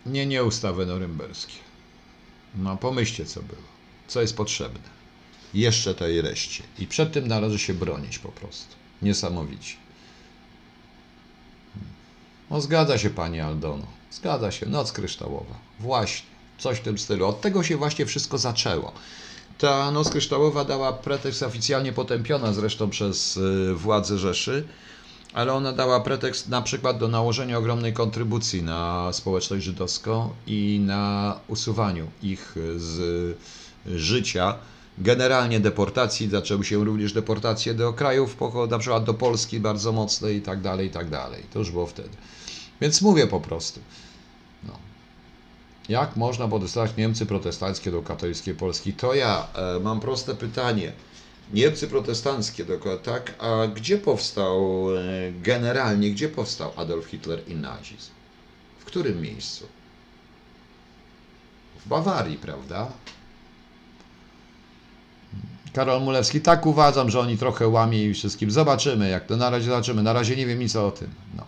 [0.07, 1.55] Nie, nie ustawy norymberskie.
[2.55, 3.63] No pomyślcie, co było.
[4.09, 4.97] Co jest potrzebne.
[5.55, 6.63] Jeszcze tej reszcie.
[6.79, 8.75] I przed tym należy się bronić po prostu.
[9.03, 9.77] Niesamowicie.
[12.51, 13.87] No zgadza się pani Aldono.
[14.11, 14.67] Zgadza się.
[14.67, 15.55] Noc kryształowa.
[15.81, 16.27] Właśnie.
[16.59, 17.27] Coś w tym stylu.
[17.27, 18.93] Od tego się właśnie wszystko zaczęło.
[19.59, 24.69] Ta noc kryształowa dała pretekst oficjalnie potępiona zresztą przez y, władze Rzeszy,
[25.37, 31.35] ale ona dała pretekst na przykład do nałożenia ogromnej kontrybucji na społeczność żydowską i na
[31.49, 33.37] usuwaniu ich z
[33.87, 34.55] życia.
[34.99, 38.37] Generalnie deportacji, zaczęły się również deportacje do krajów,
[38.71, 41.43] na przykład do Polski bardzo mocne i tak dalej, i tak dalej.
[41.53, 42.17] To już było wtedy.
[42.81, 43.81] Więc mówię po prostu.
[44.65, 44.73] No.
[45.89, 48.93] Jak można podostawać Niemcy protestanckie do katolickiej Polski?
[48.93, 50.93] To ja e, mam proste pytanie.
[51.53, 55.01] Niemcy protestanckie, dokładnie tak, a gdzie powstał e,
[55.43, 58.11] generalnie, gdzie powstał Adolf Hitler i nazizm?
[58.79, 59.67] W którym miejscu?
[61.85, 62.93] W Bawarii, prawda?
[65.73, 68.51] Karol Mulewski, tak uważam, że oni trochę łamie i wszystkim.
[68.51, 70.03] Zobaczymy, jak to na razie zobaczymy.
[70.03, 71.11] Na razie nie wiem nic o tym.
[71.37, 71.45] No.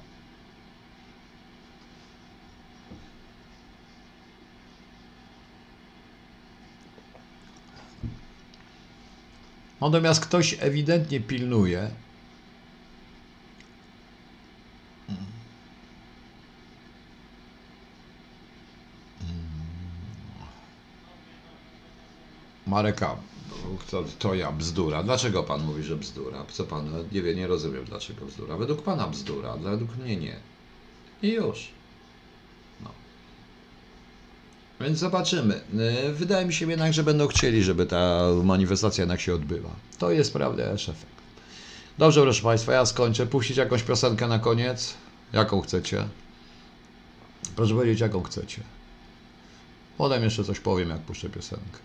[9.81, 11.91] Natomiast ktoś ewidentnie pilnuje.
[22.67, 23.17] Mareka,
[23.91, 25.03] to, to ja, bzdura.
[25.03, 26.45] Dlaczego pan mówi, że bzdura?
[26.51, 28.57] Co pan nie wie, nie rozumiem dlaczego bzdura.
[28.57, 30.37] Według pana bzdura, według mnie nie.
[31.23, 31.69] I już.
[32.81, 32.91] No.
[34.81, 35.61] Więc zobaczymy.
[36.09, 39.71] Y, Wydaje mi się jednak, że będą chcieli, żeby ta manifestacja jednak się odbyła.
[39.99, 41.19] To jest prawda, efekt.
[41.99, 43.27] Dobrze, proszę Państwa, ja skończę.
[43.27, 44.95] Puścić jakąś piosenkę na koniec?
[45.33, 46.09] Jaką chcecie?
[47.57, 48.63] Proszę powiedzieć, jaką chcecie.
[49.99, 51.79] Potem jeszcze coś powiem, jak puszczę piosenkę.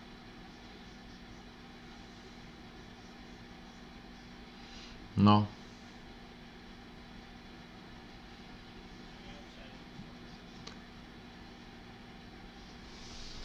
[5.16, 5.46] No.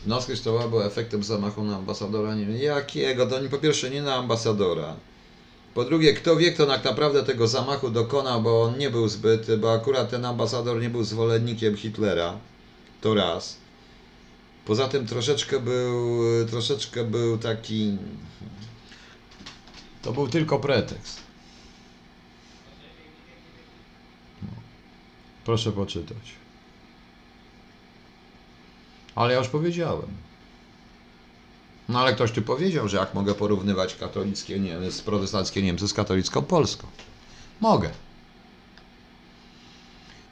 [0.06, 2.36] Noc Kryształowa była efektem zamachu na ambasadora.
[2.36, 3.26] Nie wiem, jakiego?
[3.26, 4.96] To po pierwsze nie na ambasadora.
[5.74, 9.56] Po drugie, kto wie, kto tak naprawdę tego zamachu dokonał, bo on nie był zbyt,
[9.56, 12.38] bo akurat ten ambasador nie był zwolennikiem Hitlera.
[13.02, 13.58] To raz.
[14.66, 17.98] Poza tym troszeczkę był, troszeczkę był taki...
[20.02, 21.20] To był tylko pretekst.
[25.46, 26.39] Proszę poczytać.
[29.20, 30.08] Ale ja już powiedziałem.
[31.90, 36.42] No ale ktoś tu powiedział, że jak mogę porównywać katolickie Niemcy, protestanckie Niemcy z katolicką
[36.42, 36.88] Polską.
[37.62, 37.90] Mogę.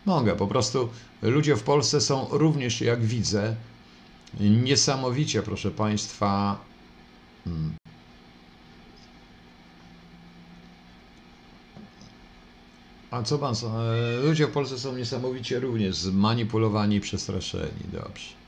[0.06, 0.36] Mogę.
[0.36, 0.90] Po prostu
[1.22, 3.56] ludzie w Polsce są również, jak widzę,
[4.40, 6.60] niesamowicie, proszę Państwa,
[7.46, 7.76] hmm,
[13.12, 13.56] A co pan,
[14.24, 17.84] ludzie w Polsce są niesamowicie również zmanipulowani i przestraszeni.
[17.94, 18.47] Dobrze.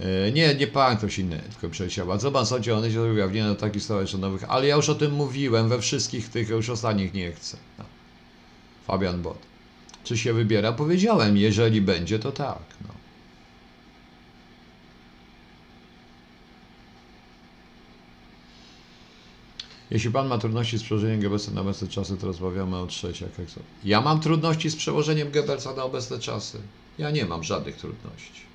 [0.00, 2.12] E, nie, nie pan, ktoś inny, tylko przeciął.
[2.12, 4.44] A co pan sądzi o się ujawnienia do takich stowarzyszonowych?
[4.48, 7.56] Ale ja już o tym mówiłem we wszystkich tych, już ostatnich nie chcę.
[7.78, 7.84] No.
[8.86, 9.38] Fabian Bot.
[10.04, 10.72] Czy się wybiera?
[10.72, 12.62] Powiedziałem, jeżeli będzie, to tak.
[12.88, 12.94] No.
[19.90, 23.28] Jeśli pan ma trudności z przełożeniem Goebbelsa na obecne czasy, to rozmawiamy o trzeciach.
[23.84, 26.58] Ja mam trudności z przełożeniem Goebbelsa na obecne czasy.
[26.98, 28.47] Ja nie mam żadnych trudności.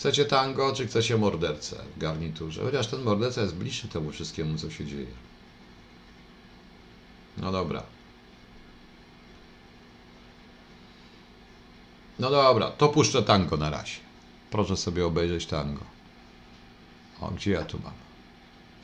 [0.00, 2.64] Chcecie tango, czy chcecie mordercę w garniturze?
[2.64, 5.06] Chociaż ten morderca jest bliższy temu wszystkiemu, co się dzieje.
[7.36, 7.82] No dobra.
[12.18, 13.96] No dobra, to puszczę tango na razie.
[14.50, 15.84] Proszę sobie obejrzeć tango.
[17.20, 17.94] O, gdzie ja tu mam?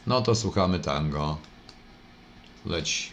[0.07, 1.39] No to słuchamy tango.
[2.67, 3.11] Leci.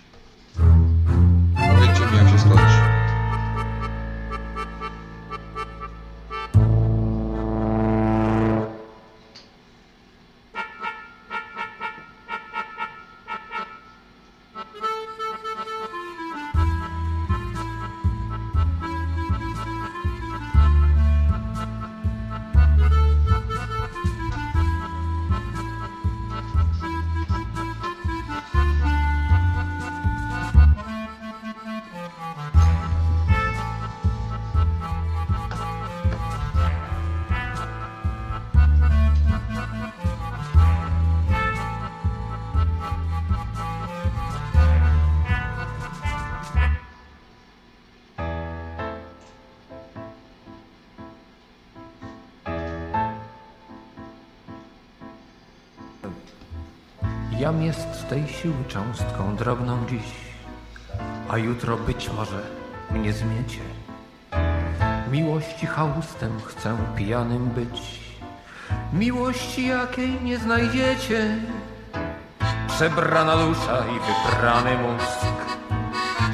[57.44, 60.11] Jam jest tej siły cząstką drobną dziś,
[61.30, 62.41] a jutro być może
[62.91, 63.60] mnie zmiecie.
[65.11, 67.99] Miłości chałustem chcę pijanym być,
[68.94, 71.38] miłości jakiej nie znajdziecie.
[72.68, 75.20] przebrana dusza i wybrany mózg.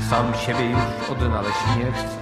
[0.10, 2.18] Sam siebie już odnaleźć nie chcę.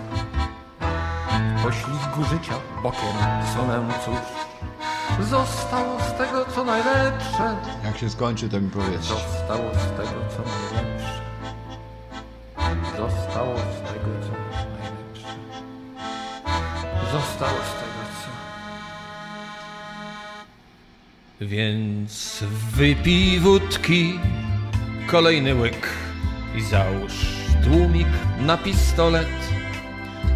[1.58, 2.54] W poślizgu życia
[2.84, 3.18] bokiem
[3.56, 4.47] sunę cóż.
[5.22, 7.56] Zostało z tego co najlepsze.
[7.84, 9.14] Jak się skończy, to mi powiedzcie.
[9.14, 11.22] Zostało z tego co najlepsze.
[12.98, 15.28] Zostało z tego co najlepsze.
[17.12, 18.30] Zostało z tego co.
[21.46, 22.44] Więc
[22.76, 24.20] wypij wódki,
[25.08, 25.90] kolejny łyk
[26.56, 27.14] i załóż
[27.64, 28.08] tłumik
[28.40, 29.28] na pistolet.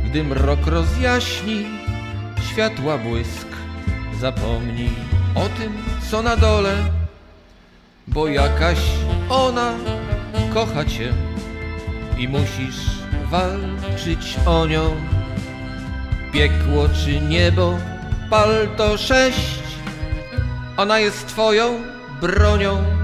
[0.05, 1.65] Gdy mrok rozjaśni
[2.51, 3.47] światła błysk,
[4.21, 4.93] zapomnij
[5.35, 5.73] o tym,
[6.11, 6.75] co na dole,
[8.07, 8.77] bo jakaś
[9.29, 9.73] ona
[10.53, 11.13] kocha cię
[12.17, 12.81] i musisz
[13.31, 14.95] walczyć o nią.
[16.31, 17.77] Piekło czy niebo,
[18.29, 19.59] pal to sześć,
[20.77, 21.81] ona jest twoją
[22.21, 23.00] bronią.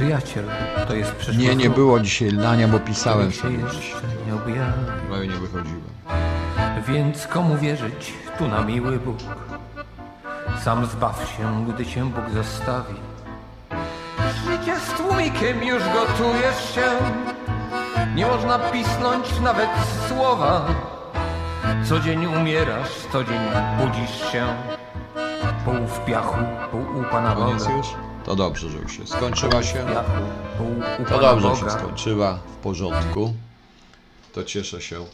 [0.00, 0.44] Przyjaciel,
[0.88, 1.38] to jest przyszłość.
[1.38, 3.58] Nie, nie było dzisiaj lania, bo pisałem się sobie.
[4.26, 4.72] nie objawi.
[5.08, 5.82] Prawie nie wychodziłem.
[6.88, 9.16] Więc komu wierzyć tu na miły Bóg?
[10.64, 12.94] Sam zbaw się, gdy cię Bóg zostawi.
[14.44, 16.86] Życie z tłumikiem już gotujesz się.
[18.14, 19.70] Nie można pisnąć nawet
[20.08, 20.66] słowa.
[21.88, 23.40] Co dzień umierasz, co dzień
[23.78, 24.46] budzisz się.
[25.64, 26.38] Pół w piachu,
[26.70, 28.09] pół u Pana Boga.
[28.30, 29.86] To dobrze, że już się skończyła się.
[31.08, 31.78] To dobrze się Boga.
[31.78, 33.34] skończyła, w porządku.
[34.32, 35.04] To cieszę się.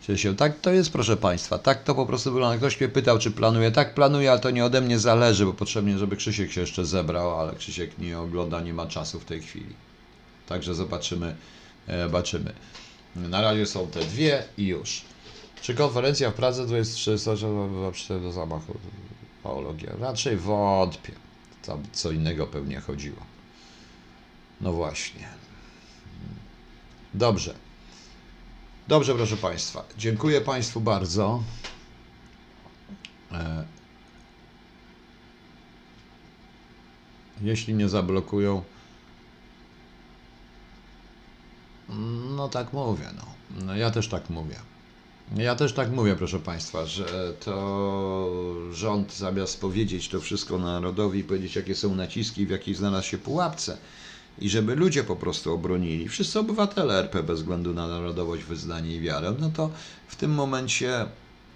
[0.00, 0.36] Cieszę się.
[0.36, 1.58] Tak to jest, proszę Państwa.
[1.58, 2.56] Tak to po prostu wygląda.
[2.58, 3.70] Ktoś mnie pytał, czy planuję.
[3.70, 7.40] Tak planuję, ale to nie ode mnie zależy, bo potrzebnie, żeby Krzysiek się jeszcze zebrał,
[7.40, 9.74] ale Krzysiek nie ogląda, nie ma czasu w tej chwili.
[10.48, 11.36] Także zobaczymy.
[11.88, 12.52] e, Zobaczymy.
[13.16, 15.02] Na razie są te dwie i już.
[15.62, 17.16] Czy konferencja w Pradze 23
[17.94, 18.74] 4 do zamachu?
[19.42, 19.90] Paologia?
[20.00, 21.12] Raczej wątpię.
[21.66, 23.20] Tam co innego pewnie chodziło.
[24.60, 25.28] No właśnie.
[27.14, 27.54] Dobrze.
[28.88, 29.84] Dobrze, proszę Państwa.
[29.98, 31.42] Dziękuję Państwu bardzo.
[33.32, 33.64] E,
[37.40, 38.64] Jeśli nie zablokują,
[42.36, 43.24] no tak mówię, no.
[43.64, 43.76] no.
[43.76, 44.56] Ja też tak mówię.
[45.34, 51.56] Ja też tak mówię, proszę Państwa, że to rząd zamiast powiedzieć to wszystko narodowi powiedzieć,
[51.56, 53.76] jakie są naciski, w jakiej znalazł się pułapce,
[54.38, 59.00] i żeby ludzie po prostu obronili, wszyscy obywatele RP bez względu na narodowość, wyznanie i
[59.00, 59.70] wiarę, no to
[60.08, 61.06] w tym momencie,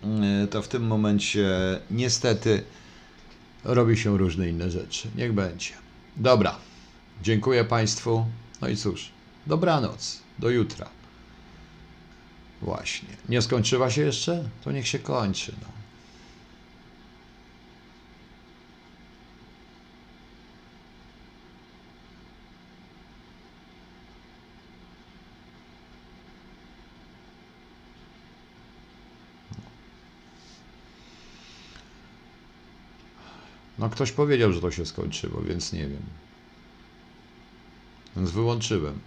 [0.02, 1.48] mm, to w tym momencie
[1.90, 2.62] niestety
[3.64, 5.08] robi się różne inne rzeczy.
[5.16, 5.70] Niech będzie.
[6.16, 6.56] Dobra.
[7.22, 8.24] Dziękuję Państwu.
[8.60, 9.10] No i cóż,
[9.46, 10.20] dobranoc.
[10.38, 10.99] Do jutra.
[12.62, 13.08] Właśnie.
[13.28, 14.48] Nie skończyła się jeszcze?
[14.64, 15.52] To niech się kończy.
[15.62, 15.80] No.
[33.78, 36.02] No ktoś powiedział, że to się skończyło, więc nie wiem.
[38.16, 38.98] Więc wyłączyłem.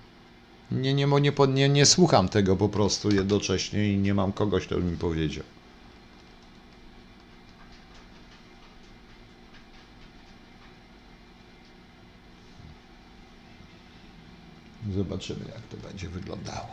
[0.74, 4.76] Nie, nie, nie, nie, nie słucham tego po prostu jednocześnie i nie mam kogoś, kto
[4.76, 5.44] by mi powiedział.
[14.96, 16.68] Zobaczymy, jak to będzie wyglądało.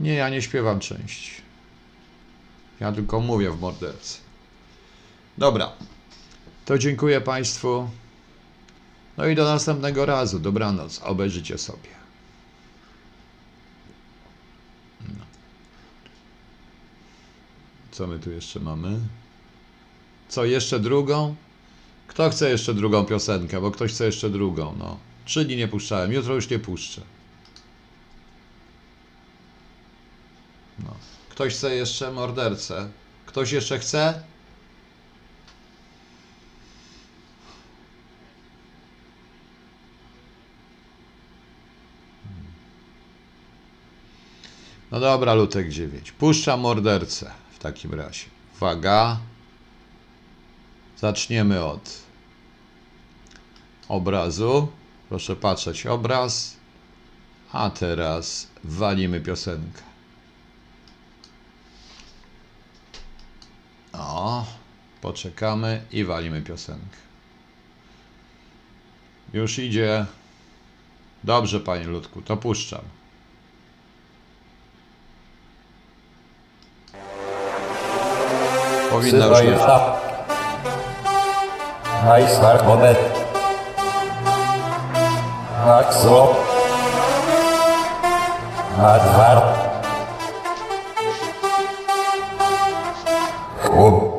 [0.00, 1.32] Nie, ja nie śpiewam części.
[2.80, 4.21] Ja tylko mówię w morderce.
[5.38, 5.72] Dobra.
[6.64, 7.90] To dziękuję Państwu.
[9.16, 10.38] No i do następnego razu.
[10.38, 11.00] Dobranoc.
[11.04, 11.88] Obejrzycie sobie.
[15.00, 15.24] No.
[17.90, 19.00] Co my tu jeszcze mamy?
[20.28, 21.34] Co, jeszcze drugą?
[22.06, 23.60] Kto chce jeszcze drugą piosenkę?
[23.60, 24.98] Bo ktoś chce jeszcze drugą, no.
[25.24, 27.02] Trzy dni nie puszczałem, jutro już nie puszczę.
[30.78, 30.94] No.
[31.28, 32.88] Ktoś chce jeszcze mordercę?
[33.26, 34.22] Ktoś jeszcze chce?
[44.92, 46.12] No dobra, Lutek 9.
[46.12, 48.24] Puszczam mordercę w takim razie.
[48.56, 49.18] Uwaga.
[50.98, 52.02] Zaczniemy od
[53.88, 54.68] obrazu.
[55.08, 56.56] Proszę patrzeć, obraz.
[57.52, 59.82] A teraz walimy piosenkę.
[63.92, 64.46] O,
[65.00, 66.96] poczekamy i walimy piosenkę.
[69.32, 70.06] Już idzie.
[71.24, 73.01] Dobrze, panie Ludku, to puszczam.
[78.92, 79.60] Powinna już być.
[82.04, 82.98] Hajs, harkonet.
[85.64, 86.36] Hak, złop.
[88.76, 89.44] Hak, wart.
[93.62, 94.11] Chłop.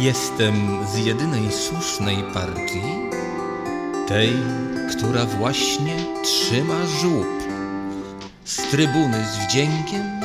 [0.00, 2.82] Jestem z jedynej słusznej partii,
[4.06, 4.32] tej,
[4.90, 7.42] która właśnie trzyma żłób.
[8.44, 10.20] Z trybuny z wdziękiem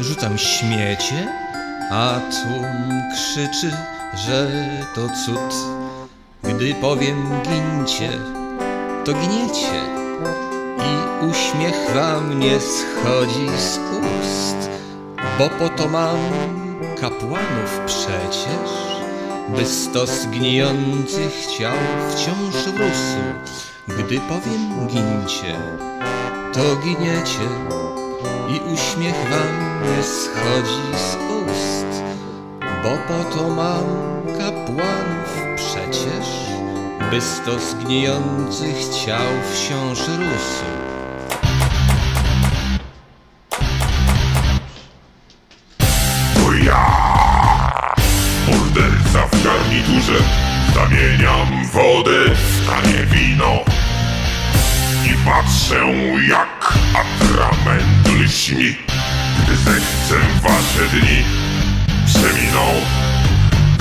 [0.00, 1.32] rzucam śmiecie,
[1.90, 3.76] a tłum krzyczy,
[4.14, 4.50] że
[4.94, 5.54] to cud.
[6.42, 8.10] Gdy powiem gincie,
[9.04, 9.80] to gniecie
[10.78, 14.70] i uśmiech wam nie schodzi z ust,
[15.38, 16.18] bo po to mam
[17.00, 18.91] kapłanów przecież,
[19.56, 21.76] by stos gnijących ciał
[22.10, 23.18] wciąż rósł.
[23.88, 25.56] Gdy powiem gincie,
[26.52, 27.48] to giniecie
[28.48, 32.02] i uśmiech wam nie schodzi z ust,
[32.82, 33.84] bo po to mam
[34.38, 36.26] kapłanów przecież,
[37.10, 40.81] by stos gnijących ciał wciąż rósł.
[60.72, 61.24] Wasze dni
[62.06, 62.66] przeminą.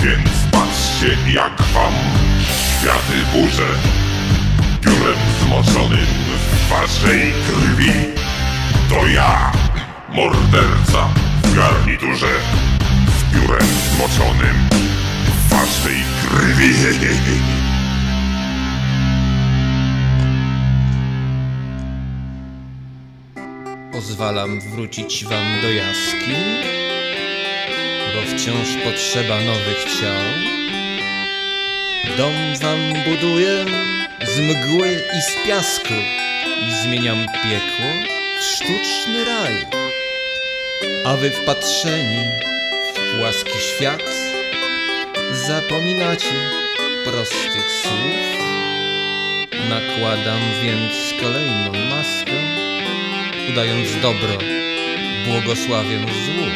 [0.04, 1.94] Więc patrzcie jak wam
[2.44, 3.68] światy burzę,
[4.82, 6.06] piórem zmoczonym
[6.38, 7.92] w waszej krwi.
[8.90, 9.52] To ja,
[10.10, 11.08] morderca
[11.44, 12.32] w garniturze,
[13.20, 14.70] z piórem zmoczonym
[15.26, 16.72] w waszej krwi.
[24.22, 26.36] Pozwalam wrócić wam do jaskiń,
[28.14, 30.24] bo wciąż potrzeba nowych ciał.
[32.18, 33.66] Dom wam buduję
[34.36, 35.94] z mgły i z piasku
[36.68, 37.86] i zmieniam piekło
[38.40, 39.54] w sztuczny raj.
[41.06, 42.24] A wy wpatrzeni
[42.96, 44.04] w płaski świat
[45.48, 46.36] zapominacie
[47.06, 48.42] prostych słów.
[49.70, 52.01] Nakładam więc kolejną maskę
[53.50, 54.38] udając dobro,
[55.26, 56.48] błogosławię złu.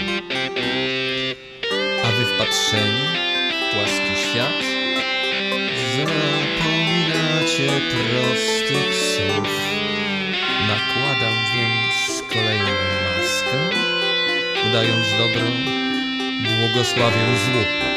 [2.03, 3.01] A wy wpatrzeni
[3.49, 4.63] w płaski świat,
[5.95, 9.49] zapominacie prostych słów.
[10.67, 13.69] Nakładam więc kolejną maskę,
[14.69, 15.47] udając dobro,
[16.43, 17.94] błogosławię złu.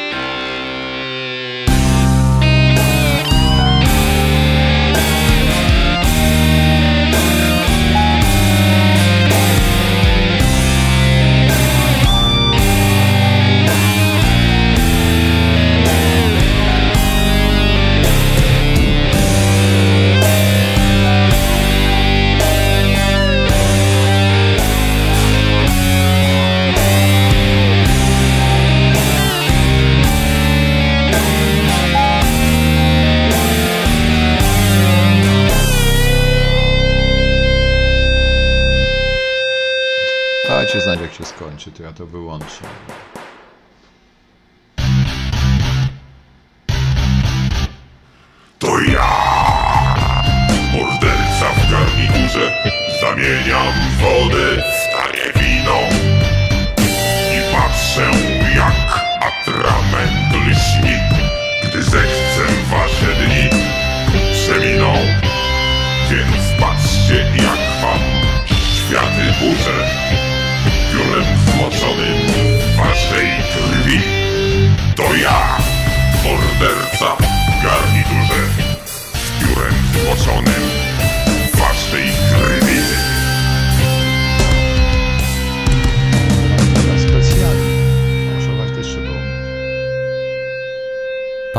[41.89, 42.63] Ja to wyłączę.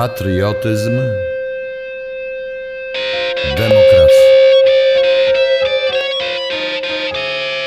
[0.00, 0.96] Patriotyzm,
[3.56, 4.30] demokracja.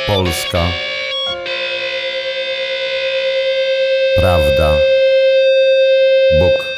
[0.08, 0.62] Polska,
[4.18, 4.74] prawda,
[6.40, 6.74] Bóg.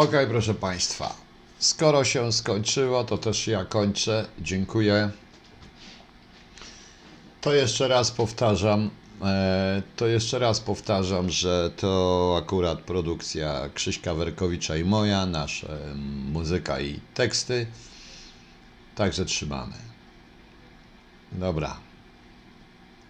[0.00, 1.14] Okej, proszę Państwa.
[1.58, 4.26] Skoro się skończyło, to też ja kończę.
[4.38, 5.10] Dziękuję.
[7.40, 8.90] To jeszcze raz powtarzam,
[9.22, 16.30] e, to jeszcze raz powtarzam, że to akurat produkcja Krzyśka Werkowicza i moja, nasze mm,
[16.32, 17.66] muzyka i teksty.
[18.94, 19.74] Także trzymamy.
[21.32, 21.76] Dobra.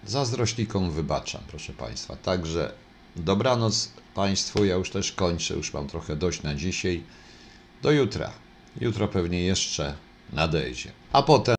[0.07, 2.17] Zazdrośnikom wybaczam, proszę Państwa.
[2.17, 2.73] Także
[3.17, 4.65] dobranoc Państwu.
[4.65, 7.03] Ja już też kończę, już mam trochę dość na dzisiaj.
[7.83, 8.31] Do jutra.
[8.81, 9.95] Jutro pewnie jeszcze
[10.33, 10.93] nadejdzie.
[11.13, 11.45] A potem.